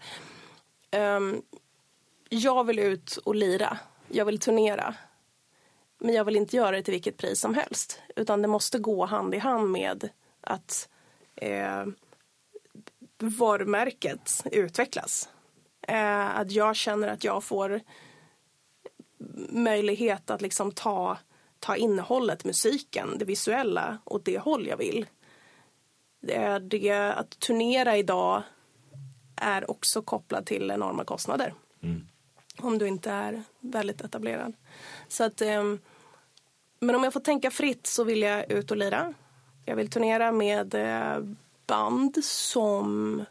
ehm, 0.91 1.41
jag 2.29 2.63
vill 2.63 2.79
ut 2.79 3.17
och 3.17 3.35
lira, 3.35 3.77
jag 4.07 4.25
vill 4.25 4.39
turnera. 4.39 4.95
Men 5.99 6.15
jag 6.15 6.25
vill 6.25 6.35
inte 6.35 6.55
göra 6.55 6.71
det 6.71 6.83
till 6.83 6.91
vilket 6.91 7.17
pris 7.17 7.39
som 7.39 7.53
helst. 7.53 8.01
Utan 8.15 8.41
det 8.41 8.47
måste 8.47 8.79
gå 8.79 9.05
hand 9.05 9.35
i 9.35 9.37
hand 9.37 9.71
med 9.71 10.09
att 10.41 10.89
eh, 11.41 11.85
varumärket 13.17 14.43
utvecklas. 14.51 15.29
Eh, 15.87 16.39
att 16.39 16.51
jag 16.51 16.75
känner 16.75 17.07
att 17.07 17.23
jag 17.23 17.43
får 17.43 17.81
möjlighet 19.49 20.29
att 20.29 20.41
liksom 20.41 20.71
ta, 20.71 21.17
ta 21.59 21.75
innehållet, 21.75 22.45
musiken, 22.45 23.17
det 23.17 23.25
visuella 23.25 23.97
åt 24.05 24.25
det 24.25 24.39
håll 24.39 24.67
jag 24.67 24.77
vill. 24.77 25.05
Det 26.21 26.35
är 26.35 26.59
det, 26.59 26.91
att 26.91 27.39
turnera 27.39 27.97
idag 27.97 28.43
är 29.35 29.71
också 29.71 30.01
kopplat 30.01 30.45
till 30.45 30.71
enorma 30.71 31.03
kostnader. 31.03 31.53
Om 32.57 32.77
du 32.77 32.87
inte 32.87 33.11
är 33.11 33.43
väldigt 33.59 34.01
etablerad. 34.01 34.53
Så 35.07 35.23
att, 35.23 35.41
ehm, 35.41 35.79
men 36.79 36.95
om 36.95 37.03
jag 37.03 37.13
får 37.13 37.19
tänka 37.19 37.51
fritt 37.51 37.87
så 37.87 38.03
vill 38.03 38.21
jag 38.21 38.51
ut 38.51 38.71
och 38.71 38.77
lira. 38.77 39.13
Jag 39.70 39.76
vill 39.76 39.89
turnera 39.89 40.32
med 40.32 40.74
eh, 40.76 41.24
band 41.67 42.24
som 42.26 43.26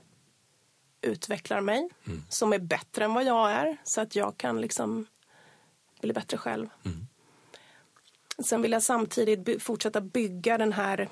utvecklar 1.00 1.60
mig. 1.60 1.88
Som 2.28 2.52
är 2.52 2.58
bättre 2.58 3.04
än 3.04 3.14
vad 3.14 3.24
jag 3.24 3.50
är. 3.50 3.76
Så 3.84 4.00
att 4.00 4.16
jag 4.16 4.36
kan 4.36 4.60
liksom 4.60 5.06
bli 6.00 6.12
bättre 6.12 6.36
själv. 6.36 6.68
Sen 8.44 8.62
vill 8.62 8.72
jag 8.72 8.82
samtidigt 8.82 9.40
by- 9.44 9.58
fortsätta 9.58 10.00
bygga 10.00 10.58
den 10.58 10.72
här 10.72 11.08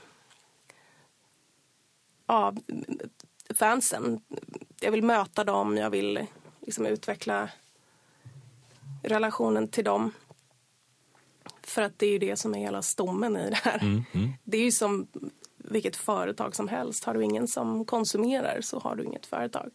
ja, 2.26 2.54
fansen. 3.54 4.20
Jag 4.80 4.90
vill 4.92 5.02
möta 5.04 5.44
dem, 5.44 5.76
jag 5.76 5.90
vill 5.90 6.26
liksom 6.60 6.86
utveckla 6.86 7.50
relationen 9.02 9.68
till 9.68 9.84
dem. 9.84 10.12
För 11.66 11.82
att 11.82 11.98
det 11.98 12.06
är 12.06 12.10
ju 12.10 12.18
det 12.18 12.36
som 12.36 12.54
är 12.54 12.58
hela 12.58 12.82
stommen 12.82 13.36
i 13.36 13.50
det 13.50 13.56
här. 13.56 14.04
Det 14.44 14.58
är 14.58 14.64
ju 14.64 14.72
som 14.72 15.06
vilket 15.70 15.96
företag 15.96 16.54
som 16.54 16.68
helst. 16.68 17.04
Har 17.04 17.14
du 17.14 17.24
ingen 17.24 17.48
som 17.48 17.84
konsumerar 17.84 18.60
så 18.60 18.78
har 18.78 18.96
du 18.96 19.04
inget 19.04 19.26
företag. 19.26 19.70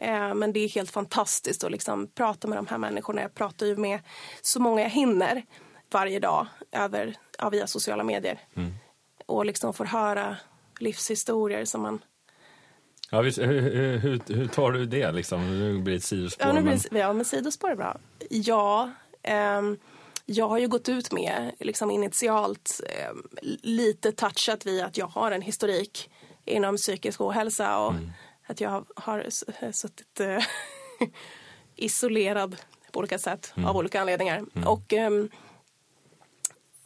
Eh, 0.00 0.34
men 0.34 0.52
det 0.52 0.60
är 0.60 0.68
helt 0.68 0.90
fantastiskt 0.90 1.64
att 1.64 1.70
liksom 1.70 2.06
prata 2.06 2.48
med 2.48 2.58
de 2.58 2.66
här 2.66 2.78
människorna. 2.78 3.22
Jag 3.22 3.34
pratar 3.34 3.66
ju 3.66 3.76
med 3.76 4.00
så 4.42 4.60
många 4.60 4.82
jag 4.82 4.90
hinner 4.90 5.44
varje 5.90 6.20
dag 6.20 6.46
över, 6.72 7.16
ja, 7.38 7.48
via 7.48 7.66
sociala 7.66 8.04
medier. 8.04 8.40
Och 9.26 9.46
liksom 9.46 9.74
får 9.74 9.84
höra 9.84 10.36
livshistorier 10.78 11.64
som 11.64 11.82
man 11.82 12.00
Ja, 13.10 13.20
visst, 13.20 13.38
hur, 13.38 13.60
hur, 13.98 14.20
hur, 14.34 14.46
tar 14.46 14.72
du 14.72 14.86
det 14.86 15.12
liksom? 15.12 15.58
Nu 15.58 15.78
blir 15.78 15.94
det 15.94 15.98
ett 15.98 16.04
sidospår. 16.04 16.46
Ja, 16.46 16.52
nu 16.52 16.60
men... 16.60 16.78
blir 16.78 16.90
det, 16.90 16.98
ja 16.98 17.12
men 17.12 17.24
sidospår 17.24 17.70
är 17.70 17.76
bra. 17.76 18.00
Ja, 18.30 18.90
ehm, 19.22 19.76
jag 20.26 20.48
har 20.48 20.58
ju 20.58 20.68
gått 20.68 20.88
ut 20.88 21.12
med 21.12 21.52
liksom 21.60 21.90
initialt 21.90 22.80
ehm, 22.88 23.28
lite 23.62 24.12
touchat 24.12 24.66
vid 24.66 24.82
att 24.82 24.98
jag 24.98 25.06
har 25.06 25.30
en 25.30 25.42
historik 25.42 26.10
inom 26.44 26.76
psykisk 26.76 27.20
ohälsa 27.20 27.78
och 27.78 27.94
att 28.46 28.60
jag 28.60 28.84
har, 28.96 29.26
suttit 29.72 30.20
eh, 30.20 30.44
isolerad 31.76 32.56
på 32.92 32.98
olika 32.98 33.18
sätt 33.18 33.52
av 33.66 33.76
olika 33.76 34.00
anledningar. 34.00 34.44
Och 34.66 34.92
ehm, 34.92 35.30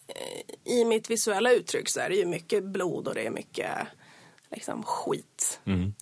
eh, 0.09 0.73
i 0.73 0.85
mitt 0.85 1.11
visuella 1.11 1.53
uttryck 1.53 1.89
så 1.91 2.01
är 2.01 2.09
det 2.09 2.17
ju 2.17 2.27
mycket 2.27 2.65
blod 2.65 3.09
och 3.09 3.15
det 3.15 3.27
är 3.27 3.31
mycket 3.31 3.71
liksom 4.51 4.83
skit. 4.83 5.61
Mm. 5.65 5.95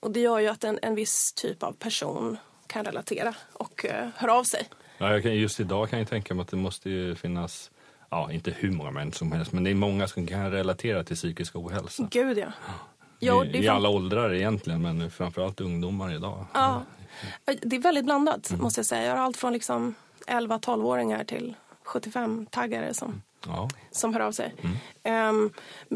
Och 0.00 0.10
det 0.10 0.20
gör 0.20 0.38
ju 0.38 0.48
att 0.48 0.64
en, 0.64 0.78
en 0.82 0.94
viss 0.94 1.32
typ 1.32 1.62
av 1.62 1.72
person 1.72 2.36
kan 2.66 2.84
relatera 2.84 3.34
och 3.52 3.84
uh, 3.84 4.08
höra 4.16 4.34
av 4.34 4.44
sig. 4.44 4.68
Ja, 4.98 5.20
kan, 5.20 5.34
just 5.34 5.60
idag 5.60 5.90
kan 5.90 5.98
jag 5.98 6.08
tänka 6.08 6.34
mig 6.34 6.42
att 6.42 6.48
det 6.48 6.56
måste 6.56 7.14
finnas, 7.20 7.70
ja 8.10 8.32
inte 8.32 8.50
hur 8.50 8.70
många 8.70 8.90
människor 8.90 9.16
som 9.18 9.32
helst, 9.32 9.52
men 9.52 9.64
det 9.64 9.70
är 9.70 9.74
många 9.74 10.08
som 10.08 10.26
kan 10.26 10.50
relatera 10.50 11.04
till 11.04 11.16
psykisk 11.16 11.56
ohälsa. 11.56 12.08
Gud 12.10 12.38
ja. 12.38 12.46
Ja, 13.18 13.44
I, 13.44 13.48
det, 13.52 13.58
är 13.58 13.62
I 13.62 13.68
alla 13.68 13.88
åldrar 13.88 14.32
egentligen, 14.34 14.82
men 14.82 15.10
framförallt 15.10 15.60
ungdomar 15.60 16.14
idag. 16.14 16.46
ja, 16.54 16.82
det 17.62 17.76
är 17.76 17.80
väldigt 17.80 18.04
blandat 18.04 18.50
måste 18.60 18.78
jag 18.78 18.86
säga. 18.86 19.04
Jag 19.04 19.16
har 19.16 19.24
allt 19.24 19.36
från 19.36 19.52
liksom 19.52 19.94
11-12-åringar 20.26 21.24
till 21.24 21.54
75-taggare 21.84 22.94
som, 22.94 23.22
Ja. 23.46 23.68
som 23.90 24.14
hör 24.14 24.20
av 24.20 24.32
sig. 24.32 24.54
Ehm, 25.02 25.50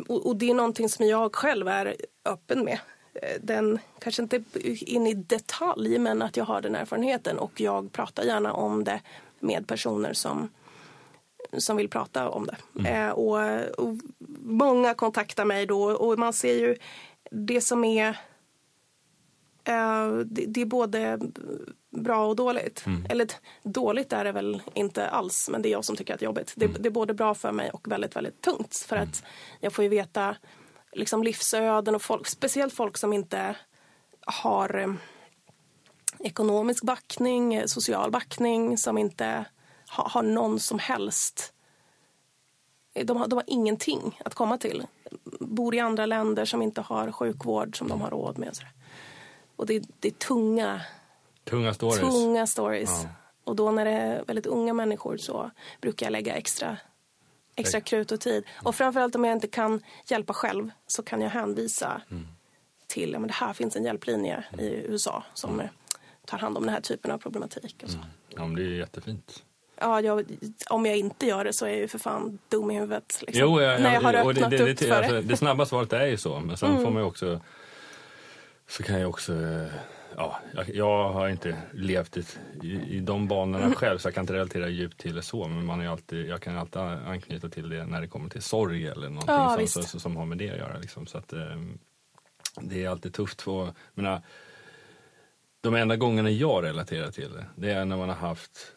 och, 0.08 0.26
och 0.26 0.36
det 0.36 0.50
är 0.50 0.54
någonting 0.54 0.88
som 0.88 1.06
jag 1.06 1.34
själv 1.34 1.68
är 1.68 1.96
öppen 2.24 2.64
med. 2.64 2.78
Eh, 3.14 3.40
Den, 3.42 3.78
kanske 3.98 4.22
inte 4.22 4.42
in 4.80 5.06
i 5.06 5.14
detalj, 5.14 5.98
men 5.98 6.22
att 6.22 6.36
jag 6.36 6.44
har 6.44 6.60
den 6.60 6.74
erfarenheten 6.74 7.38
och 7.38 7.60
jag 7.60 7.92
pratar 7.92 8.22
gärna 8.24 8.52
om 8.52 8.84
det 8.84 9.00
med 9.40 9.66
personer 9.66 10.12
som 10.12 10.48
som 11.58 11.76
vill 11.76 11.88
prata 11.88 12.28
om 12.28 12.46
det. 12.46 12.88
Eh, 12.90 13.10
och, 13.10 13.38
och 13.78 13.96
många 14.42 14.94
kontaktar 14.94 15.44
mig 15.44 15.66
då 15.66 15.82
och 15.92 16.18
man 16.18 16.32
ser 16.32 16.54
ju 16.54 16.76
det 17.30 17.60
som 17.60 17.84
är 17.84 18.18
Eh, 19.64 20.08
det, 20.10 20.44
det 20.46 20.60
är 20.60 20.66
både 20.66 21.18
bra 21.90 22.26
och 22.26 22.36
dåligt. 22.36 22.84
Eller 23.08 23.24
t- 23.26 23.36
dåligt 23.62 24.12
är 24.12 24.24
det 24.24 24.32
väl 24.32 24.62
inte 24.74 25.08
alls, 25.08 25.48
men 25.52 25.62
det 25.62 25.68
är 25.68 25.70
jag 25.70 25.84
som 25.84 25.96
tycker 25.96 26.14
att 26.14 26.20
det 26.20 26.24
är 26.24 26.28
jobbigt. 26.28 26.52
Det, 26.56 26.66
det 26.66 26.88
är 26.88 26.90
både 26.90 27.14
bra 27.14 27.34
för 27.34 27.52
mig 27.52 27.70
och 27.70 27.88
väldigt, 27.92 28.16
väldigt 28.16 28.40
tungt. 28.40 28.76
För 28.88 28.96
att 28.96 29.22
jag 29.60 29.72
får 29.72 29.82
ju 29.82 29.88
veta 29.88 30.36
liksom 30.98 31.22
livsöden 31.22 31.94
och 31.94 32.02
folk, 32.02 32.26
speciellt 32.26 32.74
folk 32.74 32.96
som 32.96 33.12
inte 33.12 33.56
har 34.26 34.78
eh, 34.78 34.94
ekonomisk 36.18 36.84
backning, 36.84 37.54
eh, 37.54 37.66
social 37.66 38.10
backning, 38.10 38.78
som 38.78 38.98
inte 38.98 39.44
ha, 39.90 40.08
har 40.08 40.22
någon 40.22 40.60
som 40.60 40.78
helst 40.78 41.52
de 43.04 43.16
har, 43.16 43.28
de 43.28 43.36
har 43.36 43.44
ingenting 43.46 44.20
att 44.24 44.34
komma 44.34 44.58
till. 44.58 44.86
Bor 45.40 45.74
i 45.74 45.80
andra 45.80 46.06
länder 46.06 46.44
som 46.44 46.62
inte 46.62 46.80
har 46.80 47.12
sjukvård 47.12 47.78
som 47.78 47.88
de 47.88 48.00
har 48.00 48.10
råd 48.10 48.38
med. 48.38 48.58
Och 49.56 49.66
det, 49.66 49.84
det 50.00 50.08
är 50.08 50.12
tunga, 50.12 50.80
Tunga 51.44 51.74
stories. 51.74 52.00
tunga 52.00 52.46
stories. 52.46 52.90
Ja. 53.04 53.08
Och 53.44 53.56
då 53.56 53.70
när 53.70 53.84
det 53.84 53.90
är 53.90 54.24
väldigt 54.24 54.46
unga 54.46 54.74
människor 54.74 55.16
så 55.16 55.50
brukar 55.80 56.06
jag 56.06 56.10
lägga 56.10 56.34
extra, 56.34 56.76
extra 57.60 57.80
krut 57.80 58.12
och 58.12 58.20
tid. 58.20 58.44
Och 58.62 58.74
framförallt 58.74 59.14
om 59.14 59.24
jag 59.24 59.32
inte 59.36 59.48
kan 59.48 59.82
hjälpa 60.06 60.32
själv 60.32 60.70
så 60.86 61.02
kan 61.02 61.20
jag 61.20 61.30
hänvisa 61.30 62.02
Mm. 62.10 62.26
till, 62.86 63.12
ja 63.12 63.18
men 63.18 63.28
det 63.28 63.34
här 63.34 63.52
finns 63.52 63.76
en 63.76 63.84
hjälplinje 63.84 64.44
i 64.58 64.64
USA 64.64 65.24
som 65.34 65.62
tar 66.26 66.38
hand 66.38 66.56
om 66.56 66.62
den 66.64 66.74
här 66.74 66.80
typen 66.80 67.10
av 67.10 67.18
problematik. 67.18 67.80
Och 67.84 67.90
så. 67.90 67.98
Ja, 68.28 68.46
men 68.46 68.54
det 68.54 68.62
är 68.62 68.66
jättefint. 68.66 69.44
Ja, 69.80 70.00
jag, 70.00 70.24
om 70.70 70.86
jag 70.86 70.96
inte 70.96 71.26
gör 71.26 71.44
det 71.44 71.52
så 71.52 71.66
är 71.66 71.70
jag 71.70 71.78
ju 71.78 71.88
för 71.88 71.98
fan 71.98 72.38
dum 72.48 72.70
i 72.70 72.74
huvudet. 72.74 73.22
Liksom. 73.26 73.40
Jo, 73.40 73.60
ja, 73.60 73.78
när 73.78 73.94
jag 73.94 74.00
har 74.00 74.14
öppnat 74.14 74.50
det, 74.50 74.56
det, 74.56 74.72
upp 74.72 74.78
för 74.78 74.90
alltså, 74.90 75.12
det. 75.12 75.18
Mm. 75.18 75.28
det 75.28 75.36
snabba 75.36 75.66
svaret 75.66 75.92
är 75.92 76.06
ju 76.06 76.16
så, 76.16 76.40
men 76.40 76.56
sen 76.56 76.76
får 76.84 76.90
man 76.90 77.02
ju 77.02 77.08
också... 77.08 77.40
Så 78.68 78.82
kan 78.82 79.00
jag 79.00 79.08
också... 79.10 79.32
eh, 79.34 79.72
Ja, 80.16 80.38
jag, 80.72 81.12
har 81.12 81.28
inte 81.28 81.56
levt 81.72 82.16
i, 82.16 82.24
i, 82.62 83.00
de 83.00 83.28
banorna 83.28 83.64
Mm. 83.64 83.74
själv 83.76 83.98
så 83.98 84.06
jag 84.08 84.14
kan 84.14 84.22
inte 84.22 84.32
relatera 84.32 84.68
djupt 84.68 85.00
till 85.00 85.14
det 85.14 85.22
så. 85.22 85.48
Men 85.48 85.64
man 85.64 85.80
är 85.80 85.88
alltid, 85.88 86.26
jag 86.26 86.42
kan 86.42 86.56
alltid 86.58 86.82
anknyta 86.82 87.48
till 87.48 87.68
det 87.68 87.86
när 87.86 88.00
det 88.00 88.06
kommer 88.08 88.30
till 88.30 88.42
sorg 88.42 88.86
eller 88.86 89.08
någonting 89.08 89.34
Ja, 89.34 89.66
som, 89.66 90.00
som, 90.00 90.16
har 90.16 90.24
med 90.26 90.38
det 90.38 90.50
att 90.50 90.58
göra. 90.58 90.78
Liksom. 90.78 91.06
Så 91.06 91.18
att, 91.18 91.32
eh, 91.32 91.56
det 92.60 92.84
är 92.84 92.88
alltid 92.88 93.14
tufft. 93.14 93.42
För, 93.42 93.72
menar, 93.94 94.22
de 95.60 95.74
enda 95.74 95.96
gångerna 95.96 96.30
jag 96.30 96.64
relaterar 96.64 97.10
till 97.10 97.32
det, 97.32 97.46
det 97.56 97.70
är 97.70 97.84
när 97.84 97.96
man 97.96 98.08
har 98.08 98.16
haft 98.16 98.72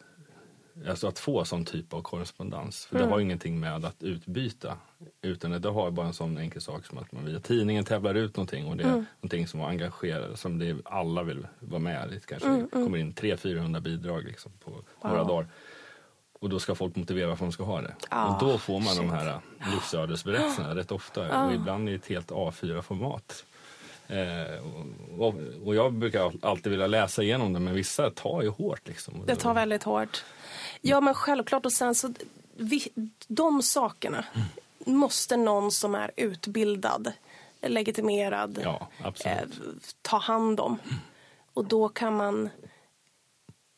Alltså 0.89 1.07
att 1.07 1.19
få 1.19 1.45
sån 1.45 1.65
typ 1.65 1.93
av 1.93 2.01
korrespondens. 2.01 2.85
För 2.85 2.99
det 2.99 3.05
har 3.05 3.19
ingenting 3.19 3.59
med 3.59 3.85
att 3.85 4.03
utbyta. 4.03 4.77
Utan 5.21 5.61
det 5.61 5.69
har 5.69 5.91
bara 5.91 6.07
en 6.07 6.13
sån 6.13 6.37
enkel 6.37 6.61
sak 6.61 6.85
som 6.85 6.97
att 6.97 7.11
man 7.11 7.25
via 7.25 7.39
tidningen 7.39 7.83
tävlar 7.83 8.15
ut 8.15 8.37
någonting 8.37 8.65
och 8.65 8.77
det 8.77 8.83
är 8.83 9.05
någonting 9.21 9.47
som 9.47 9.61
engagerar, 9.61 10.35
som 10.35 10.59
det 10.59 10.77
alla 10.85 11.23
vill 11.23 11.47
vara 11.59 11.79
med 11.79 12.11
i. 12.11 12.13
Det 12.13 12.25
kanske 12.25 12.67
kommer 12.71 12.97
in 12.97 13.13
300-400 13.13 13.79
bidrag 13.79 14.23
liksom 14.23 14.51
på 14.63 14.71
några 15.07 15.23
dagar. 15.23 15.47
Och 16.39 16.49
då 16.49 16.59
ska 16.59 16.75
folk 16.75 16.95
motivera 16.95 17.27
varför 17.27 17.45
de 17.45 17.51
ska 17.51 17.63
ha 17.63 17.81
det. 17.81 17.95
Ah, 18.09 18.33
och 18.33 18.39
då 18.39 18.57
får 18.57 18.79
man 18.79 18.97
de 18.97 19.09
här 19.09 19.39
livsödesberättelserna 19.71 20.75
rätt 20.75 20.91
ofta. 20.91 21.45
Och 21.45 21.53
ibland 21.53 21.89
i 21.89 21.93
ett 21.93 22.07
helt 22.07 22.31
A4-format. 22.31 23.45
Eh, 24.07 24.59
och, 25.19 25.35
och, 25.65 25.75
jag 25.75 25.93
brukar 25.93 26.31
alltid 26.41 26.71
vilja 26.71 26.87
läsa 26.87 27.23
igenom 27.23 27.53
det, 27.53 27.59
men 27.59 27.73
vissa 27.73 28.09
tar 28.09 28.41
ju 28.41 28.49
hårt. 28.49 28.87
Liksom. 28.87 29.13
Det 29.25 29.35
tar 29.35 29.53
väldigt 29.53 29.83
hårt. 29.83 30.23
Ja, 30.81 31.01
men 31.01 31.13
självklart. 31.13 31.65
Och 31.65 31.73
sen 31.73 31.95
så, 31.95 32.13
vi, 32.57 32.87
de 33.27 33.61
sakerna 33.61 34.25
måste 34.85 35.37
någon 35.37 35.71
som 35.71 35.95
är 35.95 36.11
utbildad, 36.17 37.11
legitimerad, 37.61 38.59
Ja, 38.63 38.89
eh, 39.25 39.37
ta 40.01 40.17
hand 40.17 40.59
om. 40.59 40.77
Och 41.53 41.65
då 41.65 41.89
kan 41.89 42.15
man... 42.15 42.49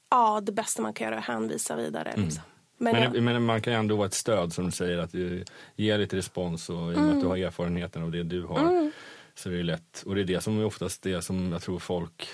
Ja, 0.10 0.42
det 0.42 0.52
bästa 0.52 0.82
man 0.82 0.94
kan 0.94 1.06
göra 1.06 1.16
är 1.16 1.20
att 1.20 1.26
hänvisa 1.26 1.76
vidare. 1.76 2.14
Liksom. 2.18 2.44
Men, 2.78 2.94
Men, 2.94 3.04
jag, 3.14 3.24
men 3.24 3.46
man 3.46 3.62
kan 3.62 3.74
ju 3.74 3.80
ändå 3.80 3.96
vara 3.96 4.08
ett 4.08 4.14
stöd 4.14 4.54
som 4.54 4.66
du 4.66 4.72
säger 4.72 4.98
att 4.98 5.12
du 5.12 5.46
ger 5.76 5.98
lite 5.98 6.16
respons 6.16 6.70
och 6.70 6.76
i 6.76 6.80
och 6.80 6.86
med 6.86 6.98
Mm. 6.98 7.16
att 7.16 7.22
du 7.22 7.28
har 7.28 7.38
erfarenheten 7.38 8.04
av 8.04 8.12
det 8.12 8.24
du 8.24 8.44
har 8.46 8.92
så 9.36 9.50
är 9.50 9.54
det 9.54 9.64
lätt. 9.64 10.04
Och 10.06 10.16
det 10.16 10.22
är 10.22 10.26
det 10.26 10.42
som 10.42 10.60
är 10.60 10.66
oftast 10.66 11.02
det 11.02 11.22
som 11.22 11.52
jag 11.52 11.62
tror 11.62 11.80
folk 11.80 12.28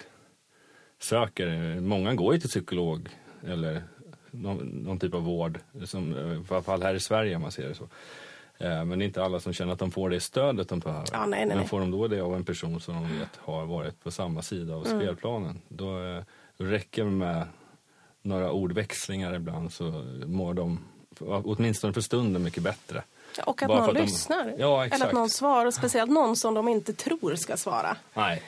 söker. 1.00 1.80
Många 1.80 2.14
går 2.14 2.34
ju 2.34 2.40
till 2.40 2.50
psykolog 2.50 3.10
eller 3.48 3.84
någon, 4.32 4.58
någon 4.68 5.00
typ 5.00 5.14
av 5.14 5.22
vård, 5.24 5.60
som, 5.86 6.14
i 6.50 6.54
alla 6.54 6.62
fall 6.62 6.84
här 6.84 6.94
i 6.94 7.00
Sverige 7.00 7.36
om 7.36 7.42
man 7.42 7.52
ser 7.52 7.68
det 7.70 7.76
så. 7.76 7.84
Eh, 8.58 8.86
Men 8.86 9.00
det 9.00 9.04
är 9.06 9.08
inte 9.08 9.24
alla 9.24 9.40
som 9.40 9.54
känner 9.54 9.74
att 9.74 9.80
de 9.80 9.92
får 9.92 10.10
det 10.10 10.20
stödet 10.20 10.70
de 10.70 10.80
behöver. 10.80 11.08
Ja, 11.12 11.26
nej, 11.26 11.46
nej, 11.46 11.58
Men 11.58 11.68
får 11.68 11.80
de 11.80 11.92
då 11.92 12.08
det 12.08 12.22
av 12.22 12.36
en 12.36 12.46
person 12.46 12.80
som 12.80 12.94
de 12.94 13.20
vet 13.20 13.36
har 13.38 13.66
varit 13.66 14.04
på 14.04 14.12
samma 14.12 14.42
sida 14.42 14.76
av 14.76 14.88
Mm. 14.88 15.00
spelplanen, 15.02 15.62
då, 15.68 16.04
eh, 16.04 16.24
räcker 16.58 17.04
det 17.04 17.12
med 17.12 17.48
några 18.22 18.52
ordväxlingar 18.52 19.34
ibland 19.36 19.74
så 19.74 19.84
mår 20.26 20.54
de 20.54 20.80
åtminstone 21.20 21.94
för 21.94 22.02
stunden 22.02 22.44
mycket 22.44 22.64
bättre. 22.64 23.04
och 23.46 23.62
att 23.64 23.68
bara 23.68 23.80
någon 23.80 23.90
att 23.90 23.96
de- 23.96 24.02
lyssnar. 24.02 24.54
Ja, 24.58 24.86
Eller 24.86 25.06
att 25.06 25.14
någon 25.14 25.30
svarar. 25.30 25.72
Speciellt 25.72 26.12
någon 26.12 26.36
som 26.36 26.54
de 26.54 26.68
inte 26.68 26.94
tror 26.94 27.36
ska 27.36 27.58
svara. 27.58 27.98
Nej, 28.14 28.44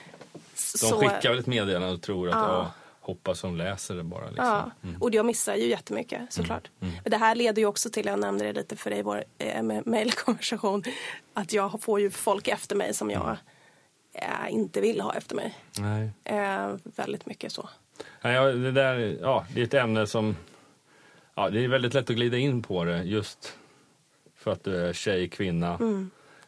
de 0.54 0.58
Så- 0.78 0.96
skickar 1.00 1.28
väl 1.30 1.38
ett 1.38 1.46
meddelande 1.46 1.88
och 1.94 2.02
tror 2.02 2.28
att 2.28 2.34
Ja. 2.34 2.72
Hoppas 3.02 3.40
de 3.40 3.56
läser 3.56 3.94
det 3.94 4.02
bara. 4.02 4.26
Liksom. 4.26 4.46
Ja, 4.46 4.70
och 5.00 5.14
jag 5.14 5.26
missar 5.26 5.54
ju 5.54 5.66
jättemycket 5.66 6.32
såklart. 6.32 6.70
Men 6.78 7.10
det 7.10 7.16
här 7.16 7.34
leder 7.34 7.62
ju 7.62 7.66
också 7.66 7.90
till, 7.90 8.06
jag 8.06 8.20
nämnde 8.20 8.44
det 8.44 8.52
lite 8.52 8.76
för 8.76 8.90
dig 8.90 8.98
i 8.98 9.02
vår 9.02 9.24
eh, 9.38 9.62
mejlkonversation, 9.84 10.82
att 11.34 11.52
jag 11.52 11.82
får 11.82 12.00
ju 12.00 12.10
folk 12.10 12.48
efter 12.48 12.76
mig 12.76 12.94
som 12.94 13.10
jag 13.10 13.36
eh, 14.12 14.52
inte 14.54 14.80
vill 14.80 15.00
ha 15.00 15.14
efter 15.14 15.36
mig. 15.36 15.58
Nej. 15.78 16.10
Eh, 16.24 16.74
väldigt 16.84 17.26
mycket 17.26 17.52
så. 17.52 17.68
Nej, 18.22 18.34
ja, 18.34 18.44
det, 18.44 18.72
där, 18.72 19.18
ja, 19.20 19.46
det 19.54 19.60
är 19.60 19.64
ett 19.64 19.74
ämne 19.74 20.06
som... 20.06 20.36
Ja, 21.34 21.50
det 21.50 21.64
är 21.64 21.68
väldigt 21.68 21.94
lätt 21.94 22.10
att 22.10 22.16
glida 22.16 22.36
in 22.36 22.62
på 22.62 22.84
det 22.84 23.02
just 23.02 23.58
för 24.36 24.50
att 24.50 24.64
du 24.64 24.76
är 24.76 24.92
tjej, 24.92 25.28
kvinna, 25.28 25.78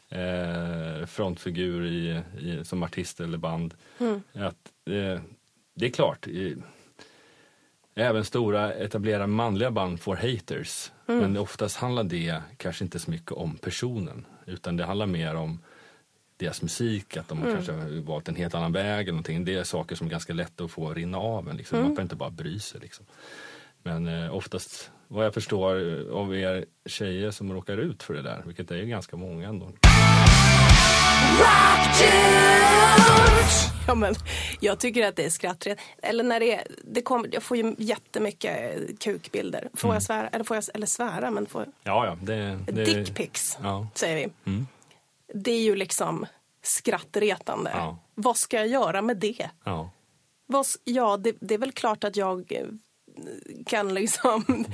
eh, 0.09 1.07
frontfigur 1.07 1.86
i, 1.86 2.22
i, 2.38 2.64
som 2.64 2.82
artist 2.82 3.20
eller 3.20 3.38
band. 3.38 3.74
Att, 4.32 4.72
eh, 4.90 5.20
det 5.75 5.87
är 5.87 5.91
klart, 5.91 6.27
även 7.95 8.25
stora 8.25 8.72
etablerade 8.72 9.27
manliga 9.27 9.70
band 9.70 10.01
får 10.01 10.16
haters. 10.16 10.93
Men 11.07 11.37
oftast 11.37 11.77
handlar 11.77 12.05
det 12.05 12.43
kanske 12.57 12.85
inte 12.85 12.99
så 12.99 13.11
mycket 13.11 13.33
om 13.33 13.57
personen 13.57 14.27
utan 14.47 14.77
det 14.77 14.85
handlar 14.85 15.07
mer 15.07 15.35
om 15.35 15.59
deras 16.37 16.62
musik, 16.62 17.16
att 17.16 17.29
de 17.29 17.43
kanske 17.43 17.72
har 17.72 18.01
valt 18.01 18.29
en 18.29 18.37
helt 18.37 18.55
annan 18.55 18.72
väg 18.72 19.03
eller 19.03 19.12
någonting. 19.12 19.45
Det 19.45 19.55
är 19.55 19.64
saker 19.64 19.97
som 19.97 20.07
är 20.07 20.11
ganska 20.11 20.33
lätta 20.33 20.64
att 20.64 20.70
få 20.70 20.95
rinna 20.95 21.18
av 21.18 21.49
en. 21.49 21.57
Liksom. 21.57 21.79
Man 21.79 21.87
behöver 21.89 22.03
inte 22.03 22.16
bara 22.16 22.31
bry 22.31 22.61
sig. 22.61 22.81
Liksom. 22.81 23.07
Men 23.83 24.07
eh, 24.07 24.35
oftast, 24.35 24.91
vad 25.09 25.27
jag 25.27 25.35
förstår 25.35 25.77
eh, 25.77 26.16
av 26.16 26.37
er 26.37 26.64
tjejer 26.87 27.31
som 27.31 27.53
råkar 27.53 27.77
ut 27.79 28.03
för 28.03 28.14
det 28.14 28.22
där, 28.22 28.43
vilket 28.47 28.70
är 28.70 28.77
ju 28.77 28.87
ganska 28.87 29.16
många 29.16 29.49
ändå. 29.49 29.72
Ja, 33.86 33.95
men 33.95 34.14
jag 34.61 34.80
tycker 34.80 35.07
att 35.09 35.16
det 35.16 35.24
är 35.24 35.30
skrattret. 35.30 35.78
Eller 36.03 36.24
när 36.24 36.40
det 36.40 36.55
är, 36.55 36.66
det 36.84 37.03
kommer, 37.03 37.28
jag 37.32 37.42
får 37.42 37.57
ju 37.57 37.74
jättemycket 37.78 38.78
kukbilder. 39.01 39.68
Får 39.74 39.95
jag 39.95 40.03
svära? 40.03 40.28
Eller, 40.28 40.45
får 40.45 40.57
jag, 40.57 40.64
eller 40.74 40.86
svära, 40.86 41.30
men 41.30 41.47
får, 41.47 41.66
Ja, 41.82 42.07
ja. 42.07 42.16
Det, 42.22 42.59
det, 42.66 42.84
dickpics, 42.84 43.59
Ja. 43.62 43.86
säger 43.95 44.16
vi. 44.45 44.64
Det 45.34 45.51
är 45.51 45.61
ju 45.62 45.76
liksom 45.76 46.26
skrattretande. 46.62 47.70
Ja. 47.74 47.99
Vad 48.14 48.36
ska 48.36 48.57
jag 48.57 48.68
göra 48.68 49.03
med 49.03 49.16
det? 49.16 49.49
Ja. 49.64 49.90
Vad, 50.47 50.66
ja, 50.84 51.16
det, 51.16 51.36
det 51.40 51.55
är 51.55 51.59
väl 51.59 51.72
klart 51.72 52.05
att 52.05 52.16
jag 52.16 52.53
eh, 52.53 52.66
kan 53.66 53.95
liksom... 53.95 54.64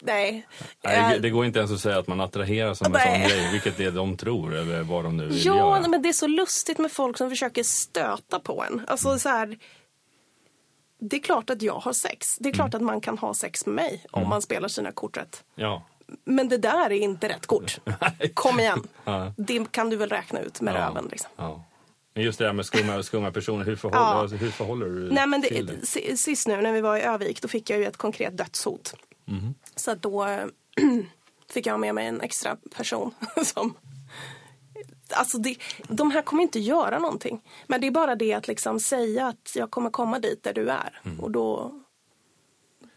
Nej. 0.00 0.46
Nej, 0.84 1.20
det, 1.20 1.30
går 1.30 1.44
inte 1.44 1.58
ens 1.58 1.72
att 1.72 1.80
säga 1.80 1.98
att 1.98 2.06
man 2.06 2.20
attraheras 2.20 2.82
av 2.82 2.96
en 2.96 3.00
sån 3.02 3.28
grej, 3.28 3.52
vilket 3.52 3.76
det 3.76 3.84
är 3.84 3.90
de 3.90 4.16
tror 4.16 4.54
eller 4.56 4.82
vad 4.82 5.04
de 5.04 5.16
nu 5.16 5.26
vill 5.26 5.46
Ja, 5.46 5.56
göra. 5.56 5.80
nej, 5.80 5.90
men 5.90 6.02
det 6.02 6.08
är 6.08 6.12
så 6.12 6.26
lustigt 6.26 6.78
med 6.78 6.92
folk 6.92 7.18
som 7.18 7.30
försöker 7.30 7.62
stöta 7.62 8.40
på 8.40 8.64
en. 8.70 8.84
Alltså 8.86 9.08
Mm. 9.08 9.18
så 9.18 9.28
här... 9.28 9.58
Det 11.02 11.16
är 11.16 11.20
klart 11.20 11.50
att 11.50 11.62
jag 11.62 11.74
har 11.74 11.92
sex. 11.92 12.26
Det 12.38 12.48
är 12.48 12.54
Mm. 12.54 12.54
klart 12.54 12.74
att 12.74 12.82
man 12.82 13.00
kan 13.00 13.18
ha 13.18 13.34
sex 13.34 13.66
med 13.66 13.74
mig 13.74 14.04
om 14.10 14.28
man 14.28 14.42
spelar 14.42 14.68
sina 14.68 14.92
kort 14.92 15.16
rätt. 15.16 15.44
Ja. 15.54 15.82
Men 16.24 16.48
det 16.48 16.56
där 16.58 16.84
är 16.86 16.90
inte 16.90 17.28
rätt 17.28 17.46
kort. 17.46 17.78
Kom 18.34 18.60
igen. 18.60 18.82
Ja. 19.04 19.32
Det 19.36 19.72
kan 19.72 19.90
du 19.90 19.96
väl 19.96 20.08
räkna 20.08 20.40
ut 20.40 20.60
med 20.60 20.74
ja. 20.74 20.78
röven. 20.88 21.08
Liksom. 21.10 21.30
Ja. 21.36 21.64
Men 22.14 22.24
just 22.24 22.38
det 22.38 22.46
här 22.46 22.52
med 22.52 22.66
skumma, 22.66 23.02
skumma 23.02 23.30
personer, 23.30 23.64
hur 23.64 23.76
förhåller, 23.76 24.28
Ja. 24.30 24.36
hur 24.36 24.50
förhåller 24.50 24.86
du 24.86 25.26
men 25.26 25.42
till 25.42 25.66
det, 25.66 25.72
det? 25.80 25.86
si- 25.86 26.16
sist 26.16 26.48
nu 26.48 26.56
när 26.62 26.72
vi 26.72 26.80
var 26.80 26.96
i 26.96 27.00
Övik 27.02 27.42
då 27.42 27.48
fick 27.48 27.70
jag 27.70 27.78
ju 27.78 27.86
ett 27.86 27.96
konkret 27.96 28.36
dödshot. 28.36 28.94
Mhm. 29.24 29.54
Så 29.76 29.94
då 29.94 30.24
eh, 30.24 30.46
fick 31.50 31.66
jag 31.66 31.80
med 31.80 31.94
mig 31.94 32.06
en 32.06 32.20
extra 32.20 32.56
person 32.76 33.14
som... 33.44 33.74
Alltså 35.12 35.38
det, 35.38 35.56
de 35.88 36.10
här 36.10 36.22
kommer 36.22 36.42
inte 36.42 36.58
göra 36.58 36.98
någonting. 36.98 37.42
Men 37.66 37.80
det 37.80 37.86
är 37.86 37.90
bara 37.90 38.14
det 38.14 38.32
att 38.32 38.48
liksom 38.48 38.80
säga 38.80 39.26
att 39.26 39.52
jag 39.54 39.70
kommer 39.70 39.90
komma 39.90 40.18
dit 40.18 40.42
där 40.42 40.54
du 40.54 40.70
är. 40.70 41.00
Mm. 41.04 41.20
Och 41.20 41.30
då... 41.30 41.72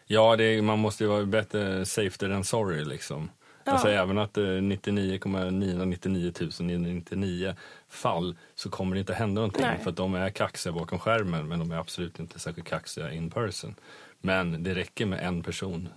Ja, 0.06 0.42
är, 0.42 0.62
man 0.62 0.80
måste 0.80 1.04
ju 1.04 1.10
vara 1.10 1.26
bättre 1.26 1.86
safe 1.86 2.18
than 2.18 2.44
sorry 2.44 2.86
liksom. 2.86 3.30
Alltså 3.66 3.90
även 3.90 4.18
att 4.18 4.38
eh, 4.38 4.44
99,999 4.46 6.34
999 6.60 7.56
fall 7.90 8.38
så 8.56 8.70
kommer 8.70 8.96
det 8.96 9.00
inte 9.00 9.14
hända 9.14 9.42
någonting 9.42 9.66
Nej. 9.66 9.80
för 9.84 9.92
de 9.92 10.16
är 10.16 10.30
kaxiga 10.30 10.74
bakom 10.74 11.00
skärmen 11.00 11.48
men 11.48 11.60
de 11.60 11.72
är 11.72 11.78
absolut 11.78 12.20
inte 12.20 12.40
särskilt 12.40 12.68
kaxiga 12.68 13.12
in 13.12 13.30
person. 13.30 13.76
Men 14.22 14.64
det 14.64 14.76
räcker 14.76 15.06
med 15.06 15.28
en 15.28 15.44
person 15.44 15.90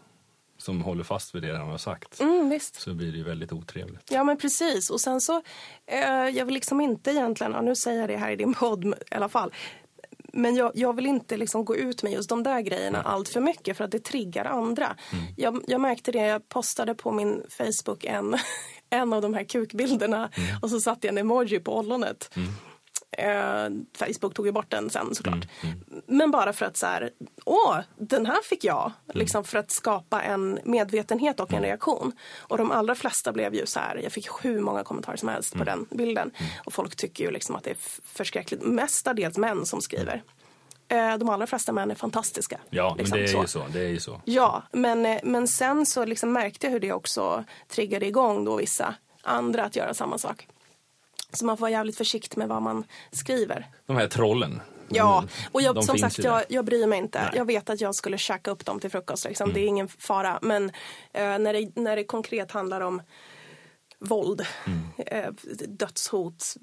som 0.58 0.82
håller 0.82 1.04
fast 1.04 1.34
vid 1.34 1.42
det 1.42 1.58
han 1.58 1.68
har 1.68 1.78
sagt. 1.78 2.20
Mm. 2.20 2.60
Så 2.60 2.94
blir 2.94 3.12
det 3.12 3.18
ju 3.18 3.24
väldigt 3.24 3.52
otrevligt. 3.52 4.10
Ja 4.10 4.24
men 4.24 4.36
precis 4.36 4.90
och 4.90 5.00
sen 5.00 5.20
så, 5.20 5.42
eh, 5.86 6.00
jag 6.08 6.44
vill 6.44 6.54
liksom 6.54 6.80
inte 6.80 7.10
egentligen, 7.10 7.52
ja, 7.52 7.60
nu 7.60 7.76
säger 7.76 8.00
jag 8.00 8.08
det 8.08 8.16
här 8.16 8.30
i 8.30 8.36
din 8.36 8.54
podd 8.54 8.84
i 8.84 9.14
alla 9.14 9.28
fall. 9.28 9.52
Men 10.32 10.56
jag, 10.56 10.72
jag 10.74 10.96
vill 10.96 11.06
inte 11.06 11.36
liksom 11.36 11.64
gå 11.64 11.76
ut 11.76 12.02
med 12.02 12.12
just 12.12 12.28
de 12.28 12.42
där 12.42 12.60
grejerna 12.60 13.02
allt 13.02 13.28
för 13.28 13.40
mycket 13.40 13.76
för 13.76 13.84
att 13.84 13.90
det 13.90 14.04
triggar 14.04 14.44
andra. 14.44 14.96
Jag, 15.36 15.62
jag 15.66 15.80
märkte 15.80 16.12
det, 16.12 16.18
jag 16.18 16.48
postade 16.48 16.94
på 16.94 17.12
min 17.12 17.42
Facebook 17.48 18.04
en, 18.04 18.36
en 18.90 19.12
av 19.12 19.22
de 19.22 19.34
här 19.34 19.44
kukbilderna 19.44 20.30
och 20.62 20.70
så 20.70 20.80
satte 20.80 21.06
jag 21.06 21.12
en 21.12 21.18
emoji 21.18 21.60
på 21.60 21.78
ollonet. 21.78 22.30
Eh, 22.36 22.42
Facebook 23.98 24.34
tog 24.34 24.46
ju 24.46 24.52
bort 24.52 24.70
den 24.70 24.90
sen 24.90 25.14
såklart. 25.14 25.48
Men 26.06 26.30
bara 26.30 26.52
för 26.52 26.66
att 26.66 26.76
så 26.76 26.86
här, 26.86 27.10
åh, 27.44 27.78
den 27.98 28.26
här 28.26 28.42
fick 28.42 28.64
jag. 28.64 28.92
Liksom 29.14 29.44
för 29.44 29.58
att 29.58 29.70
skapa 29.70 30.22
en 30.22 30.58
medvetenhet 30.64 31.40
och 31.40 31.52
en 31.52 31.62
reaktion. 31.62 32.12
Och 32.38 32.58
de 32.58 32.70
allra 32.70 32.94
flesta 32.94 33.32
blev 33.32 33.54
ju 33.54 33.66
så 33.66 33.80
här, 33.80 34.00
jag 34.02 34.12
fick 34.12 34.28
hur 34.42 34.60
många 34.60 34.84
kommentarer 34.84 35.16
som 35.16 35.28
helst 35.28 35.54
på 35.54 35.64
den 35.64 35.86
bilden. 35.90 36.30
Och 36.64 36.72
folk 36.72 36.96
tycker 36.96 37.24
ju 37.24 37.30
liksom 37.30 37.56
att 37.56 37.64
det 37.64 37.70
är 37.70 37.76
förskräckligt. 38.04 38.62
Mestadels 38.62 39.38
män 39.38 39.66
som 39.66 39.80
skriver. 39.80 40.22
Eh, 40.88 41.18
de 41.18 41.28
allra 41.28 41.46
flesta 41.46 41.72
män 41.72 41.90
är 41.90 41.94
fantastiska. 41.94 42.60
Ja, 42.70 42.94
liksom 42.98 43.18
men 43.18 43.26
det 43.26 43.32
är 43.32 43.34
så. 43.34 43.42
ju 43.42 43.46
så. 43.46 43.66
Det 43.72 43.80
är 43.80 43.88
ju 43.88 44.00
så. 44.00 44.20
Ja, 44.24 44.62
men, 44.72 45.06
eh, 45.06 45.18
men 45.22 45.48
sen 45.48 45.86
så 45.86 46.04
liksom 46.04 46.32
märkte 46.32 46.66
jag 46.66 46.72
hur 46.72 46.80
det 46.80 46.92
också 46.92 47.44
triggade 47.68 48.06
igång 48.06 48.44
då 48.44 48.56
vissa 48.56 48.94
andra 49.22 49.64
att 49.64 49.76
göra 49.76 49.94
samma 49.94 50.18
sak. 50.18 50.48
Så 51.32 51.44
man 51.44 51.56
får 51.56 51.60
vara 51.60 51.70
jävligt 51.70 51.96
försiktig 51.96 52.38
med 52.38 52.48
vad 52.48 52.62
man 52.62 52.84
skriver. 53.12 53.66
De 53.86 53.96
här 53.96 54.08
trollen. 54.08 54.60
Ja, 54.88 55.24
och 55.52 55.62
jag, 55.62 55.84
som 55.84 55.98
sagt, 55.98 56.18
jag, 56.18 56.42
jag 56.48 56.64
bryr 56.64 56.86
mig 56.86 56.98
inte. 56.98 57.18
Nej. 57.20 57.30
Jag 57.34 57.44
vet 57.44 57.70
att 57.70 57.80
jag 57.80 57.94
skulle 57.94 58.18
käka 58.18 58.50
upp 58.50 58.64
dem 58.64 58.80
till 58.80 58.90
frukost. 58.90 59.24
Liksom. 59.24 59.52
Det 59.52 59.58
är 59.60 59.62
Mm. 59.62 59.68
ingen 59.74 59.88
fara. 59.88 60.38
Men 60.42 60.64
eh, 61.12 61.38
när, 61.38 61.52
det, 61.52 61.76
när 61.80 61.96
det 61.96 62.04
konkret 62.04 62.50
handlar 62.52 62.80
om 62.80 63.02
våld, 63.98 64.46
Mm. 64.66 64.80
eh, 65.06 65.30
dödshot. 65.68 66.54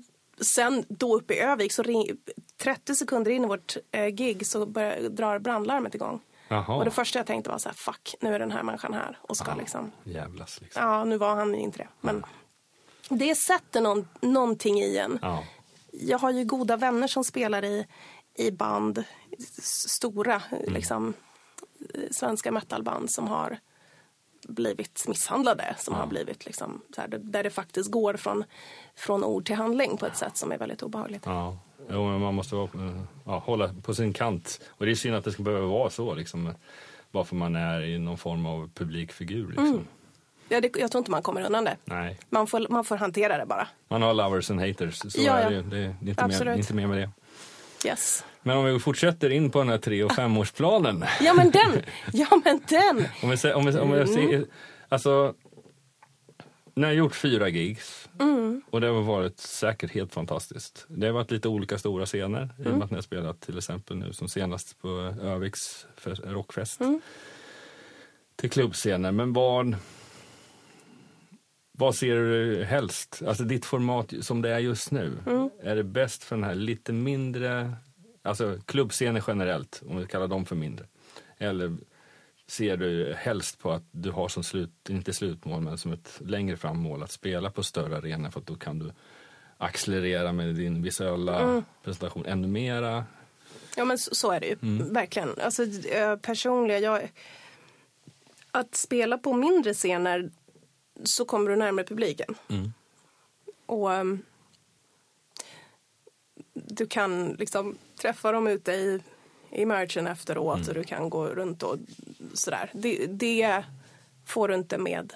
Sen 0.55 0.85
då 0.89 1.15
uppe 1.17 1.33
i 1.33 1.39
Övik, 1.39 1.71
så 1.73 1.83
ring, 1.83 2.07
30 2.61 2.95
sekunder 2.95 3.31
in 3.31 3.43
i 3.43 3.47
vårt 3.47 3.77
eh, 3.91 4.07
gig 4.07 4.47
så 4.47 4.65
börjar, 4.65 5.09
drar 5.09 5.39
brandlarmet 5.39 5.95
igång. 5.95 6.19
Jaha. 6.47 6.75
Och 6.75 6.85
det 6.85 6.91
första 6.91 7.19
jag 7.19 7.25
tänkte 7.27 7.49
var 7.49 7.57
så 7.57 7.69
här, 7.69 7.75
fuck, 7.75 8.15
nu 8.21 8.35
är 8.35 8.39
den 8.39 8.51
här 8.51 8.63
människan 8.63 8.93
här 8.93 9.17
och 9.21 9.37
ska 9.37 9.51
Ja, 9.51 9.55
liksom 9.57 9.91
Jävlas 10.03 10.61
liksom. 10.61 10.83
Ja, 10.83 11.03
nu 11.03 11.17
var 11.17 11.35
han 11.35 11.55
inte 11.55 11.77
det. 11.77 11.87
Men 12.01 12.23
det 13.17 13.35
sätter 13.35 13.81
någon, 13.81 14.07
någonting 14.21 14.79
i 14.79 14.97
en. 14.97 15.19
Ja. 15.21 15.43
Jag 15.91 16.19
har 16.19 16.31
ju 16.31 16.45
goda 16.45 16.77
vänner 16.77 17.07
som 17.07 17.23
spelar 17.23 17.63
i, 17.65 17.85
i 18.35 18.51
band, 18.51 19.03
stora 19.87 20.41
liksom, 20.67 21.13
eh, 21.93 22.01
svenska 22.11 22.51
metalband 22.51 23.11
som 23.11 23.27
har 23.27 23.59
blivit 24.47 25.07
misshandlade. 25.07 25.75
Som 25.77 25.93
har 25.93 26.07
blivit 26.07 26.45
liksom, 26.45 26.81
här, 26.97 27.07
där 27.07 27.43
det 27.43 27.49
faktiskt 27.49 27.91
går 27.91 28.13
från, 28.13 28.43
från 28.95 29.23
ord 29.23 29.45
till 29.45 29.55
handling 29.55 29.97
på 29.97 30.05
ett 30.05 30.17
sätt 30.17 30.37
som 30.37 30.51
är 30.51 30.57
väldigt 30.57 30.83
obehagligt. 30.83 31.23
Ja, 31.25 31.57
jo, 31.89 32.09
men 32.09 32.21
man 32.21 32.35
måste 32.35 32.55
vara, 32.55 32.69
eh, 32.73 33.01
ja, 33.25 33.39
hålla 33.39 33.73
på 33.83 33.93
sin 33.95 34.13
kant. 34.13 34.61
Och 34.67 34.85
det 34.85 34.91
är 34.91 34.95
synd 34.95 35.15
att 35.15 35.23
det 35.23 35.31
ska 35.31 35.43
behöva 35.43 35.67
vara 35.67 35.89
så, 35.89 36.13
liksom, 36.13 36.53
bara 37.11 37.23
för 37.23 37.35
man 37.35 37.55
är 37.55 37.81
i 37.81 37.99
någon 37.99 38.17
form 38.17 38.45
av 38.45 38.69
publikfigur. 38.73 39.47
Liksom. 39.47 39.65
Mm. 39.65 39.87
Ja, 40.49 40.61
det, 40.61 40.75
jag 40.77 40.91
tror 40.91 40.99
inte 40.99 41.11
man 41.11 41.21
kommer 41.21 41.41
undan 41.45 41.63
det. 41.63 41.77
Nej, 41.85 42.19
Man 42.29 42.47
får, 42.47 42.67
man 42.69 42.83
får 42.85 42.95
hantera 42.97 43.37
det 43.37 43.45
bara. 43.45 43.67
man 43.87 44.01
har 44.01 44.13
lovers 44.13 44.51
and 44.51 44.59
haters. 44.61 44.97
Så 44.99 45.21
Ja, 45.21 45.33
är 45.33 45.49
det, 45.51 45.61
det, 45.61 45.77
är- 45.77 45.95
inte 46.09 46.27
mer, 46.45 46.53
inte 46.57 46.73
mer 46.73 46.87
med 46.87 46.97
det. 46.97 47.09
Yes. 47.89 48.25
Men 48.41 48.57
om 48.57 48.65
vi 48.65 48.79
fortsätter 48.79 49.29
in 49.29 49.49
på 49.51 49.59
den 49.59 49.69
här 49.69 49.77
tre 49.77 50.03
och 50.03 50.11
femårsplanen. 50.11 51.05
Ja 51.21 51.33
men 51.33 51.51
den! 51.51 51.81
Ja 52.13 52.41
men 52.45 52.61
den! 52.69 53.05
Om 53.23 53.29
vi, 53.29 53.53
om 53.53 53.65
vi, 53.65 53.79
om 53.79 53.91
vi 53.91 54.07
ser, 54.07 54.45
alltså, 54.89 55.33
ni 56.75 56.85
har 56.85 56.93
gjort 56.93 57.15
fyra 57.15 57.49
gigs 57.49 58.09
och 58.69 58.81
det 58.81 58.87
har 58.87 59.01
varit 59.01 59.39
säkert 59.39 59.91
helt 59.91 60.13
fantastiskt. 60.13 60.85
Det 60.89 61.05
har 61.07 61.13
varit 61.13 61.31
lite 61.31 61.47
olika 61.47 61.77
stora 61.77 62.05
scener 62.05 62.49
i 62.59 62.67
och 62.67 62.71
med 62.71 62.83
att 62.83 62.91
ni 62.91 62.95
har 62.97 63.01
spelat 63.01 63.41
till 63.41 63.57
exempel 63.57 63.97
nu 63.97 64.13
som 64.13 64.29
senast 64.29 64.81
på 64.81 64.87
Öviks 65.21 65.85
fe- 66.01 66.31
rockfest. 66.33 66.81
Till 68.35 68.49
klubbscener. 68.49 69.11
Men 69.11 69.33
vad, 69.33 69.75
vad 71.77 71.95
ser 71.95 72.15
du 72.15 72.63
helst? 72.63 73.21
Alltså 73.27 73.43
ditt 73.43 73.65
format 73.65 74.13
som 74.21 74.41
det 74.41 74.49
är 74.49 74.59
just 74.59 74.91
nu. 74.91 75.17
Är 75.63 75.75
det 75.75 75.83
bäst 75.83 76.23
för 76.23 76.35
den 76.35 76.43
här 76.43 76.55
lite 76.55 76.93
mindre, 76.93 77.73
alltså 78.21 78.57
klubbscener 78.65 79.23
generellt, 79.27 79.81
om 79.87 79.97
vi 79.97 80.05
kallar 80.05 80.27
dem 80.27 80.45
för 80.45 80.55
mindre. 80.55 80.85
Eller 81.37 81.77
ser 82.47 82.77
du 82.77 83.13
helst 83.17 83.59
på 83.59 83.71
att 83.71 83.83
du 83.91 84.11
har 84.11 84.27
som 84.27 84.43
slut, 84.43 84.89
inte 84.89 85.13
slutmål, 85.13 85.61
men 85.61 85.77
som 85.77 85.93
ett 85.93 86.21
längre 86.25 86.57
fram 86.57 86.77
mål 86.77 87.03
att 87.03 87.11
spela 87.11 87.51
på 87.51 87.63
större 87.63 87.97
arenor 87.97 88.29
för 88.29 88.39
att 88.39 88.47
då 88.47 88.55
kan 88.55 88.79
du 88.79 88.91
accelerera 89.57 90.31
med 90.31 90.55
din 90.55 90.81
visuella 90.81 91.63
presentation 91.83 92.25
ännu 92.25 92.47
mera. 92.47 93.05
Ja 93.77 93.85
men 93.85 93.97
så, 93.97 94.15
så 94.15 94.31
är 94.31 94.39
det 94.39 94.47
ju, 94.47 94.55
verkligen. 94.91 95.29
Alltså 95.39 95.63
eh, 95.63 96.15
personliga, 96.15 96.79
jag... 96.79 97.11
Att 98.51 98.75
spela 98.75 99.17
på 99.17 99.33
mindre 99.33 99.73
scener 99.73 100.31
så 101.03 101.25
kommer 101.25 101.49
du 101.49 101.55
närmare 101.55 101.85
publiken. 101.85 102.35
Och 103.65 103.93
ehm, 103.93 104.21
du 106.53 106.87
kan 106.87 107.33
liksom 107.39 107.77
träffa 108.01 108.31
dem 108.31 108.47
ute 108.47 108.71
i, 108.71 108.99
i 109.51 109.65
merchen 109.65 110.07
efteråt 110.07 110.67
och 110.67 110.73
du 110.73 110.83
kan 110.83 111.09
gå 111.09 111.27
runt 111.27 111.63
och 111.63 111.77
sådär. 112.33 112.71
Det, 112.73 113.05
det 113.05 113.63
får 114.25 114.47
du 114.47 114.55
inte 114.55 114.77
med 114.77 115.13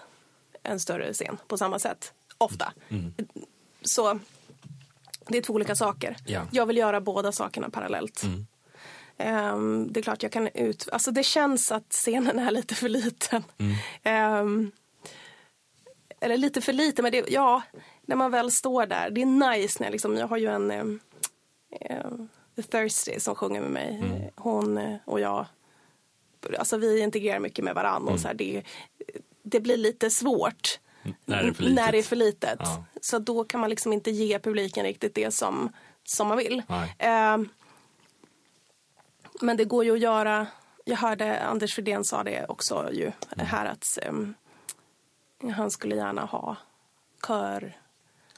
en 0.63 0.79
större 0.79 1.13
scen 1.13 1.37
på 1.47 1.57
samma 1.57 1.79
sätt, 1.79 2.13
ofta. 2.37 2.73
Så 3.81 4.19
det 5.27 5.37
är 5.37 5.41
två 5.41 5.53
olika 5.53 5.75
saker. 5.75 6.17
Ja. 6.25 6.47
Jag 6.51 6.65
vill 6.65 6.77
göra 6.77 7.01
båda 7.01 7.31
sakerna 7.31 7.69
parallellt. 7.69 8.23
Ehm, 9.17 9.87
det 9.91 9.99
är 9.99 10.01
klart 10.01 10.23
jag 10.23 10.31
kan 10.31 10.47
ut... 10.47 10.89
Alltså 10.91 11.11
det 11.11 11.23
känns 11.23 11.71
att 11.71 11.89
scenen 11.89 12.39
är 12.39 12.51
lite 12.51 12.75
för 12.75 12.89
liten. 12.89 13.43
Ehm, 14.03 14.71
eller 16.19 16.37
lite 16.37 16.61
för 16.61 16.73
liten, 16.73 17.03
men 17.03 17.11
det, 17.11 17.25
ja, 17.29 17.61
när 18.05 18.15
man 18.15 18.31
väl 18.31 18.51
står 18.51 18.85
där. 18.85 19.09
Det 19.09 19.21
är 19.21 19.57
nice 19.57 19.83
när 19.83 19.91
liksom, 19.91 20.17
jag 20.17 20.27
har 20.27 20.37
ju 20.37 20.47
en 20.47 20.71
um, 20.71 20.99
The 22.55 22.63
Thirsty 22.63 23.19
som 23.19 23.35
sjunger 23.35 23.61
med 23.61 23.71
mig. 23.71 24.31
Hon 24.35 24.77
eh, 24.77 24.95
och 25.05 25.19
jag, 25.19 25.45
alltså 26.59 26.77
vi 26.77 26.99
integrerar 26.99 27.39
mycket 27.39 27.65
med 27.65 27.75
varandra. 27.75 28.13
Och 28.13 28.19
så 28.19 28.27
här, 28.27 28.35
det, 28.35 28.63
det 29.43 29.59
blir 29.59 29.77
lite 29.77 30.09
svårt 30.09 30.79
När 31.25 31.43
det 31.43 31.49
är 31.49 31.53
för 31.53 31.63
litet. 31.63 31.75
när 31.75 31.91
det 31.91 31.97
är 31.97 32.03
för 32.03 32.15
litet. 32.15 32.59
Ja. 32.59 32.85
Så 33.01 33.19
då 33.19 33.43
kan 33.43 33.59
man 33.59 33.69
liksom 33.69 33.93
inte 33.93 34.11
ge 34.11 34.39
publiken 34.39 34.83
riktigt 34.83 35.15
det 35.15 35.31
som, 35.33 35.69
som 36.03 36.27
man 36.27 36.37
vill. 36.37 36.63
Ehm, 36.97 37.49
men 39.41 39.57
det 39.57 39.65
går 39.65 39.85
ju 39.85 39.91
att 39.93 39.99
göra, 39.99 40.47
jag 40.85 40.97
hörde 40.97 41.39
Anders 41.39 41.75
Fridén 41.75 42.03
sa 42.03 42.23
det 42.23 42.45
också 42.45 42.89
ju 42.93 43.11
här 43.37 43.65
att 43.65 43.97
ehm, 44.01 44.33
han 45.55 45.71
skulle 45.71 45.95
gärna 45.95 46.21
ha 46.25 46.57
kör, 47.27 47.77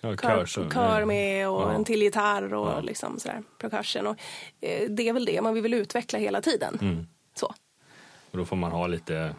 Ja, 0.01 0.17
kör, 0.17 0.45
så- 0.45 0.69
kör 0.69 1.05
med 1.05 1.49
och 1.49 1.61
Ja. 1.61 1.71
en 1.73 1.85
till 1.85 2.01
gitarr 2.01 2.53
och 2.53 2.67
Ja. 2.69 2.79
liksom 2.81 3.19
sådär, 3.19 3.43
percussion. 3.57 4.07
Och, 4.07 4.15
eh, 4.61 4.89
det 4.89 5.09
är 5.09 5.13
väl 5.13 5.25
det 5.25 5.41
man 5.41 5.53
vill 5.61 5.73
utveckla 5.73 6.19
hela 6.19 6.41
tiden. 6.41 6.77
Mm. 6.81 7.07
Så. 7.33 7.45
Och 8.31 8.37
då 8.37 8.45
får 8.45 8.55
man 8.55 8.71
ha 8.71 8.87
lite 8.87 9.35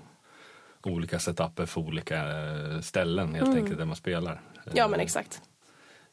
olika 0.82 1.18
setuper 1.18 1.66
för 1.66 1.80
olika 1.80 2.16
eh, 2.18 2.80
ställen 2.80 3.34
helt 3.34 3.56
enkelt 3.56 3.78
där 3.78 3.84
man 3.84 3.96
spelar. 3.96 4.32
Mm. 4.32 4.76
Ja 4.76 4.88
men 4.88 5.00
Eh, 5.00 5.04
exakt. 5.04 5.42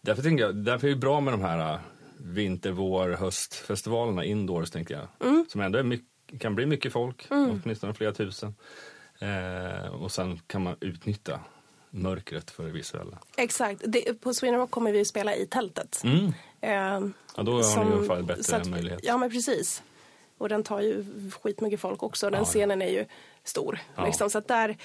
Därför, 0.01 0.23
tänker 0.23 0.43
jag, 0.43 0.55
därför 0.55 0.87
är 0.87 0.91
det 0.91 0.97
bra 0.97 1.19
med 1.21 1.33
de 1.33 1.41
här 1.41 1.73
eh, 1.73 1.79
vinter, 2.17 2.71
vår, 2.71 3.09
höstfestivalerna 3.09 4.23
indoors 4.23 4.71
tänker 4.71 4.93
jag. 4.95 5.07
Mm. 5.29 5.45
Som 5.49 5.61
ändå 5.61 5.79
är 5.79 5.83
mycket, 5.83 6.41
kan 6.41 6.55
bli 6.55 6.65
mycket 6.65 6.93
folk, 6.93 7.27
åtminstone 7.29 7.93
flera 7.93 8.11
tusen. 8.13 8.55
Eh, 9.20 9.88
och 10.01 10.11
sen 10.11 10.39
kan 10.47 10.63
man 10.63 10.76
utnyttja 10.80 11.39
mörkret 11.89 12.51
för 12.51 12.63
det 12.63 12.72
visuella. 12.72 13.18
Exakt. 13.38 13.82
Det, 13.86 14.22
på 14.22 14.34
Sweden 14.34 14.59
Rock 14.59 14.72
kommer 14.72 14.91
vi 14.91 15.05
spela 15.05 15.36
i 15.36 15.47
tältet. 15.47 16.01
Mm. 16.03 16.34
Ehm, 16.61 17.13
Ja, 17.38 17.43
då 17.43 17.51
har 17.51 17.86
ni 17.86 17.91
i 17.91 17.93
alla 17.93 18.03
fall 18.07 18.24
bättre 18.24 18.57
att- 18.57 18.70
möjlighet. 18.70 18.99
Ja, 19.03 19.18
men 19.18 19.30
precis. 19.32 19.84
Och 20.38 20.49
den 20.49 20.63
tar 20.63 20.82
ju 20.82 21.05
skitmycket 21.43 21.80
folk 21.80 22.03
också. 22.03 22.30
Den 22.30 22.39
Ja, 22.39 22.45
scenen 22.45 22.82
är 22.82 22.89
ju 22.89 23.05
stor. 23.43 23.80
Ja. 23.95 24.05
Liksom, 24.05 24.30
så 24.30 24.38
att 24.38 24.47
där 24.47 24.78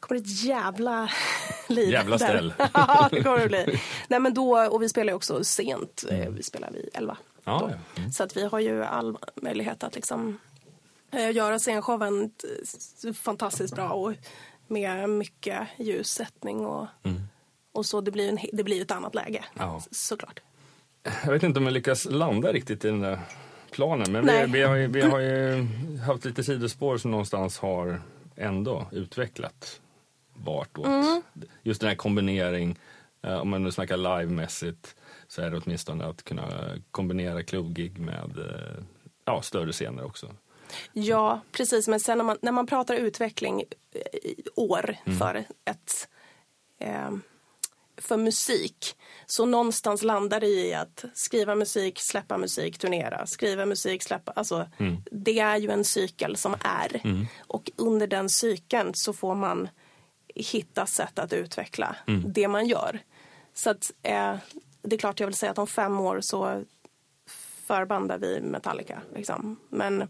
kommer 0.00 0.20
ett 0.20 0.44
jävla 0.44 1.08
liv. 1.68 1.90
Jävla 1.90 2.18
ställ. 2.18 2.54
ja, 2.74 3.08
det 3.10 3.22
kommer 3.22 3.38
det 3.38 3.48
bli. 3.48 3.80
Nej, 4.08 4.20
men 4.20 4.34
då, 4.34 4.58
och 4.70 4.82
vi 4.82 4.88
spelar 4.88 5.12
ju 5.12 5.16
också 5.16 5.44
sent. 5.44 6.04
Eh, 6.10 6.28
Vi 6.30 6.42
spelar 6.42 6.70
vid 6.70 6.88
11. 6.94 7.16
Mm. 7.46 7.60
Ja, 7.60 7.70
ja. 7.70 8.00
Mm. 8.00 8.12
Så 8.12 8.22
att 8.24 8.36
vi 8.36 8.44
har 8.46 8.58
ju 8.60 8.84
all 8.84 9.18
möjlighet 9.42 9.84
att 9.84 9.94
liksom 9.94 10.28
eh, 10.28 10.53
göra 11.14 11.58
scenshowen 11.58 12.30
t- 12.30 13.12
fantastiskt 13.14 13.74
bra 13.74 13.88
och 13.90 14.12
med 14.66 15.10
mycket 15.10 15.68
ljussättning 15.78 16.66
och, 16.66 16.86
och 17.72 17.86
så. 17.86 18.00
Det 18.00 18.10
blir, 18.10 18.28
en, 18.28 18.38
det 18.52 18.64
blir 18.64 18.82
ett 18.82 18.90
annat 18.90 19.14
läge, 19.14 19.44
Ja. 19.54 19.80
såklart. 19.90 20.40
Jag 21.24 21.32
vet 21.32 21.42
inte 21.42 21.58
om 21.58 21.64
jag 21.64 21.72
lyckas 21.72 22.04
landa 22.10 22.52
riktigt 22.52 22.84
i 22.84 22.88
den 22.88 23.00
där 23.00 23.18
planen. 23.70 24.12
Men 24.12 24.26
vi, 24.26 24.46
vi, 24.58 24.62
har 24.62 24.74
ju, 24.74 24.86
vi 24.86 25.00
har 25.02 25.20
ju 25.20 25.66
haft 26.06 26.24
lite 26.24 26.44
sidospår 26.44 26.96
som 26.98 27.10
någonstans 27.10 27.58
har 27.58 28.02
ändå 28.36 28.86
utvecklat 28.92 29.80
vartåt. 30.34 30.86
Mm. 30.86 31.22
Just 31.62 31.80
den 31.80 31.88
här 31.88 31.96
kombinering, 31.96 32.78
eh, 33.22 33.34
om 33.36 33.48
man 33.48 33.62
nu 33.62 33.70
snackar 33.72 33.96
livemässigt, 33.96 34.96
så 35.28 35.42
är 35.42 35.50
det 35.50 35.60
åtminstone 35.64 36.04
att 36.06 36.22
kunna 36.24 36.48
kombinera 36.90 37.42
klubbgig 37.42 37.98
med 37.98 38.38
eh, 38.38 38.84
ja, 39.24 39.42
större 39.42 39.72
scener 39.72 40.04
också. 40.04 40.26
Ja, 40.92 41.40
precis. 41.52 41.88
Men 41.88 42.00
sen 42.00 42.18
när 42.18 42.24
man, 42.24 42.38
när 42.42 42.52
man 42.52 42.66
pratar 42.66 42.94
utveckling 42.94 43.60
eh, 43.92 44.30
år 44.56 44.96
för 45.18 45.44
ett 45.64 46.08
eh, 46.78 47.10
för 47.96 48.16
musik 48.16 48.96
så 49.26 49.46
någonstans 49.46 50.02
landar 50.02 50.40
det 50.40 50.46
i 50.46 50.74
att 50.74 51.04
skriva 51.14 51.54
musik, 51.54 51.98
släppa 52.00 52.38
musik, 52.38 52.78
turnera, 52.78 53.26
skriva 53.26 53.66
musik, 53.66 54.02
släppa. 54.02 54.32
Alltså, 54.32 54.66
Det 55.10 55.38
är 55.38 55.56
ju 55.56 55.70
en 55.70 55.84
cykel 55.84 56.36
som 56.36 56.54
är. 56.60 57.00
Och 57.38 57.70
under 57.76 58.06
den 58.06 58.28
cykeln 58.28 58.90
så 58.94 59.12
får 59.12 59.34
man 59.34 59.68
hitta 60.34 60.86
sätt 60.86 61.18
att 61.18 61.32
utveckla 61.32 61.96
det 62.26 62.48
man 62.48 62.66
gör. 62.66 62.98
Så 63.54 63.70
att, 63.70 63.92
eh, 64.02 64.36
det 64.82 64.96
är 64.96 64.98
klart 64.98 65.20
jag 65.20 65.26
vill 65.26 65.36
säga 65.36 65.52
att 65.52 65.58
om 65.58 65.66
fem 65.66 66.00
år 66.00 66.20
så 66.20 66.64
förbandar 67.66 68.18
vi 68.18 68.40
Metallica. 68.40 69.02
Liksom. 69.14 69.56
Men 69.68 70.08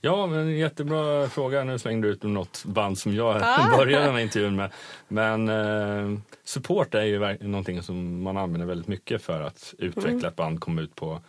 Ja, 0.00 0.26
men 0.26 0.50
jättebra 0.56 1.28
fråga. 1.28 1.64
Nu 1.64 1.78
slängde 1.78 2.08
du 2.08 2.12
ut 2.12 2.22
något 2.22 2.64
band 2.64 2.98
som 2.98 3.14
jag 3.14 3.36
Ah. 3.42 3.68
började 3.76 4.04
den 4.04 4.14
här 4.14 4.20
intervjun 4.22 4.56
med. 4.56 4.72
Men 5.08 5.48
eh, 5.48 6.18
support 6.44 6.94
är 6.94 7.02
ju 7.02 7.38
någonting 7.48 7.82
som 7.82 8.22
man 8.22 8.36
använder 8.36 8.66
väldigt 8.66 8.88
mycket 8.88 9.22
för 9.22 9.40
att 9.40 9.74
utveckla 9.78 10.10
Mm. 10.12 10.24
ett 10.24 10.36
band, 10.36 10.60
komma 10.60 10.80
ut 10.82 10.94
på 10.94 11.20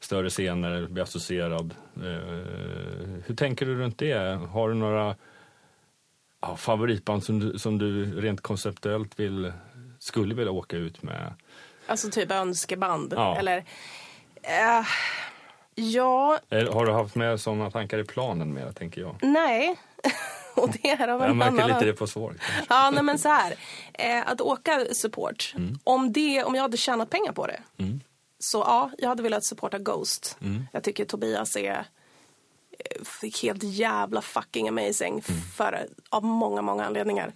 större 0.00 0.30
scener, 0.30 0.86
bli 0.86 1.02
associerad. 1.02 1.74
Eh, 1.96 2.02
hur 3.26 3.34
tänker 3.36 3.66
du 3.66 3.74
runt 3.74 3.98
det? 3.98 4.38
Har 4.50 4.68
du 4.68 4.74
några 4.74 5.16
ja, 6.40 6.56
favoritband 6.56 7.24
som 7.24 7.40
du, 7.40 7.58
som 7.58 7.78
du 7.78 8.20
rent 8.20 8.40
konceptuellt 8.40 9.20
vill, 9.20 9.52
skulle 9.98 10.34
vilja 10.34 10.52
åka 10.52 10.76
ut 10.76 11.02
med? 11.02 11.32
Alltså 11.86 12.10
typ 12.10 12.30
önskeband. 12.32 13.12
Ja. 13.16 13.36
Eller, 13.38 13.56
eh, 14.42 14.86
ja, 15.78 16.38
Har 16.50 16.86
du 16.86 16.92
haft 16.92 17.14
med 17.14 17.40
sådana 17.40 17.70
tankar 17.70 17.98
i 17.98 18.04
planen 18.04 18.54
mer, 18.54 18.72
tänker 18.72 19.00
jag? 19.00 19.16
nej. 19.22 19.76
Och 20.54 20.70
det 20.70 20.90
är 20.90 21.08
av 21.08 21.22
en 21.22 21.26
Jag 21.26 21.36
märker 21.36 21.52
annan... 21.52 21.68
lite 21.68 21.84
det 21.84 21.92
på 21.92 22.06
svar. 22.06 22.34
kanske. 22.40 22.74
Ja, 22.74 22.90
nej 22.90 23.02
men 23.02 23.18
så 23.18 23.28
här. 23.28 23.54
Eh, 23.92 24.28
att 24.28 24.40
åka 24.40 24.86
support. 24.92 25.54
Om, 25.84 26.12
det, 26.12 26.44
om 26.44 26.54
jag 26.54 26.62
hade 26.62 26.76
tjänat 26.76 27.10
pengar 27.10 27.32
på 27.32 27.46
det. 27.46 27.60
Så 28.38 28.58
ja, 28.58 28.90
jag 28.98 29.08
hade 29.08 29.22
velat 29.22 29.44
supporta 29.44 29.78
Ghost. 29.78 30.38
Jag 30.72 30.82
tycker 30.82 31.04
Tobias 31.04 31.56
är 31.56 31.70
eh, 32.78 33.30
helt 33.42 33.62
jävla 33.62 34.22
fucking 34.22 34.68
amazing. 34.68 35.22
För, 35.56 35.86
av 36.10 36.24
många, 36.24 36.62
många 36.62 36.84
anledningar. 36.86 37.32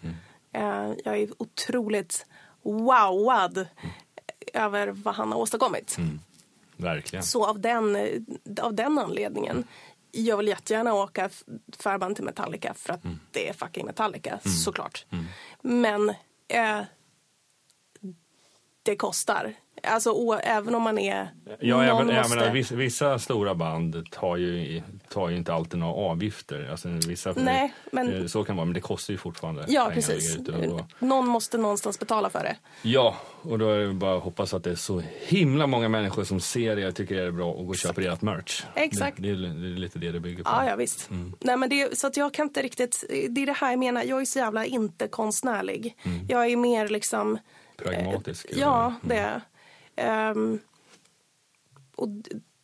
Eh, 0.52 0.92
jag 1.04 1.16
är 1.18 1.28
otroligt 1.38 2.26
wowad 2.62 3.66
över 4.52 4.86
vad 4.88 5.14
han 5.14 5.32
har 5.32 5.38
åstadkommit. 5.38 5.96
Verkligen. 6.82 7.22
Så 7.22 7.46
av 7.46 7.60
den, 7.60 7.96
av 8.62 8.74
den 8.74 8.98
anledningen, 8.98 9.64
jag 10.10 10.36
vill 10.36 10.48
jättegärna 10.48 10.94
åka 10.94 11.30
förband 11.78 12.16
till 12.16 12.24
Metallica 12.24 12.74
för 12.74 12.92
att 12.92 13.00
det 13.30 13.48
är 13.48 13.52
fucking 13.52 13.86
Metallica, 13.86 14.40
såklart. 14.64 15.06
Men 15.62 16.08
eh, 16.48 16.80
det 18.82 18.96
kostar. 18.96 19.54
Alltså 19.84 20.10
å, 20.10 20.34
även 20.42 20.74
om 20.74 20.82
man 20.82 20.98
är... 20.98 21.28
Ja, 21.60 21.82
även, 21.84 22.08
jag 22.08 22.16
måste- 22.22 22.36
menar, 22.36 22.52
vissa, 22.52 22.74
vissa 22.74 23.18
stora 23.18 23.54
band 23.54 24.10
tar 24.10 24.36
ju, 24.36 24.82
tar 25.08 25.28
ju 25.28 25.36
inte 25.36 25.54
alltid 25.54 25.78
några 25.80 25.94
avgifter. 25.94 26.68
Alltså, 26.70 26.88
vissa, 26.88 27.32
Nej, 27.36 27.72
men- 27.92 28.20
eh, 28.20 28.26
Så 28.26 28.44
kan 28.44 28.54
det 28.54 28.56
vara, 28.56 28.64
men 28.66 28.74
det 28.74 28.80
kostar 28.80 29.12
ju 29.12 29.18
fortfarande 29.18 29.64
Ja, 29.68 29.90
precis. 29.94 30.36
då- 30.36 30.86
Någon 30.98 31.26
måste 31.28 31.58
någonstans 31.58 31.98
betala 31.98 32.30
för 32.30 32.38
det. 32.42 32.56
Ja, 32.82 33.16
och 33.42 33.58
då 33.58 33.70
är 33.70 33.78
det 33.78 33.92
bara 33.92 34.16
att 34.16 34.22
hoppas 34.22 34.54
att 34.54 34.64
det 34.64 34.70
är 34.70 34.74
så 34.74 35.02
himla 35.26 35.66
många 35.66 35.88
människor 35.88 36.24
som 36.24 36.40
ser 36.40 36.76
det 36.76 36.86
och 36.88 36.94
tycker 36.94 37.14
det 37.14 37.22
är 37.22 37.30
bra 37.30 37.46
och 37.52 37.64
går 37.66 37.72
och 37.72 37.76
köper 37.76 38.02
ert 38.02 38.22
merch. 38.22 38.62
Exakt. 38.74 39.16
Det, 39.16 39.22
det, 39.22 39.46
är, 39.48 39.54
det 39.54 39.66
är 39.68 39.78
lite 39.78 39.98
det 39.98 40.12
det 40.12 40.20
bygger 40.20 40.44
på. 40.44 40.50
Ja, 40.50 40.68
ja 40.68 40.76
visst. 40.76 41.08
Nej, 41.40 41.56
men 41.56 41.68
det, 41.70 41.98
så 41.98 42.06
att 42.06 42.16
jag 42.16 42.34
kan 42.34 42.46
inte 42.46 42.62
riktigt... 42.62 43.04
Det 43.30 43.42
är 43.42 43.46
det 43.46 43.52
här 43.52 43.70
jag 43.70 43.78
menar. 43.78 44.02
Jag 44.02 44.20
är 44.20 44.24
så 44.24 44.38
jävla 44.38 44.64
inte 44.66 45.08
konstnärlig. 45.08 45.96
Jag 46.28 46.46
är 46.46 46.56
mer 46.56 46.88
liksom... 46.88 47.38
Pragmatisk. 47.76 48.46
eller? 48.50 48.60
Ja, 48.60 48.94
det 49.02 49.16
är 49.16 49.40
Ehm, 49.96 50.60
Och 51.96 52.08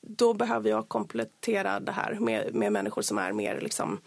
då 0.00 0.34
behöver 0.34 0.70
jag 0.70 0.88
komplettera 0.88 1.80
det 1.80 1.92
här 1.92 2.14
med, 2.14 2.54
med 2.54 2.72
människor 2.72 3.02
som 3.02 3.18
är 3.18 3.32
mer 3.32 3.60
liksom... 3.60 4.00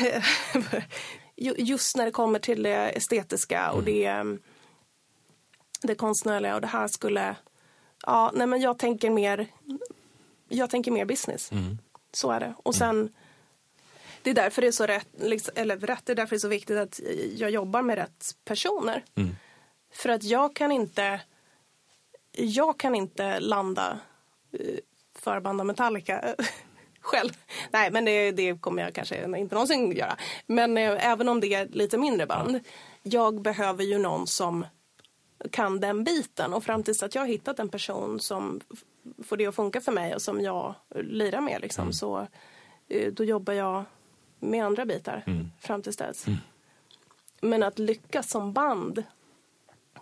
Ju- 1.36 1.54
Just 1.58 1.96
när 1.96 2.04
det 2.04 2.10
kommer 2.10 2.38
till 2.38 2.62
det 2.62 2.90
estetiska 2.96 3.70
och 3.72 3.82
det, 3.82 4.04
ehm, 4.06 4.38
det 5.82 5.94
konstnärliga 5.94 6.54
och 6.54 6.60
det 6.60 6.66
här 6.66 6.88
skulle... 6.88 7.36
Ja, 8.06 8.32
nej 8.34 8.46
men 8.46 8.60
jag 8.60 8.78
tänker 8.78 9.10
mer, 9.10 9.46
jag 10.48 10.70
tänker 10.70 10.90
mer 10.90 11.04
business. 11.04 11.50
Så 12.12 12.30
är 12.30 12.40
det. 12.40 12.54
Och 12.62 12.74
sen... 12.74 13.12
Det 14.22 14.30
är 14.30 14.34
därför 14.34 14.62
det 14.62 14.68
är 14.68 14.72
så 14.72 14.86
rätt, 14.86 15.08
liksom, 15.18 15.52
eller 15.56 15.76
rätt, 15.76 16.06
det 16.06 16.12
är 16.12 16.16
därför 16.16 16.30
det 16.30 16.36
är 16.36 16.40
så 16.40 16.48
viktigt 16.48 16.78
att 16.78 17.00
jag 17.36 17.50
jobbar 17.50 17.82
med 17.82 17.96
rätt 17.98 18.36
personer. 18.44 19.04
För 19.92 20.08
att 20.08 20.22
jag 20.24 20.56
kan 20.56 20.72
inte, 20.72 21.20
jag 22.32 22.78
kan 22.78 22.94
inte 22.94 23.40
landa 23.40 23.98
eh, 24.52 24.78
förband 25.18 25.60
av 25.60 25.66
Metallica 25.66 26.34
själv. 27.00 27.30
Nej, 27.70 27.90
men 27.90 28.04
det, 28.04 28.32
det 28.32 28.60
kommer 28.60 28.82
jag 28.82 28.94
kanske 28.94 29.38
inte 29.38 29.54
någonsin 29.54 29.92
göra. 29.92 30.16
Men 30.46 30.78
eh, 30.78 31.06
även 31.06 31.28
om 31.28 31.40
det 31.40 31.54
är 31.54 31.68
lite 31.68 31.98
mindre 31.98 32.26
band, 32.26 32.60
jag 33.02 33.42
behöver 33.42 33.84
ju 33.84 33.98
någon 33.98 34.26
som 34.26 34.66
kan 35.50 35.80
den 35.80 36.04
biten. 36.04 36.52
Och 36.52 36.64
fram 36.64 36.82
tills 36.82 37.02
att 37.02 37.14
jag 37.14 37.22
har 37.22 37.28
hittat 37.28 37.58
en 37.58 37.68
person 37.68 38.20
som 38.20 38.60
får 39.24 39.36
det 39.36 39.46
att 39.46 39.54
funka 39.54 39.80
för 39.80 39.92
mig 39.92 40.14
och 40.14 40.22
som 40.22 40.40
jag 40.40 40.74
lirar 40.90 41.40
med, 41.40 41.60
liksom, 41.60 41.92
så 41.92 42.26
eh, 42.88 43.12
då 43.12 43.24
jobbar 43.24 43.52
jag 43.52 43.84
med 44.40 44.64
andra 44.64 44.86
bitar 44.86 45.24
fram 45.60 45.82
tills 45.82 45.96
dess. 45.96 46.26
Men 47.40 47.62
att 47.62 47.78
lyckas 47.78 48.30
som 48.30 48.52
band 48.52 49.04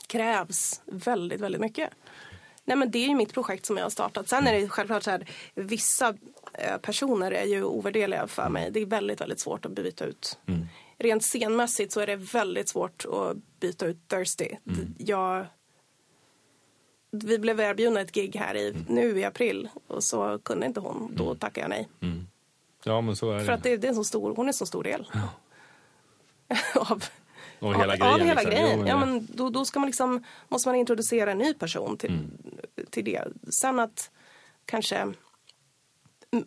krävs 0.07 0.82
väldigt, 0.86 1.41
väldigt 1.41 1.61
mycket. 1.61 1.91
Nej, 2.64 2.76
men 2.76 2.91
det 2.91 2.99
är 2.99 3.09
ju 3.09 3.14
mitt 3.14 3.34
projekt 3.34 3.66
som 3.66 3.76
jag 3.76 3.84
har 3.84 3.91
startat. 3.91 4.28
Sen 4.28 4.47
är 4.47 4.53
det 4.53 4.68
självklart 4.68 5.03
så 5.03 5.11
här, 5.11 5.28
vissa 5.55 6.14
eh, 6.53 6.76
personer 6.76 7.30
är 7.30 7.45
ju 7.45 7.64
ovärderliga 7.64 8.26
för 8.26 8.49
mig. 8.49 8.70
Det 8.70 8.80
är 8.80 8.86
väldigt, 8.86 9.20
väldigt 9.20 9.41
svårt 9.41 9.64
att 9.64 9.72
byta 9.72 10.05
ut. 10.05 10.39
Rent 10.99 11.22
scenmässigt 11.22 11.93
så 11.93 12.01
är 12.01 12.07
det 12.07 12.16
väldigt 12.16 12.68
svårt 12.68 13.05
att 13.05 13.36
byta 13.61 13.86
ut 13.86 14.09
Thirsty. 14.09 14.49
Jag, 14.99 15.47
vi 17.11 17.39
blev 17.39 17.61
erbjudna 17.61 18.01
ett 18.01 18.12
gig 18.12 18.36
här 18.36 18.57
i, 18.57 18.76
nu 18.89 19.18
i 19.18 19.24
april 19.24 19.68
och 19.86 20.05
så 20.05 20.39
kunde 20.39 20.66
inte 20.66 20.80
hon. 20.80 21.12
Då 21.16 21.34
tackade 21.34 21.61
jag 21.61 21.70
nej. 21.70 21.89
Ja, 22.84 23.01
men 23.01 23.16
så 23.16 23.30
är 23.30 23.39
För 23.39 23.47
det. 23.47 23.55
att 23.55 23.62
det, 23.62 23.76
det 23.76 23.89
är 23.89 23.95
så 23.95 24.05
stor, 24.05 24.34
hon 24.36 24.47
är 24.47 24.49
en 24.49 24.55
så 24.55 24.66
stor 24.66 24.82
del. 24.82 25.11
av, 26.74 27.05
Och 27.59 27.74
hela 27.74 27.92
av, 27.92 27.98
grejen. 27.98 28.14
av 28.14 28.20
hela 28.20 28.40
liksom. 28.40 28.50
grejen. 28.50 28.86
Ja, 28.86 28.98
men 28.98 29.28
då, 29.34 29.50
då 29.50 29.64
ska 29.64 29.80
man 29.80 29.86
liksom, 29.86 30.24
måste 30.48 30.68
man 30.68 30.76
introducera 30.76 31.30
en 31.32 31.38
ny 31.38 31.54
person 31.54 31.96
till, 31.96 32.11
Mm. 32.11 32.30
till 32.90 33.04
det. 33.04 33.24
Sen 33.50 33.78
att 33.80 34.11
kanske 34.64 35.12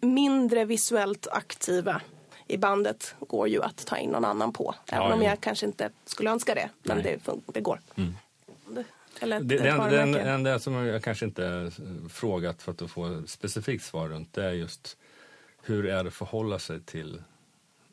mindre 0.02 0.66
visuellt 0.66 1.28
aktiva 1.28 2.02
i 2.48 2.58
bandet 2.58 3.16
går 3.20 3.48
ju 3.48 3.64
att 3.64 3.86
ta 3.86 3.98
in 3.98 4.10
någon 4.10 4.26
annan 4.26 4.54
på. 4.54 4.76
Även 4.88 5.08
Ja, 5.08 5.14
om 5.14 5.22
jag 5.22 5.42
kanske 5.42 5.66
inte 5.66 5.90
skulle 6.06 6.30
önska 6.32 6.56
det. 6.56 6.70
Men. 6.84 7.00
Mm. 7.00 7.20
det, 7.26 7.32
det 7.54 7.62
går. 7.62 7.80
Det- 7.96 8.84
Eller 9.20 9.40
Det, 9.40 9.58
den, 9.58 10.12
den, 10.12 10.44
där 10.44 10.60
som 10.60 10.74
jag 10.74 11.04
kanske 11.04 11.26
inte 11.26 11.46
eh, 11.48 12.10
frågat 12.10 12.62
för 12.62 12.72
att 12.72 12.92
få 12.92 13.06
ett 13.20 13.30
specifikt 13.30 13.84
svar 13.86 14.10
runt 14.10 14.34
det 14.34 14.46
är 14.46 14.52
just 14.52 14.98
hur 15.64 15.86
är 15.86 16.04
det 16.04 16.08
att 16.08 16.14
förhålla 16.14 16.60
sig 16.60 16.82
till 16.82 17.22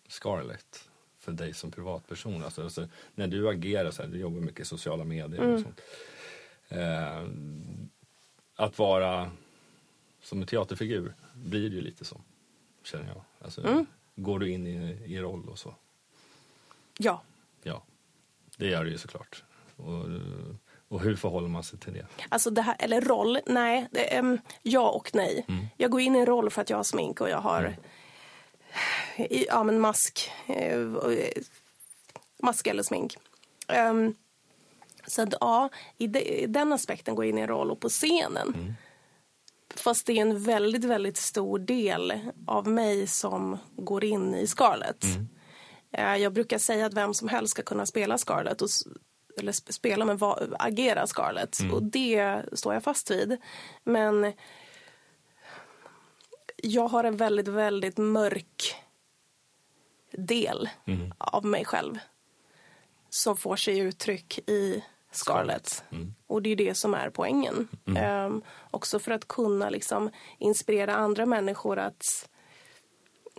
Scarlett 0.09 0.88
för 1.29 1.33
dig 1.45 1.55
som 1.55 1.71
privatperson? 1.71 2.45
Alltså, 2.45 2.63
alltså, 2.63 2.89
när 3.15 3.27
du 3.27 3.49
agerar 3.49 3.91
så 3.91 4.03
här, 4.03 4.09
du 4.09 4.19
jobbar 4.19 4.41
mycket 4.41 4.61
i 4.61 4.65
sociala 4.65 5.05
medier 5.05 5.41
Mm. 5.41 5.55
och 5.55 5.61
sånt. 5.61 5.81
Eh, 6.69 7.23
att 8.57 8.79
vara 8.79 9.31
som 10.23 10.41
en 10.41 10.47
teaterfigur 10.47 11.15
blir 11.35 11.71
ju 11.71 11.81
lite 11.81 12.05
som, 12.05 12.21
känner 12.85 13.07
jag. 13.09 13.23
Alltså, 13.45 13.67
Mm. 13.67 13.87
Går 14.17 14.39
du 14.39 14.51
in 14.51 14.67
i, 14.67 14.99
i 15.15 15.19
roll 15.21 15.49
och 15.49 15.59
så? 15.59 15.75
Ja. 16.99 17.23
Ja, 17.63 17.83
det 18.57 18.67
gör 18.67 18.85
det 18.85 18.91
ju 18.91 18.99
såklart. 18.99 19.45
Och, 19.77 20.05
och 20.89 21.01
hur 21.01 21.17
förhåller 21.17 21.49
man 21.49 21.63
sig 21.63 21.79
till 21.79 21.93
det? 21.93 22.07
Alltså 22.29 22.51
det 22.51 22.63
här, 22.63 22.77
eller 22.79 23.01
roll, 23.01 23.39
nej. 23.47 23.89
Det, 23.91 24.19
um, 24.19 24.39
ja 24.63 24.91
och 24.91 25.11
nej. 25.15 25.45
Mm. 25.49 25.67
Jag 25.77 25.91
går 25.91 26.01
in 26.01 26.17
i 26.17 26.19
en 26.19 26.27
roll 26.27 26.51
för 26.51 26.63
att 26.63 26.71
jag 26.71 26.77
har 26.77 26.85
smink 26.85 27.21
och 27.21 27.31
jag 27.31 27.39
har 27.41 27.65
i- 27.69 27.77
ja, 29.31 29.65
men 29.65 29.81
mask. 29.81 30.31
eh, 30.47 30.83
eh, 30.83 31.43
mask 32.43 32.67
eller 32.67 32.83
smink. 32.83 33.17
Um, 33.91 34.15
så 35.07 35.23
att, 35.23 35.35
ja, 35.41 35.69
i, 35.99 36.07
de, 36.07 36.21
i, 36.21 36.47
den 36.47 36.73
aspekten 36.73 37.15
går 37.15 37.25
in 37.25 37.39
i 37.39 37.41
en 37.41 37.49
roll 37.49 37.71
och 37.71 37.81
på 37.81 37.89
scenen. 37.89 38.55
Mm. 38.55 38.75
Fast 39.75 40.07
det 40.07 40.13
är 40.13 40.21
en 40.21 40.43
väldigt, 40.43 40.85
väldigt 40.85 41.17
stor 41.17 41.59
del 41.59 42.21
av 42.47 42.69
mig 42.69 43.07
som 43.07 43.59
går 43.77 44.05
in 44.05 44.35
i 44.35 44.47
Scarlett. 44.47 45.05
Mm. 45.05 45.29
Uh, 45.99 46.23
jag 46.23 46.33
brukar 46.33 46.59
säga 46.59 46.87
att 46.87 46.95
vem 46.95 47.15
som 47.15 47.29
helst 47.29 47.51
ska 47.51 47.63
kunna 47.63 47.87
spela 47.87 48.19
Scarlett. 48.19 48.63
Och, 48.63 48.69
eller 49.39 49.53
spela 49.53 50.05
men 50.05 50.17
va, 50.17 50.39
agera 50.59 51.07
Scarlett. 51.07 51.61
Mm. 51.61 51.75
Och 51.75 51.83
det 51.83 52.43
står 52.53 52.75
jag 52.75 52.83
fast 52.83 53.11
vid. 53.11 53.37
Men 53.85 54.33
jag 56.57 56.89
har 56.89 57.05
en 57.05 57.17
väldigt, 57.17 57.49
väldigt 57.49 57.99
mörk 57.99 58.77
del 60.13 60.69
mm. 60.87 61.13
av 61.19 61.45
mig 61.45 61.65
själv 61.65 61.99
som 63.11 63.37
får 63.37 63.57
sig 63.57 63.79
uttryck 63.79 64.39
i 64.47 64.85
Scarlett. 65.11 65.85
Mm. 65.91 66.15
Och 66.27 66.43
det 66.43 66.51
är 66.51 66.57
det 66.57 66.75
som 66.75 66.95
är 66.95 67.11
poängen. 67.11 67.69
Mm. 67.87 68.27
Um, 68.27 68.43
också 68.71 68.99
för 68.99 69.11
att 69.11 69.29
kunna 69.29 69.71
liksom 69.71 70.11
inspirera 70.39 70.95
andra 70.95 71.27
människor 71.27 71.79
att 71.79 72.29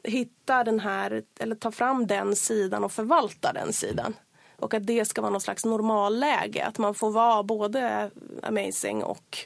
hitta 0.04 0.64
den 0.64 0.80
här, 0.80 1.24
eller 1.40 1.56
ta 1.56 1.72
fram 1.72 2.08
den 2.08 2.36
sidan 2.36 2.84
och 2.84 2.92
förvalta 2.92 3.54
den 3.54 3.74
sidan. 3.74 4.16
Och 4.56 4.74
att 4.74 4.88
det 4.88 5.06
ska 5.06 5.22
vara 5.22 5.32
någon 5.32 5.42
slags 5.42 5.66
normalläge, 5.66 6.66
att 6.66 6.78
man 6.78 6.96
får 6.96 7.12
vara 7.12 7.44
både 7.44 8.12
amazing 8.44 9.04
och 9.04 9.38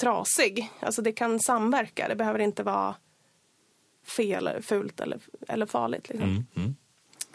trasig. 0.00 0.70
Alltså 0.80 1.02
det 1.02 1.12
kan 1.12 1.40
samverka, 1.40 2.08
det 2.08 2.16
behöver 2.16 2.38
inte 2.38 2.62
vara 2.62 2.94
fel, 4.06 4.62
fult 4.62 5.00
eller, 5.00 5.18
eller 5.48 5.66
farligt. 5.66 6.08
Liksom. 6.08 6.28
Mm, 6.28 6.46
mm. 6.56 6.74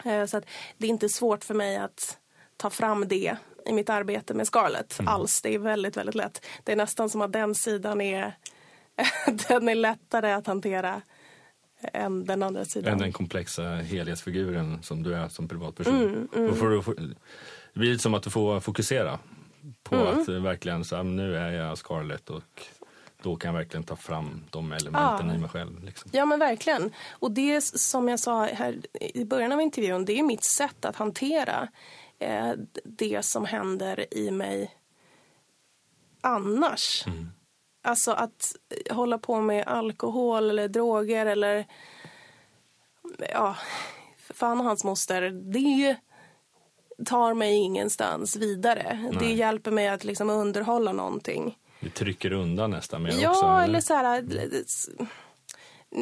Eh, 0.04 0.26
så 0.26 0.36
att 0.36 0.46
det 0.78 0.86
är 0.86 0.90
inte 0.90 1.08
svårt 1.08 1.44
för 1.44 1.54
mig 1.54 1.76
att 1.76 2.18
ta 2.56 2.70
fram 2.70 3.08
det 3.08 3.36
i 3.66 3.72
mitt 3.72 3.90
arbete 3.90 4.34
med 4.34 4.46
Scarlett 4.46 4.98
mm. 4.98 5.12
alls. 5.12 5.42
Det 5.42 5.54
är 5.54 5.58
väldigt, 5.58 5.96
väldigt 5.96 6.14
lätt. 6.14 6.46
Det 6.64 6.72
är 6.72 6.76
nästan 6.76 7.10
som 7.10 7.22
att 7.22 7.32
den 7.32 7.54
sidan 7.54 8.00
är, 8.00 8.36
den 9.48 9.68
är 9.68 9.74
lättare 9.74 10.32
att 10.32 10.46
hantera 10.46 11.02
än 11.92 12.24
den 12.24 12.42
andra 12.42 12.64
sidan. 12.64 12.92
Än 12.92 12.98
den 12.98 13.12
komplexa 13.12 13.62
helhetsfiguren 13.62 14.82
som 14.82 15.02
du 15.02 15.14
är 15.14 15.28
som 15.28 15.48
privatperson. 15.48 16.02
Mm, 16.02 16.28
mm. 16.36 16.56
Får 16.56 16.70
du, 16.70 16.80
det 17.72 17.80
blir 17.80 17.98
som 17.98 18.14
att 18.14 18.22
du 18.22 18.30
får 18.30 18.60
fokusera 18.60 19.18
på 19.82 19.94
mm. 19.94 20.20
att 20.20 20.28
verkligen 20.28 20.84
så 20.84 21.02
nu 21.02 21.36
är 21.36 21.50
jag 21.50 21.78
Scarlett 21.78 22.30
och 22.30 22.62
då 23.22 23.36
kan 23.36 23.48
jag 23.48 23.58
verkligen 23.58 23.84
ta 23.84 23.96
fram 23.96 24.44
de 24.50 24.72
elementen 24.72 25.28
ja. 25.28 25.34
i 25.34 25.38
mig 25.38 25.48
själv. 25.48 25.84
Liksom. 25.84 26.10
Ja 26.14 26.26
men 26.26 26.38
verkligen. 26.38 26.92
Och 27.10 27.30
det 27.30 27.60
som 27.60 28.08
jag 28.08 28.20
sa 28.20 28.44
här 28.44 28.80
i 29.00 29.24
början 29.24 29.52
av 29.52 29.60
intervjun, 29.60 30.04
det 30.04 30.18
är 30.18 30.22
mitt 30.22 30.44
sätt 30.44 30.84
att 30.84 30.96
hantera 30.96 31.68
eh, 32.18 32.52
det 32.84 33.24
som 33.24 33.44
händer 33.44 34.14
i 34.14 34.30
mig 34.30 34.76
annars. 36.20 37.04
Mm. 37.06 37.28
Alltså 37.82 38.12
att 38.12 38.56
hålla 38.90 39.18
på 39.18 39.40
med 39.40 39.66
alkohol 39.66 40.50
eller 40.50 40.68
droger 40.68 41.26
eller 41.26 41.66
ja, 43.32 43.56
fan 44.18 44.60
och 44.60 44.66
hans 44.66 44.84
moster. 44.84 45.30
Det 45.30 45.96
tar 47.04 47.34
mig 47.34 47.54
ingenstans 47.54 48.36
vidare. 48.36 48.98
Nej. 49.02 49.16
Det 49.18 49.32
hjälper 49.32 49.70
mig 49.70 49.88
att 49.88 50.04
liksom 50.04 50.30
underhålla 50.30 50.92
någonting. 50.92 51.56
Det 51.86 51.92
trycker 51.92 52.32
undan 52.32 52.70
nästan 52.70 53.02
mer 53.02 53.10
ja, 53.20 53.30
också? 53.30 53.44
Ja, 53.44 53.62
eller 53.62 53.80
så 53.80 53.94
här... 53.94 54.24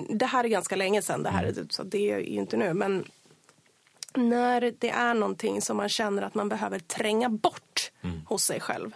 Det 0.08 0.26
här 0.26 0.44
är 0.44 0.48
ganska 0.48 0.76
länge 0.76 1.02
sedan, 1.02 1.22
det 1.22 1.30
här, 1.30 1.44
mm. 1.44 1.68
så 1.70 1.82
det 1.82 2.10
är 2.10 2.18
ju 2.18 2.24
inte 2.24 2.56
nu. 2.56 2.74
Men 2.74 3.04
när 4.14 4.74
det 4.78 4.90
är 4.90 5.14
någonting 5.14 5.62
som 5.62 5.76
man 5.76 5.88
känner 5.88 6.22
att 6.22 6.34
man 6.34 6.48
behöver 6.48 6.78
tränga 6.78 7.28
bort 7.28 7.92
mm. 8.02 8.20
hos 8.26 8.44
sig 8.44 8.60
själv 8.60 8.94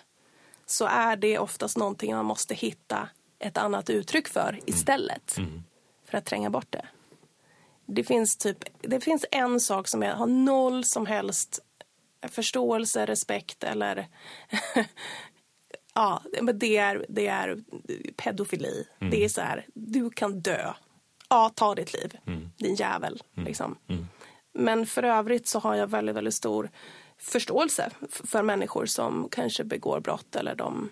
så 0.66 0.86
är 0.86 1.16
det 1.16 1.38
oftast 1.38 1.76
någonting 1.76 2.14
man 2.14 2.24
måste 2.24 2.54
hitta 2.54 3.08
ett 3.38 3.58
annat 3.58 3.90
uttryck 3.90 4.28
för 4.28 4.48
mm. 4.48 4.60
istället 4.66 5.38
mm. 5.38 5.62
för 6.04 6.18
att 6.18 6.24
tränga 6.24 6.50
bort 6.50 6.66
det. 6.70 6.86
Det 7.86 8.04
finns, 8.04 8.36
typ, 8.36 8.64
det 8.80 9.00
finns 9.00 9.24
en 9.30 9.60
sak 9.60 9.88
som 9.88 10.02
jag 10.02 10.16
har 10.16 10.26
noll 10.26 10.84
som 10.84 11.06
helst 11.06 11.60
förståelse, 12.22 13.06
respekt 13.06 13.64
eller 13.64 14.06
ja, 15.98 16.22
men 16.42 16.58
det 16.58 16.76
är, 16.76 17.06
det 17.08 17.26
är 17.26 17.58
pedofili. 18.16 18.84
Mm. 19.00 19.10
Det 19.10 19.24
är 19.24 19.28
så 19.28 19.40
här, 19.40 19.66
du 19.74 20.10
kan 20.10 20.40
dö. 20.40 20.72
Ja, 21.28 21.50
ta 21.54 21.74
ditt 21.74 21.92
liv, 21.92 22.18
mm. 22.26 22.50
din 22.56 22.74
jävel. 22.74 23.22
Mm. 23.36 23.46
Liksom. 23.46 23.78
Mm. 23.88 24.06
Men 24.54 24.86
för 24.86 25.02
övrigt 25.02 25.48
så 25.48 25.58
har 25.58 25.74
jag 25.74 25.86
väldigt, 25.86 26.16
väldigt 26.16 26.34
stor 26.34 26.70
förståelse 27.18 27.90
för 28.10 28.42
människor 28.42 28.86
som 28.86 29.28
kanske 29.30 29.64
begår 29.64 30.00
brott 30.00 30.36
eller 30.36 30.54
de 30.54 30.90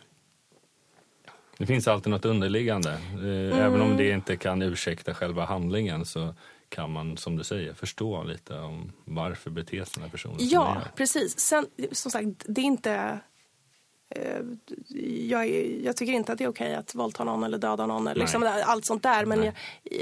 det 1.58 1.66
finns 1.66 1.88
alltid 1.88 2.10
något 2.10 2.24
underliggande. 2.24 2.90
Eh, 2.90 3.18
mm. 3.18 3.52
Även 3.52 3.80
om 3.80 3.96
det 3.96 4.10
inte 4.10 4.36
kan 4.36 4.62
ursäkta 4.62 5.14
själva 5.14 5.44
handlingen 5.44 6.04
så 6.04 6.34
kan 6.68 6.92
man, 6.92 7.16
som 7.16 7.36
du 7.36 7.44
säger, 7.44 7.74
förstå 7.74 8.24
lite 8.24 8.58
om 8.58 8.92
varför 9.04 9.50
beter 9.50 9.84
sig 9.84 9.92
den 9.94 10.02
här 10.02 10.10
personen 10.10 10.36
Ja, 10.38 10.82
precis. 10.96 11.38
Sen, 11.38 11.66
som 11.92 12.10
sagt, 12.10 12.26
det 12.46 12.60
är 12.60 12.64
inte 12.64 13.20
jag, 15.28 15.48
jag, 15.84 15.96
tycker 15.96 16.12
inte 16.12 16.32
att 16.32 16.38
det 16.38 16.44
är 16.44 16.48
okej 16.48 16.74
att 16.74 16.94
våldta 16.94 17.24
någon 17.24 17.44
eller 17.44 17.58
döda 17.58 17.86
någon. 17.86 18.06
Eller 18.06 18.20
liksom 18.20 18.62
allt 18.66 18.86
sånt 18.86 19.02
där. 19.02 19.26
Men 19.26 19.42
jag, 19.42 19.54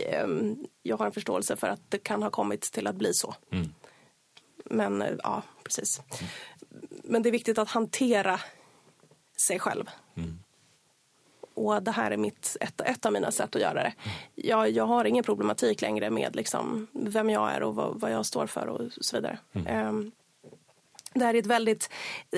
ehm, 0.08 0.66
jag, 0.82 0.96
har 0.96 1.06
en 1.06 1.12
förståelse 1.12 1.56
för 1.56 1.68
att 1.68 1.80
det 1.88 1.98
kan 1.98 2.22
ha 2.22 2.30
kommit 2.30 2.60
till 2.60 2.86
att 2.86 2.96
bli 2.96 3.14
så. 3.14 3.34
Mm. 3.52 3.74
Men 4.64 5.02
eh, 5.02 5.14
ja, 5.22 5.42
precis. 5.64 5.98
Mm. 5.98 6.30
Men 7.04 7.22
det 7.22 7.28
är 7.28 7.32
viktigt 7.32 7.58
att 7.58 7.68
hantera 7.68 8.40
sig 9.48 9.58
själv. 9.58 9.90
Mm. 10.16 10.38
Och 11.54 11.82
det 11.82 11.90
här 11.90 12.10
är 12.10 12.16
mitt, 12.16 12.56
ett, 12.60 12.80
ett 12.80 13.06
av 13.06 13.12
mina 13.12 13.30
sätt 13.30 13.56
att 13.56 13.62
göra 13.62 13.82
det. 13.82 13.94
Mm. 14.02 14.16
Jag, 14.34 14.70
jag 14.70 14.86
har 14.86 15.04
ingen 15.04 15.24
problematik 15.24 15.80
längre 15.80 16.10
med 16.10 16.36
liksom 16.36 16.86
vem 16.92 17.30
jag 17.30 17.52
är 17.52 17.62
och 17.62 17.74
vad, 17.74 18.00
vad 18.00 18.12
jag 18.12 18.26
står 18.26 18.46
för 18.46 18.66
och 18.66 18.92
så 19.00 19.16
vidare. 19.16 19.38
Um, 19.52 20.12
det 21.14 21.24
här 21.24 21.34
är 21.34 21.38
ett 21.38 21.46
väldigt 21.46 21.90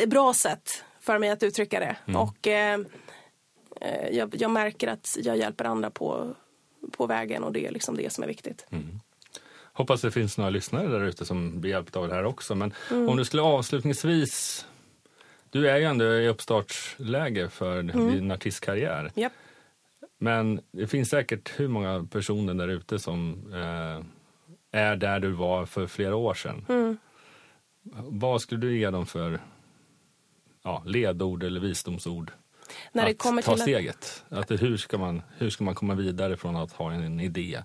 bra 0.06 0.34
sätt 0.34 0.84
för 1.06 1.18
mig 1.18 1.30
att 1.30 1.42
uttrycka 1.42 1.80
det. 1.80 1.96
Mm. 2.06 2.20
Och 2.20 2.46
eh, 2.46 2.80
eh, 3.80 4.08
jag, 4.10 4.34
jag, 4.38 4.50
märker 4.50 4.88
att 4.88 5.16
jag 5.22 5.36
hjälper 5.36 5.64
andra 5.64 5.90
på, 5.90 6.34
på 6.90 7.06
vägen 7.06 7.42
och 7.42 7.52
det 7.52 7.66
är 7.66 7.70
liksom 7.70 7.96
det 7.96 8.12
som 8.12 8.24
är 8.24 8.28
viktigt. 8.28 8.66
Mm. 8.70 9.00
Hoppas 9.72 10.00
det 10.00 10.10
finns 10.10 10.38
några 10.38 10.50
lyssnare 10.50 10.88
där 10.88 11.04
ute 11.04 11.24
som 11.24 11.60
blir 11.60 11.70
hjälpta 11.70 11.98
av 11.98 12.08
det 12.08 12.14
här 12.14 12.24
också. 12.24 12.54
Men 12.54 12.72
mm. 12.90 13.08
om 13.08 13.16
du 13.16 13.24
skulle 13.24 13.42
avslutningsvis, 13.42 14.66
du 15.50 15.70
är 15.70 15.76
ju 15.76 15.84
ändå 15.84 16.04
i 16.04 16.28
uppstartsläge 16.28 17.48
för 17.48 17.78
mm. 17.78 18.12
din 18.12 18.30
artistkarriär. 18.30 19.12
Yep. 19.16 19.32
Men 20.18 20.60
det 20.70 20.86
finns 20.86 21.08
säkert 21.08 21.60
hur 21.60 21.68
många 21.68 22.08
personer 22.10 22.54
där 22.54 22.68
ute 22.68 22.98
som 22.98 23.52
eh, 23.52 24.04
är 24.80 24.96
där 24.96 25.20
du 25.20 25.30
var 25.30 25.66
för 25.66 25.86
flera 25.86 26.16
år 26.16 26.34
sedan. 26.34 26.66
Mm. 26.68 26.96
Vad 27.94 28.40
skulle 28.40 28.60
du 28.60 28.78
ge 28.78 28.90
dem 28.90 29.06
för 29.06 29.40
ja, 30.66 30.82
ledord 30.86 31.42
eller 31.42 31.60
visdomsord 31.60 32.32
När 32.92 33.04
det 33.04 33.10
att 33.10 33.18
kommer 33.18 33.42
ta 33.42 33.52
till 33.52 33.62
steget. 33.62 34.24
Att... 34.28 34.50
Hur, 34.50 34.76
ska 34.76 34.98
man, 34.98 35.22
hur 35.38 35.50
ska 35.50 35.64
man 35.64 35.74
komma 35.74 35.94
vidare 35.94 36.36
från 36.36 36.56
att 36.56 36.72
ha 36.72 36.92
en 36.92 37.20
idé 37.20 37.62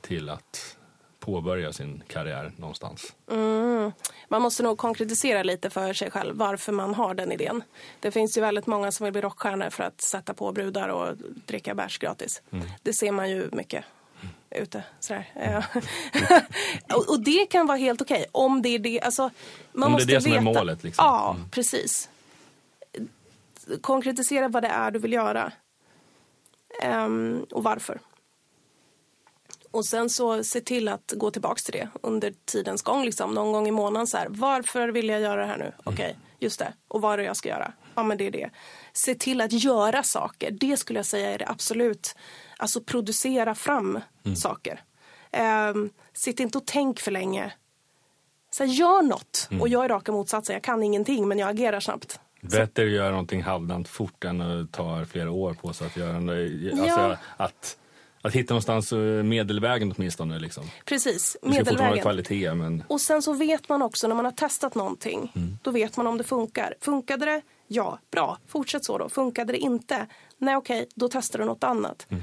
till 0.00 0.28
att 0.28 0.76
påbörja 1.18 1.72
sin 1.72 2.02
karriär 2.06 2.52
någonstans? 2.56 3.14
Mm. 3.30 3.92
Man 4.28 4.42
måste 4.42 4.62
nog 4.62 4.78
konkretisera 4.78 5.42
lite 5.42 5.70
för 5.70 5.92
sig 5.92 6.10
själv 6.10 6.36
varför 6.36 6.72
man 6.72 6.94
har 6.94 7.14
den 7.14 7.32
idén. 7.32 7.62
Det 8.00 8.10
finns 8.10 8.36
ju 8.36 8.40
väldigt 8.40 8.66
många 8.66 8.92
som 8.92 9.04
vill 9.04 9.12
bli 9.12 9.20
rockstjärnor 9.20 9.70
för 9.70 9.84
att 9.84 10.00
sätta 10.00 10.34
på 10.34 10.52
brudar 10.52 10.88
och 10.88 11.16
dricka 11.46 11.74
bärs 11.74 11.98
gratis. 11.98 12.42
Mm. 12.50 12.66
Det 12.82 12.92
ser 12.92 13.12
man 13.12 13.30
ju 13.30 13.48
mycket 13.52 13.84
ute. 14.50 14.82
Sådär. 15.00 15.28
Mm. 15.34 15.62
och, 16.94 17.10
och, 17.10 17.24
det 17.24 17.46
kan 17.46 17.66
vara 17.66 17.78
helt 17.78 18.02
okej. 18.02 18.26
Om 18.32 18.62
det 18.62 18.68
är 18.68 18.78
det, 18.78 19.00
alltså, 19.00 19.30
man 19.72 19.86
om 19.86 19.92
måste 19.92 20.06
det 20.06 20.12
är 20.12 20.20
det 20.20 20.24
veta. 20.24 20.38
som 20.38 20.48
är 20.48 20.54
målet? 20.54 20.84
Liksom. 20.84 21.04
Ja, 21.04 21.34
mm. 21.36 21.50
precis 21.50 22.08
konkretisera 23.82 24.48
vad 24.48 24.62
det 24.62 24.68
är 24.68 24.90
du 24.90 24.98
vill 24.98 25.12
göra. 25.12 25.52
Um, 26.84 27.46
och 27.50 27.62
varför. 27.62 28.00
Och 29.70 29.84
sen 29.84 30.10
så 30.10 30.44
se 30.44 30.60
till 30.60 30.88
att 30.88 31.12
gå 31.16 31.30
tillbaks 31.30 31.64
till 31.64 31.72
det 31.72 31.88
under 32.02 32.34
tidens 32.44 32.82
gång. 32.82 33.04
Liksom. 33.04 33.34
Någon 33.34 33.52
gång 33.52 33.68
i 33.68 33.70
månaden 33.70 34.06
så 34.06 34.16
här, 34.16 34.26
varför 34.30 34.88
vill 34.88 35.08
jag 35.08 35.20
göra 35.20 35.40
det 35.40 35.46
här 35.46 35.58
nu? 35.58 35.64
Mm. 35.64 35.74
Okej, 35.84 35.92
okay, 35.92 36.14
just 36.38 36.58
det. 36.58 36.72
Och 36.88 37.00
vad 37.00 37.12
är 37.12 37.18
det 37.18 37.24
jag 37.24 37.36
ska 37.36 37.48
göra? 37.48 37.72
Ja 37.94 38.02
men 38.02 38.18
det 38.18 38.26
är 38.26 38.30
det. 38.30 38.50
Se 38.92 39.14
till 39.14 39.40
att 39.40 39.52
göra 39.52 40.02
saker. 40.02 40.50
Det 40.50 40.76
skulle 40.76 40.98
jag 40.98 41.06
säga 41.06 41.30
är 41.30 41.38
det 41.38 41.48
absolut. 41.48 42.16
Alltså 42.56 42.80
producera 42.80 43.54
fram 43.54 44.00
mm. 44.24 44.36
saker. 44.36 44.82
Um, 45.72 45.90
sitt 46.12 46.40
inte 46.40 46.58
och 46.58 46.66
tänk 46.66 47.00
för 47.00 47.10
länge. 47.10 47.52
Så 48.50 48.64
här, 48.64 48.70
gör 48.70 49.02
något. 49.02 49.48
Mm. 49.50 49.60
Och 49.62 49.68
jag 49.68 49.84
är 49.84 49.88
raka 49.88 50.12
motsatsen. 50.12 50.54
Jag 50.54 50.62
kan 50.62 50.82
ingenting 50.82 51.28
men 51.28 51.38
jag 51.38 51.50
agerar 51.50 51.80
snabbt. 51.80 52.20
Bättre 52.40 52.82
att 52.84 52.90
göra 52.90 53.10
någonting 53.10 53.42
halvdant 53.42 53.88
fort 53.88 54.24
än 54.24 54.40
att 54.40 54.72
ta 54.72 55.04
flera 55.04 55.30
år 55.30 55.54
på 55.54 55.72
sig 55.72 55.86
att 55.86 55.96
göra. 55.96 56.16
Alltså 56.16 57.00
ja. 57.00 57.16
att 57.36 57.76
Att 58.22 58.32
hitta 58.32 58.54
någonstans 58.54 58.92
eh, 58.92 58.98
medelvägen 59.22 59.94
åtminstone. 59.96 60.38
Liksom. 60.38 60.64
Precis, 60.84 61.36
medelvägen. 61.42 62.00
kvalitet, 62.02 62.54
men 62.54 62.84
Och 62.88 63.00
sen 63.00 63.22
så 63.22 63.32
vet 63.32 63.68
man 63.68 63.82
också 63.82 64.08
när 64.08 64.14
man 64.14 64.24
har 64.24 64.32
testat 64.32 64.74
någonting, 64.74 65.32
Mm. 65.36 65.58
då 65.62 65.70
vet 65.70 65.96
man 65.96 66.06
om 66.06 66.18
det 66.18 66.24
funkar. 66.24 66.74
Funkade 66.80 67.24
det? 67.26 67.42
Ja, 67.66 67.98
bra. 68.10 68.38
Fortsätt 68.46 68.84
så 68.84 68.98
då. 68.98 69.08
Funkade 69.08 69.52
det 69.52 69.58
inte? 69.58 70.06
Nej, 70.38 70.56
okej, 70.56 70.86
då 70.94 71.08
testar 71.08 71.38
du 71.38 71.44
något 71.44 71.64
annat. 71.64 72.06
Mm. 72.10 72.22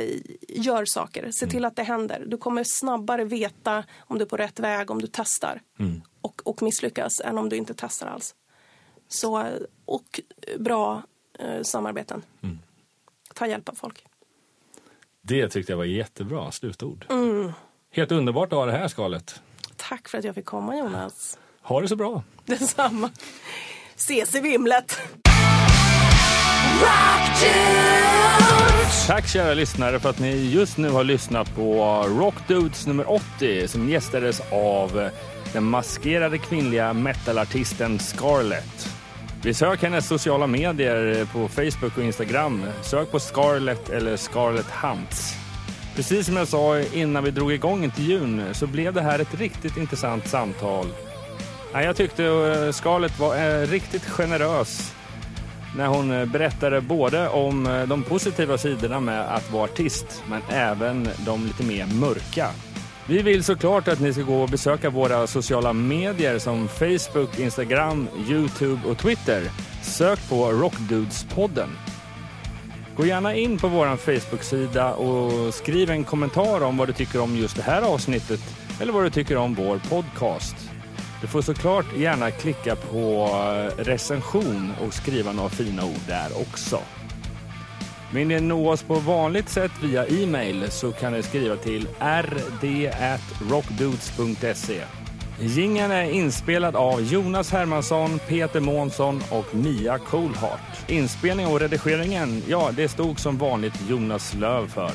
Eh, 0.00 0.04
gör 0.48 0.84
saker, 0.86 1.30
se 1.30 1.46
till 1.46 1.64
att 1.64 1.76
det 1.76 1.82
händer. 1.82 2.24
Du 2.26 2.36
kommer 2.36 2.64
snabbare 2.66 3.24
veta 3.24 3.84
om 3.98 4.18
du 4.18 4.24
är 4.24 4.28
på 4.28 4.36
rätt 4.36 4.60
väg 4.60 4.90
om 4.90 5.00
du 5.00 5.06
testar 5.12 5.60
Mm. 5.78 6.02
och, 6.20 6.40
och 6.44 6.62
misslyckas 6.62 7.20
än 7.24 7.38
om 7.38 7.48
du 7.48 7.56
inte 7.56 7.74
testar 7.76 8.06
alls. 8.06 8.34
Så, 9.08 9.48
och 9.84 10.20
bra 10.58 11.02
eh, 11.38 11.62
samarbeten. 11.62 12.22
Mm. 12.42 12.58
Ta 13.34 13.46
hjälp 13.46 13.68
av 13.68 13.72
folk. 13.74 14.04
det 15.22 15.48
tyckte 15.48 15.72
jag 15.72 15.76
var 15.76 15.84
jättebra 15.84 16.50
slutord. 16.50 17.06
Mm. 17.10 17.52
Helt 17.90 18.12
underbart 18.12 18.52
att 18.52 18.58
ha 18.58 18.66
det 18.66 18.72
här 18.72 18.88
skalet. 18.88 19.42
Tack 19.76 20.08
för 20.08 20.18
att 20.18 20.24
jag 20.24 20.34
fick 20.34 20.44
komma 20.44 20.76
Jonas. 20.76 21.38
Ha 21.62 21.80
det 21.80 21.88
så 21.88 21.96
bra. 21.96 22.22
Detsamma. 22.44 23.10
Ses 23.96 24.34
i 24.34 24.40
vimlet. 24.40 24.98
Tack 29.06 29.28
kära 29.28 29.54
lyssnare 29.54 30.00
för 30.00 30.10
att 30.10 30.18
ni 30.18 30.50
just 30.50 30.78
nu 30.78 30.90
har 30.90 31.04
lyssnat 31.04 31.54
på 31.54 32.02
Rock 32.08 32.34
Dudes 32.48 32.86
nummer 32.86 33.10
80 33.10 33.68
som 33.68 33.88
gästades 33.88 34.40
av 34.52 35.10
den 35.52 35.64
maskerade 35.64 36.38
kvinnliga 36.38 36.92
metalartisten 36.92 37.98
Scarlett. 37.98 38.97
Besök 39.42 39.82
hennes 39.82 40.06
sociala 40.06 40.46
medier 40.46 41.24
på 41.32 41.48
Facebook 41.48 41.98
och 41.98 42.04
Instagram. 42.04 42.64
Sök 42.82 43.10
på 43.10 43.20
Scarlett 43.20 43.88
eller 43.88 44.16
Scarlett 44.16 44.70
Hunts. 44.70 45.34
Precis 45.96 46.26
som 46.26 46.36
jag 46.36 46.48
sa 46.48 46.80
innan 46.80 47.24
vi 47.24 47.30
drog 47.30 47.52
igång 47.52 47.84
intervjun 47.84 48.54
så 48.54 48.66
blev 48.66 48.94
det 48.94 49.02
här 49.02 49.18
ett 49.18 49.34
riktigt 49.34 49.76
intressant 49.76 50.28
samtal. 50.28 50.86
Jag 51.72 51.96
tyckte 51.96 52.24
eh, 52.24 52.72
Scarlett 52.72 53.18
var 53.18 53.36
eh, 53.36 53.66
riktigt 53.66 54.04
generös 54.04 54.94
när 55.76 55.86
hon 55.86 56.10
eh, 56.10 56.24
berättade 56.24 56.80
både 56.80 57.28
om 57.28 57.84
de 57.88 58.02
positiva 58.02 58.58
sidorna 58.58 59.00
med 59.00 59.34
att 59.34 59.52
vara 59.52 59.64
artist 59.64 60.22
men 60.30 60.42
även 60.48 61.08
de 61.26 61.46
lite 61.46 61.62
mer 61.62 61.86
mörka. 61.86 62.48
Vi 63.08 63.22
vill 63.22 63.44
såklart 63.44 63.88
att 63.88 64.00
ni 64.00 64.12
ska 64.12 64.22
gå 64.22 64.42
och 64.42 64.48
besöka 64.48 64.90
våra 64.90 65.26
sociala 65.26 65.72
medier 65.72 66.38
som 66.38 66.68
Facebook, 66.68 67.38
Instagram, 67.38 68.08
Youtube 68.28 68.88
och 68.88 68.98
Twitter. 68.98 69.42
Sök 69.82 70.28
på 70.28 70.52
Rockdudespodden. 70.52 71.68
Gå 72.96 73.06
gärna 73.06 73.34
in 73.34 73.58
på 73.58 73.68
vår 73.68 73.96
Facebook-sida 73.96 74.94
och 74.94 75.54
skriv 75.54 75.90
en 75.90 76.04
kommentar 76.04 76.60
om 76.62 76.76
vad 76.76 76.88
du 76.88 76.92
tycker 76.92 77.20
om 77.20 77.36
just 77.36 77.56
det 77.56 77.62
här 77.62 77.82
avsnittet 77.82 78.40
eller 78.80 78.92
vad 78.92 79.04
du 79.04 79.10
tycker 79.10 79.36
om 79.36 79.54
vår 79.54 79.78
podcast. 79.78 80.56
Du 81.20 81.26
får 81.26 81.42
såklart 81.42 81.96
gärna 81.96 82.30
klicka 82.30 82.76
på 82.76 83.28
recension 83.76 84.72
och 84.86 84.94
skriva 84.94 85.32
några 85.32 85.48
fina 85.48 85.84
ord 85.84 86.00
där 86.06 86.40
också. 86.40 86.80
Vill 88.12 88.28
ni 88.28 88.40
nå 88.40 88.70
oss 88.70 88.82
på 88.82 88.94
vanligt 88.94 89.48
sätt 89.48 89.72
via 89.82 90.06
e-mail 90.06 90.70
så 90.70 90.92
kan 90.92 91.12
ni 91.12 91.22
skriva 91.22 91.56
till 91.56 91.88
rd.rockdudes.se. 92.00 94.82
Jingeln 95.40 95.90
är 95.90 96.10
inspelad 96.10 96.76
av 96.76 97.02
Jonas 97.02 97.52
Hermansson, 97.52 98.20
Peter 98.28 98.60
Månsson 98.60 99.22
och 99.30 99.54
Mia 99.54 99.98
Coolhart. 99.98 100.90
Inspelningen 100.90 101.52
och 101.52 101.60
redigeringen, 101.60 102.42
ja, 102.48 102.70
det 102.76 102.88
stod 102.88 103.20
som 103.20 103.38
vanligt 103.38 103.80
Jonas 103.88 104.34
Löv 104.34 104.66
för. 104.66 104.92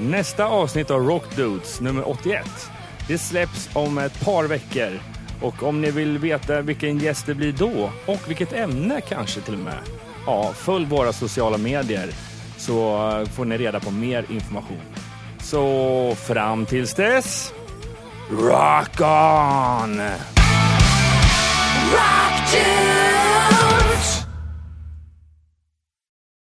Nästa 0.00 0.46
avsnitt 0.46 0.90
av 0.90 1.06
Rock 1.06 1.36
Dudes, 1.36 1.80
nummer 1.80 2.08
81, 2.08 2.46
det 3.08 3.18
släpps 3.18 3.68
om 3.72 3.98
ett 3.98 4.24
par 4.24 4.44
veckor. 4.44 5.00
Och 5.40 5.62
om 5.62 5.80
ni 5.80 5.90
vill 5.90 6.18
veta 6.18 6.60
vilken 6.60 6.98
gäst 6.98 7.26
det 7.26 7.34
blir 7.34 7.52
då, 7.52 7.90
och 8.06 8.20
vilket 8.28 8.52
ämne 8.52 9.00
kanske 9.00 9.40
till 9.40 9.54
och 9.54 9.60
med, 9.60 9.78
ja, 10.26 10.52
följ 10.52 10.86
våra 10.86 11.12
sociala 11.12 11.58
medier 11.58 12.10
så 12.56 12.98
får 13.34 13.44
ni 13.44 13.58
reda 13.58 13.80
på 13.80 13.90
mer 13.90 14.24
information. 14.28 14.80
Så 15.40 16.14
fram 16.14 16.66
tills 16.66 16.94
dess, 16.94 17.52
rock 18.30 19.00
on! 19.00 20.00
Rock 21.92 23.81